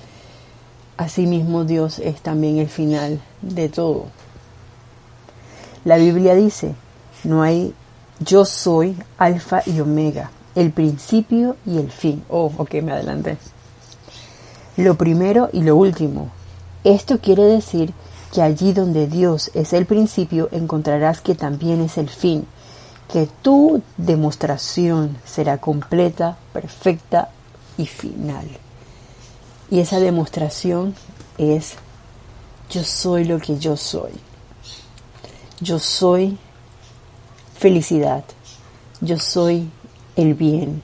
asimismo 0.98 1.66
Dios 1.66 2.00
es 2.00 2.22
también 2.22 2.58
el 2.58 2.70
final 2.70 3.22
de 3.42 3.70
todo. 3.70 4.06
La 5.86 5.98
Biblia 5.98 6.36
dice, 6.36 6.76
no 7.24 7.42
hay 7.42 7.74
yo 8.20 8.44
soy 8.44 8.98
alfa 9.18 9.62
y 9.66 9.80
omega, 9.80 10.32
el 10.54 10.72
principio 10.72 11.56
y 11.66 11.78
el 11.78 11.90
fin. 11.90 12.22
Oh, 12.28 12.52
ok, 12.58 12.76
me 12.84 12.92
adelanté. 12.92 13.38
Lo 14.76 14.96
primero 14.96 15.50
y 15.54 15.62
lo 15.62 15.78
último. 15.78 16.30
Esto 16.84 17.20
quiere 17.20 17.44
decir 17.44 17.94
que 18.34 18.42
allí 18.42 18.74
donde 18.74 19.08
Dios 19.08 19.52
es 19.54 19.72
el 19.72 19.86
principio 19.86 20.50
encontrarás 20.52 21.22
que 21.22 21.34
también 21.34 21.82
es 21.82 21.98
el 21.98 22.10
fin, 22.10 22.46
que 23.12 23.28
tu 23.42 23.82
demostración 23.98 25.18
será 25.26 25.58
completa, 25.58 26.38
perfecta 26.54 27.30
y 27.78 27.86
final. 27.86 28.48
Y 29.72 29.80
esa 29.80 30.00
demostración 30.00 30.96
es 31.38 31.76
yo 32.70 32.84
soy 32.84 33.26
lo 33.26 33.40
que 33.40 33.58
yo 33.58 33.76
soy. 33.76 34.12
Yo 35.60 35.80
soy 35.80 36.38
felicidad. 37.58 38.24
Yo 39.02 39.18
soy 39.18 39.70
el 40.16 40.36
bien. 40.36 40.84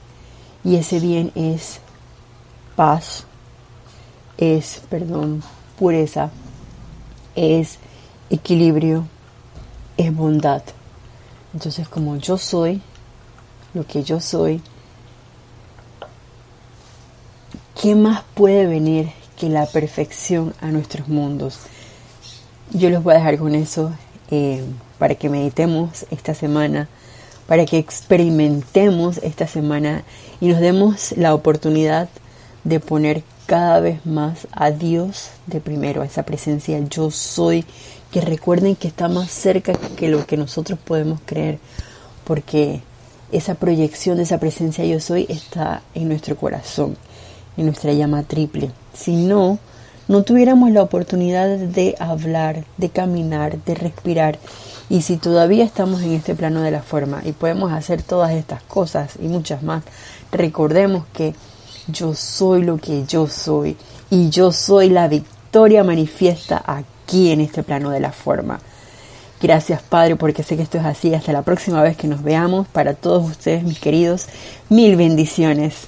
Y 0.64 0.76
ese 0.76 0.98
bien 0.98 1.30
es 1.36 1.80
paz, 2.74 3.24
es, 4.36 4.82
perdón, 4.90 5.42
pureza, 5.78 6.30
es 7.36 7.78
equilibrio, 8.30 9.06
es 9.96 10.14
bondad. 10.14 10.62
Entonces, 11.56 11.88
como 11.88 12.18
yo 12.18 12.36
soy, 12.36 12.82
lo 13.72 13.86
que 13.86 14.02
yo 14.02 14.20
soy, 14.20 14.60
¿qué 17.80 17.94
más 17.94 18.24
puede 18.34 18.66
venir 18.66 19.08
que 19.38 19.48
la 19.48 19.64
perfección 19.64 20.52
a 20.60 20.66
nuestros 20.66 21.08
mundos? 21.08 21.60
Yo 22.72 22.90
los 22.90 23.02
voy 23.02 23.14
a 23.14 23.16
dejar 23.16 23.38
con 23.38 23.54
eso 23.54 23.90
eh, 24.30 24.66
para 24.98 25.14
que 25.14 25.30
meditemos 25.30 26.04
esta 26.10 26.34
semana, 26.34 26.90
para 27.46 27.64
que 27.64 27.78
experimentemos 27.78 29.16
esta 29.22 29.46
semana 29.46 30.04
y 30.42 30.48
nos 30.48 30.60
demos 30.60 31.12
la 31.12 31.32
oportunidad 31.32 32.10
de 32.64 32.80
poner 32.80 33.24
cada 33.46 33.80
vez 33.80 34.04
más 34.04 34.46
a 34.52 34.72
Dios 34.72 35.30
de 35.46 35.60
primero, 35.60 36.02
a 36.02 36.04
esa 36.04 36.24
presencia 36.24 36.78
yo 36.80 37.10
soy, 37.10 37.64
que 38.16 38.22
recuerden 38.22 38.76
que 38.76 38.88
está 38.88 39.10
más 39.10 39.30
cerca 39.30 39.74
que 39.74 40.08
lo 40.08 40.24
que 40.26 40.38
nosotros 40.38 40.78
podemos 40.82 41.20
creer, 41.26 41.58
porque 42.24 42.80
esa 43.30 43.56
proyección 43.56 44.16
de 44.16 44.22
esa 44.22 44.40
presencia 44.40 44.86
yo 44.86 45.00
soy 45.00 45.26
está 45.28 45.82
en 45.94 46.08
nuestro 46.08 46.34
corazón, 46.34 46.96
en 47.58 47.66
nuestra 47.66 47.92
llama 47.92 48.22
triple. 48.22 48.70
Si 48.94 49.16
no, 49.16 49.58
no 50.08 50.22
tuviéramos 50.22 50.70
la 50.70 50.80
oportunidad 50.80 51.58
de 51.58 51.94
hablar, 51.98 52.64
de 52.78 52.88
caminar, 52.88 53.62
de 53.66 53.74
respirar. 53.74 54.38
Y 54.88 55.02
si 55.02 55.18
todavía 55.18 55.64
estamos 55.66 56.00
en 56.00 56.12
este 56.12 56.34
plano 56.34 56.62
de 56.62 56.70
la 56.70 56.80
forma 56.80 57.20
y 57.22 57.32
podemos 57.32 57.70
hacer 57.70 58.00
todas 58.00 58.32
estas 58.32 58.62
cosas 58.62 59.18
y 59.20 59.28
muchas 59.28 59.62
más, 59.62 59.82
recordemos 60.32 61.04
que 61.12 61.34
yo 61.86 62.14
soy 62.14 62.62
lo 62.62 62.78
que 62.78 63.04
yo 63.04 63.26
soy 63.26 63.76
y 64.08 64.30
yo 64.30 64.52
soy 64.52 64.88
la 64.88 65.06
victoria 65.06 65.84
manifiesta 65.84 66.56
aquí 67.06 67.30
en 67.30 67.40
este 67.40 67.62
plano 67.62 67.90
de 67.90 68.00
la 68.00 68.10
forma. 68.10 68.58
Gracias 69.40 69.80
Padre 69.80 70.16
porque 70.16 70.42
sé 70.42 70.56
que 70.56 70.62
esto 70.62 70.78
es 70.78 70.84
así. 70.84 71.14
Hasta 71.14 71.32
la 71.32 71.42
próxima 71.42 71.80
vez 71.80 71.96
que 71.96 72.08
nos 72.08 72.22
veamos. 72.24 72.66
Para 72.66 72.94
todos 72.94 73.30
ustedes, 73.30 73.62
mis 73.62 73.78
queridos, 73.78 74.26
mil 74.68 74.96
bendiciones. 74.96 75.86